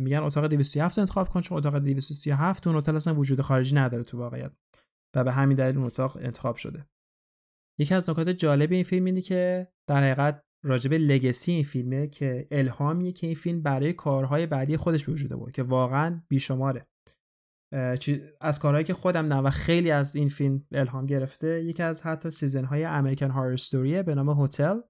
میگن 0.00 0.18
اتاق 0.18 0.46
237 0.46 0.98
انتخاب 0.98 1.28
کن 1.28 1.40
چون 1.40 1.58
اتاق 1.58 1.78
237 1.78 2.66
اون 2.66 2.76
هتل 2.76 2.96
اصلا 2.96 3.14
وجود 3.14 3.40
خارجی 3.40 3.74
نداره 3.74 4.04
تو 4.04 4.18
واقعیت 4.18 4.52
و 5.16 5.24
به 5.24 5.32
همین 5.32 5.56
دلیل 5.56 5.76
اون 5.76 5.86
اتاق 5.86 6.16
انتخاب 6.20 6.56
شده. 6.56 6.86
یکی 7.80 7.94
از 7.94 8.10
نکات 8.10 8.28
جالب 8.28 8.72
این 8.72 8.84
فیلم 8.84 9.04
اینه 9.04 9.20
که 9.20 9.68
در 9.88 9.96
حقیقت 9.96 10.42
راجب 10.64 10.92
لگسی 10.92 11.52
این 11.52 11.64
فیلمه 11.64 12.06
که 12.06 12.48
الهامیه 12.50 13.12
که 13.12 13.26
این 13.26 13.36
فیلم 13.36 13.62
برای 13.62 13.92
کارهای 13.92 14.46
بعدی 14.46 14.76
خودش 14.76 15.04
به 15.04 15.12
وجود 15.12 15.30
بود 15.30 15.52
که 15.52 15.62
واقعا 15.62 16.22
بیشماره. 16.28 16.86
از 18.40 18.58
کارهایی 18.58 18.84
که 18.84 18.94
خودم 18.94 19.26
نه 19.26 19.36
و 19.36 19.50
خیلی 19.50 19.90
از 19.90 20.16
این 20.16 20.28
فیلم 20.28 20.66
الهام 20.72 21.06
گرفته 21.06 21.64
یکی 21.64 21.82
از 21.82 22.02
حتی 22.02 22.30
season 22.30 22.64
های 22.64 22.84
American 22.84 23.30
Horror 23.30 23.52
Story 23.52 24.02
به 24.02 24.14
نام 24.14 24.44
هتل 24.44 24.80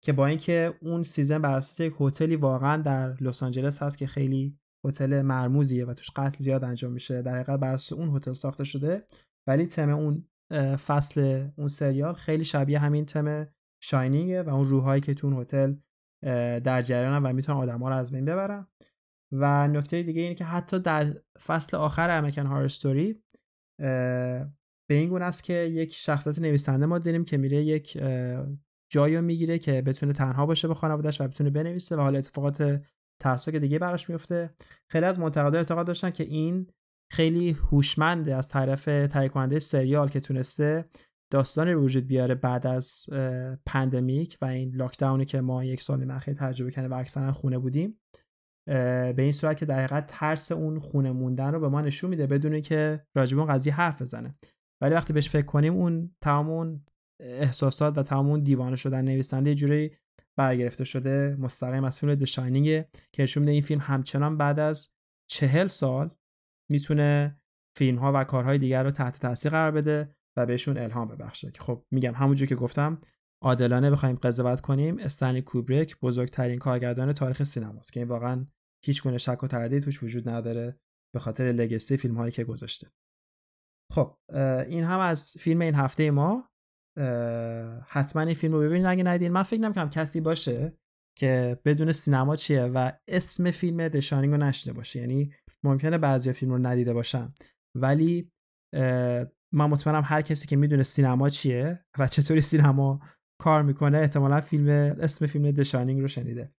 که 0.00 0.12
با 0.12 0.26
اینکه 0.26 0.74
اون 0.82 1.02
season 1.02 1.42
بر 1.42 1.54
اساس 1.54 1.80
یک 1.80 1.94
هتلی 2.00 2.36
واقعا 2.36 2.82
در 2.82 3.14
لس 3.20 3.42
آنجلس 3.42 3.82
هست 3.82 3.98
که 3.98 4.06
خیلی 4.06 4.58
هتل 4.84 5.22
مرموزیه 5.22 5.84
و 5.84 5.94
توش 5.94 6.10
قتل 6.10 6.38
زیاد 6.38 6.64
انجام 6.64 6.92
میشه 6.92 7.22
در 7.22 7.34
حقیقت 7.34 7.60
بر 7.60 7.72
اساس 7.72 7.98
اون 7.98 8.16
هتل 8.16 8.32
ساخته 8.32 8.64
شده 8.64 9.06
ولی 9.46 9.66
تم 9.66 9.90
اون 9.90 10.28
فصل 10.76 11.48
اون 11.56 11.68
سریال 11.68 12.14
خیلی 12.14 12.44
شبیه 12.44 12.78
همین 12.78 13.06
theme 13.06 13.46
Shining 13.82 14.34
ه 14.34 14.42
و 14.42 14.48
اون 14.48 14.64
روحایی 14.64 15.00
که 15.00 15.14
تو 15.14 15.26
اون 15.26 15.40
هتل 15.40 15.74
در 16.60 16.82
جریانن 16.82 17.22
و 17.22 17.32
می‌تونن 17.32 17.58
آدما 17.58 17.88
رو 17.88 17.94
از 17.94 18.12
بین 18.12 18.24
ببرن. 18.24 18.66
و 19.32 19.68
نکته 19.68 20.02
دیگه 20.02 20.22
اینه 20.22 20.34
که 20.34 20.44
حتی 20.44 20.78
در 20.78 21.16
فصل 21.46 21.76
آخر 21.76 22.10
امریکن 22.10 22.46
هار 22.46 22.64
استوری 22.64 23.22
به 24.88 24.94
این 24.94 25.08
گونه 25.08 25.24
است 25.24 25.44
که 25.44 25.54
یک 25.54 25.94
شخصیت 25.94 26.38
نویسنده 26.38 26.86
ما 26.86 26.98
داریم 26.98 27.24
که 27.24 27.36
میره 27.36 27.64
یک 27.64 27.98
جایی 28.92 29.20
می‌گیره 29.20 29.58
که 29.58 29.82
بتونه 29.82 30.12
تنها 30.12 30.46
باشه 30.46 30.68
با 30.68 30.74
خانوادهش 30.74 31.20
و 31.20 31.28
بتونه 31.28 31.50
بنویسه 31.50 31.96
و 31.96 32.00
حالا 32.00 32.18
اتفاقات 32.18 32.82
ترسناک 33.22 33.56
دیگه 33.56 33.78
براش 33.78 34.10
میفته 34.10 34.50
خیلی 34.90 35.06
از 35.06 35.20
منتقدان 35.20 35.56
اعتقاد 35.56 35.86
داشتن 35.86 36.10
که 36.10 36.24
این 36.24 36.66
خیلی 37.12 37.50
هوشمنده 37.50 38.36
از 38.36 38.48
طرف 38.48 38.84
تهیه 38.84 39.28
کننده 39.28 39.58
سریال 39.58 40.08
که 40.08 40.20
تونسته 40.20 40.84
داستانی 41.32 41.72
رو 41.72 41.84
وجود 41.84 42.06
بیاره 42.06 42.34
بعد 42.34 42.66
از 42.66 43.06
پندمیک 43.66 44.38
و 44.42 44.44
این 44.44 44.74
لاکداونی 44.74 45.24
که 45.24 45.40
ما 45.40 45.64
یک 45.64 45.82
سال 45.82 46.10
اخیر 46.10 46.34
تجربه 46.34 46.70
کردیم 46.70 46.90
و 46.90 46.94
اکثرا 46.94 47.32
خونه 47.32 47.58
بودیم. 47.58 48.00
به 48.66 49.14
این 49.18 49.32
صورت 49.32 49.56
که 49.56 49.66
در 49.66 49.78
حقیقت 49.78 50.06
ترس 50.06 50.52
اون 50.52 50.78
خونه 50.78 51.12
موندن 51.12 51.52
رو 51.52 51.60
به 51.60 51.68
ما 51.68 51.80
نشون 51.80 52.10
میده 52.10 52.26
بدون 52.26 52.60
که 52.60 53.06
راجب 53.16 53.38
اون 53.38 53.48
قضیه 53.48 53.74
حرف 53.74 54.02
بزنه. 54.02 54.34
ولی 54.82 54.94
وقتی 54.94 55.12
بهش 55.12 55.28
فکر 55.28 55.46
کنیم 55.46 55.74
اون 55.74 56.14
تمام 56.20 56.84
احساسات 57.20 57.98
و 57.98 58.02
تمام 58.02 58.40
دیوانه 58.40 58.76
شدن 58.76 59.04
نویسنده 59.04 59.54
جوری 59.54 59.96
برگرفته 60.36 60.84
شده 60.84 61.36
مستقیم 61.38 61.84
از 61.84 62.00
فیلم 62.00 62.14
دشاینینگ 62.14 62.84
که 63.12 63.22
نشون 63.22 63.40
میده 63.40 63.52
این 63.52 63.62
فیلم 63.62 63.80
همچنان 63.80 64.36
بعد 64.36 64.58
از 64.58 64.94
چهل 65.30 65.66
سال 65.66 66.10
می‌تونه 66.70 67.40
فیلم 67.76 67.98
ها 67.98 68.12
و 68.14 68.24
کارهای 68.24 68.58
دیگر 68.58 68.82
رو 68.82 68.90
تحت 68.90 69.20
تاثیر 69.20 69.52
قرار 69.52 69.70
بده 69.70 70.14
و 70.36 70.46
بهشون 70.46 70.78
الهام 70.78 71.08
ببخشه. 71.08 71.50
که 71.50 71.60
خب 71.60 71.84
میگم 71.90 72.14
همونجور 72.14 72.48
که 72.48 72.54
گفتم 72.54 72.98
عادلانه 73.42 73.90
بخوایم 73.90 74.16
قضاوت 74.16 74.60
کنیم 74.60 74.98
استنلی 74.98 75.42
کوبریک 75.42 76.00
بزرگترین 76.00 76.58
کارگردان 76.58 77.12
تاریخ 77.12 77.42
سینماست 77.42 77.92
که 77.92 78.00
این 78.00 78.08
واقعا 78.08 78.46
هیچ 78.84 79.02
گونه 79.02 79.18
شک 79.18 79.44
و 79.44 79.46
تردید 79.46 79.82
توش 79.82 80.02
وجود 80.02 80.28
نداره 80.28 80.80
به 81.14 81.20
خاطر 81.20 81.44
لگسی 81.44 81.96
فیلم 81.96 82.16
هایی 82.16 82.32
که 82.32 82.44
گذاشته. 82.44 82.90
خب 83.92 84.16
این 84.66 84.84
هم 84.84 85.00
از 85.00 85.36
فیلم 85.40 85.60
این 85.60 85.74
هفته 85.74 86.10
ما. 86.10 86.50
حتما 87.86 88.22
این 88.22 88.34
فیلم 88.34 88.54
رو 88.54 88.60
ببینید. 88.60 88.86
اگه 88.86 89.02
ندیدین 89.02 89.32
من 89.32 89.42
فکر 89.42 89.60
نمی‌کنم 89.60 89.90
کسی 89.90 90.20
باشه 90.20 90.72
که 91.18 91.60
بدون 91.64 91.92
سینما 91.92 92.36
چیه 92.36 92.62
و 92.62 92.92
اسم 93.08 93.50
فیلم 93.50 93.88
دشانینگ 93.88 94.32
رو 94.32 94.40
نشده 94.40 94.72
باشه. 94.72 95.00
یعنی 95.00 95.32
ممکنه 95.64 95.98
بعضی 95.98 96.32
فیلم 96.32 96.52
رو 96.52 96.58
ندیده 96.58 96.92
باشن. 96.92 97.32
ولی 97.76 98.30
من 99.54 99.66
مطمئنم 99.66 100.02
هر 100.04 100.22
کسی 100.22 100.46
که 100.46 100.56
می‌دونه 100.56 100.82
سینما 100.82 101.28
چیه 101.28 101.84
و 101.98 102.06
چطوری 102.06 102.40
سینما 102.40 103.00
کار 103.42 103.62
می‌کنه 103.62 103.98
احتمالا 103.98 104.40
فیلم 104.40 104.68
اسم 105.00 105.26
فیلم 105.26 105.50
The 105.50 105.65
Shining 105.65 106.00
رو 106.00 106.08
شنیده. 106.08 106.52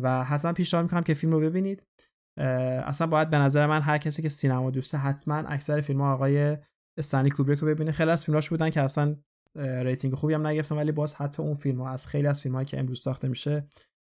و 0.00 0.24
حتما 0.24 0.52
پیشنهاد 0.52 0.84
می‌کنم 0.84 1.02
که 1.02 1.14
فیلم 1.14 1.32
رو 1.32 1.40
ببینید. 1.40 1.86
اصلا 2.38 3.06
باید 3.06 3.30
به 3.30 3.38
نظر 3.38 3.66
من 3.66 3.82
هر 3.82 3.98
کسی 3.98 4.22
که 4.22 4.28
سینما 4.28 4.70
دوسته 4.70 4.98
حتما 4.98 5.34
اکثر 5.34 5.80
فیلم 5.80 6.00
آقای 6.00 6.56
استنلی 6.98 7.30
کوبریک 7.30 7.58
رو 7.58 7.68
ببینه. 7.68 7.92
خیلی 7.92 8.10
از 8.10 8.24
فیلماش 8.24 8.50
بودن 8.50 8.70
که 8.70 8.80
اصلا 8.80 9.16
rating 9.56 10.14
خوبی 10.14 10.34
هم 10.34 10.46
نگرفتن 10.46 10.76
ولی 10.76 10.92
باز 10.92 11.14
حتی 11.14 11.42
اون 11.42 11.54
فیلم 11.54 11.80
ها 11.80 11.90
از 11.90 12.06
خیلی 12.06 12.26
از 12.26 12.42
فیلم 12.42 12.54
هایی 12.54 12.66
که 12.66 12.78
امروز 12.78 13.00
ساخته 13.00 13.28
میشه 13.28 13.66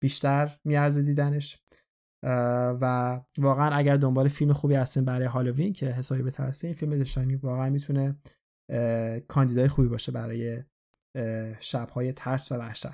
بیشتر 0.03 0.59
میارزه 0.65 1.03
دیدنش. 1.03 1.63
و 2.81 3.21
واقعا 3.39 3.77
اگر 3.77 3.97
دنبال 3.97 4.29
فیلم 4.29 4.53
خوبی 4.53 4.75
هستین 4.75 5.05
برای 5.05 5.27
هالووین 5.27 5.73
که 5.73 5.87
حسابی 5.87 6.23
به 6.23 6.33
این 6.65 6.75
فیلم 6.75 6.99
The 6.99 7.10
Shining 7.10 7.37
واقعا 7.37 7.71
می‌تونه 7.71 8.17
کاندیدای 9.29 9.69
خوبی 9.69 9.89
باشه 9.89 10.13
برای 10.13 10.63
شبهای 11.61 12.13
ترس 12.13 12.53
و 12.53 12.55
وحشت. 12.55 12.87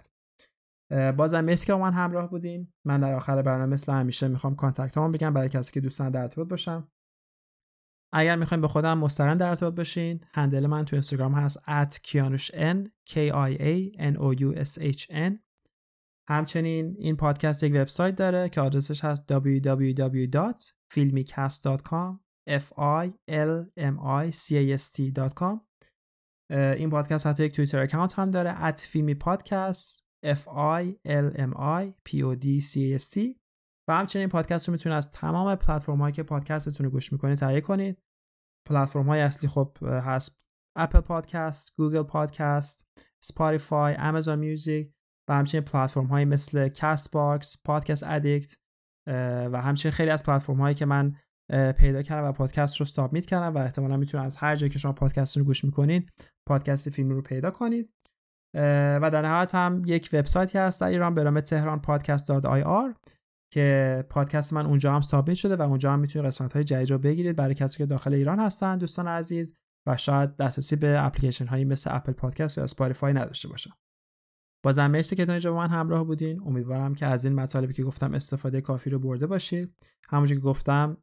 بازم 1.16 1.40
مرسی 1.40 1.66
که 1.66 1.72
با 1.72 1.78
من 1.78 1.92
همراه 1.92 2.30
بودین. 2.30 2.72
من 2.86 3.00
در 3.00 3.14
آخر 3.14 3.42
برنامه 3.42 3.72
مثل 3.72 3.92
همیشه 3.92 4.28
می‌خوام 4.28 4.56
contact 4.56 4.98
هم 4.98 5.12
بگم 5.12 5.34
برای 5.34 5.48
کسی 5.48 5.72
که 5.72 5.80
دوستان 5.80 6.10
در 6.10 6.22
ارتباط 6.22 6.48
باشم 6.48 6.88
اگر 8.16 8.36
می‌خوایم 8.36 8.60
به 8.60 8.68
خودم 8.68 8.98
مستقیم 8.98 9.34
در 9.34 9.48
ارتباط 9.48 9.74
باشین 9.74 10.20
handle 10.34 10.66
من 10.66 10.84
تو 10.84 10.96
اینستاگرام 10.96 11.34
هست 11.34 11.58
kianushn 12.04 12.88
k 13.10 13.12
i 13.32 13.56
a 13.60 13.92
n 13.98 14.16
o 14.16 14.34
u 14.34 14.54
s 14.64 14.78
h 14.78 15.10
n. 15.10 15.38
همچنین 16.28 16.96
این 16.98 17.16
پادکست 17.16 17.62
یک 17.62 17.72
وبسایت 17.74 18.16
داره 18.16 18.48
که 18.48 18.60
آدرسش 18.60 19.04
هست 19.04 19.32
www.filmicast.com 19.32 22.18
f 22.50 22.72
i 22.78 23.12
l 23.30 23.64
m 23.78 23.98
i 24.22 24.32
c 24.32 24.52
a 24.52 24.78
s 24.78 24.92
t.com 24.92 25.60
این 26.50 26.90
پادکست 26.90 27.26
حتی 27.26 27.44
یک 27.44 27.52
توییتر 27.52 27.78
account 27.78 28.18
هم 28.18 28.30
داره 28.30 28.70
at 28.70 28.78
filmipodcast 28.78 30.02
f 30.24 30.38
i 30.80 30.84
l 31.06 31.36
m 31.36 31.54
i 31.56 31.94
p 32.08 32.22
o 32.22 32.36
d 32.36 32.60
c 32.60 32.76
a 32.76 32.98
s 32.98 33.10
t. 33.10 33.43
و 33.88 33.94
همچنین 33.94 34.28
پادکست 34.28 34.68
رو 34.68 34.72
می‌تونید 34.72 34.96
از 34.96 35.12
تمام 35.12 35.54
پلتفرم 35.54 36.00
هایی 36.00 36.12
که 36.12 36.22
پادکستتون 36.22 36.84
رو 36.84 36.92
گوش 36.92 37.12
می‌کنید 37.12 37.38
تهیه 37.38 37.60
کنید. 37.60 38.02
پلتفرم 38.68 39.06
های 39.06 39.20
اصلی 39.20 39.48
خب 39.48 39.78
هست 39.82 40.44
اپل 40.76 41.00
پادکست، 41.00 41.76
گوگل 41.76 42.02
پادکست، 42.02 42.88
سپاتیفای، 43.24 43.94
آمازون 43.94 44.38
میوزیک 44.38 44.92
و 45.30 45.34
همچنین 45.34 45.64
پلتفرم 45.64 46.06
هایی 46.06 46.24
مثل 46.24 46.68
کست 46.68 47.12
باکس، 47.12 47.56
Podcast 47.64 48.04
Addict 48.06 48.56
و 49.52 49.60
همچنین 49.62 49.92
خیلی 49.92 50.10
از 50.10 50.22
پلتفرم 50.22 50.60
هایی 50.60 50.74
که 50.74 50.86
من 50.86 51.16
پیدا 51.76 52.02
کردم 52.02 52.28
و 52.28 52.32
پادکست 52.32 52.76
رو 52.76 52.86
submit 52.86 53.26
کردم 53.26 53.54
و 53.54 53.58
احتمالا 53.58 53.96
می‌تونید 53.96 54.26
از 54.26 54.36
هر 54.36 54.56
جایی 54.56 54.70
که 54.70 54.78
شما 54.78 54.92
پادکست 54.92 55.36
رو 55.36 55.44
گوش 55.44 55.64
می‌کنید 55.64 56.12
پادکست 56.48 56.90
فیلمی 56.90 57.10
رو 57.10 57.22
پیدا 57.22 57.50
کنید. 57.50 57.90
و 59.02 59.10
در 59.12 59.22
نهایت 59.22 59.54
هم 59.54 59.82
یک 59.86 60.10
وبسایتی 60.12 60.58
هست 60.58 60.80
در 60.80 60.86
ایران 60.86 61.14
به 61.14 61.24
نام 61.24 61.40
تهران 61.40 61.80
پادکست 61.80 62.30
آر. 62.30 62.94
که 63.54 64.04
پادکست 64.10 64.52
من 64.52 64.66
اونجا 64.66 64.92
هم 64.92 65.00
ثابت 65.00 65.34
شده 65.34 65.56
و 65.56 65.62
اونجا 65.62 65.92
هم 65.92 65.98
می‌تونید 65.98 66.26
قسمت 66.26 66.52
های 66.52 66.64
جدید 66.64 66.90
رو 66.90 66.98
بگیرید. 66.98 67.36
برای 67.36 67.54
کسی 67.54 67.78
که 67.78 67.86
داخل 67.86 68.14
ایران 68.14 68.40
هستن 68.40 68.78
دوستان 68.78 69.08
عزیز 69.08 69.56
و 69.86 69.96
شاید 69.96 70.36
دسترسی 70.36 70.76
به 70.76 71.04
اپلیکیشن 71.04 71.46
هایی 71.46 71.64
مثل 71.64 71.90
اپل 71.92 72.12
پادکست 72.12 72.58
یا 72.58 72.64
اسپاتیفای 72.64 73.12
نداشته 73.12 73.48
باشن. 73.48 73.70
بازم 74.64 74.86
مرسی 74.86 75.16
که 75.16 75.26
تا 75.26 75.32
اینجا 75.32 75.52
با 75.52 75.58
من 75.58 75.68
همراه 75.68 76.04
بودین. 76.04 76.40
امیدوارم 76.40 76.94
که 76.94 77.06
از 77.06 77.24
این 77.24 77.34
مطالبی 77.34 77.72
که 77.72 77.84
گفتم 77.84 78.14
استفاده 78.14 78.60
کافی 78.60 78.90
رو 78.90 78.98
برده 78.98 79.26
باشید. 79.26 79.74
همونجور 80.08 80.36
که 80.36 80.44
گفتم 80.44 80.96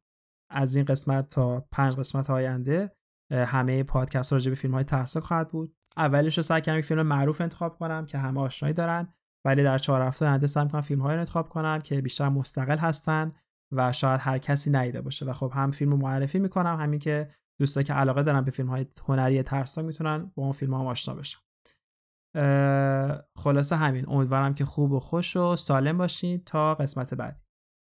از 0.49 0.76
این 0.76 0.86
قسمت 0.86 1.30
تا 1.30 1.68
پنج 1.72 1.95
قسمت 1.95 2.30
آینده 2.30 2.91
همه 3.32 3.84
پادکست 3.84 4.34
راجع 4.34 4.49
به 4.49 4.56
فیلم 4.56 4.74
های 4.74 4.84
ترسناک 4.84 5.26
خواهد 5.26 5.52
بود. 5.52 5.76
اولش 5.97 6.38
رو 6.38 6.43
سعی 6.43 6.62
کردم 6.62 6.82
فیلم 6.82 7.02
معروف 7.02 7.41
انتخاب 7.41 7.78
کنم 7.78 8.06
که 8.06 8.18
همه 8.18 8.39
آشنایی 8.39 8.74
دارن. 8.74 9.14
ولی 9.46 9.64
در 9.64 9.78
چهار 9.78 10.02
هفته 10.02 10.26
آینده 10.26 10.48
سعی 10.48 10.68
کنم 10.68 10.82
فیلم 10.82 11.02
های 11.02 11.14
رو 11.14 11.20
انتخاب 11.20 11.50
کنم 11.50 11.80
که 11.80 12.02
بیشتر 12.02 12.30
مستقل 12.30 12.78
هستن 12.78 13.32
و 13.72 13.94
شاید 13.94 14.20
هر 14.24 14.38
کسی 14.38 14.72
ندیده 14.72 15.02
باشه. 15.02 15.26
و 15.26 15.34
خب 15.34 15.52
هم 15.54 15.72
فیلم 15.72 15.94
معرفی 15.94 16.39
می‌کنم 16.39 16.78
همین 16.80 17.00
که 17.00 17.30
دوستایی 17.60 17.84
که 17.84 17.94
علاقه 17.94 18.24
دارن 18.24 18.42
به 18.42 18.52
فیلم 18.52 18.70
های 18.70 18.86
هنری 19.08 19.44
ترسناک 19.44 19.88
می‌تونن 19.88 20.32
با 20.36 20.44
اون 20.44 20.52
فیلم 20.52 20.74
ها 20.74 20.86
آشنا 20.86 21.16
بشن. 21.16 21.39
خلاصه 23.38 23.76
همین. 23.76 24.10
امیدوارم 24.10 24.54
که 24.54 24.66
خوب 24.66 24.92
و 24.92 25.00
خوش 25.00 25.36
و 25.36 25.56
سالم 25.56 25.98
باشین 25.98 26.44
تا 26.46 26.76
قسمت 26.76 27.14
بعدی. 27.14 27.41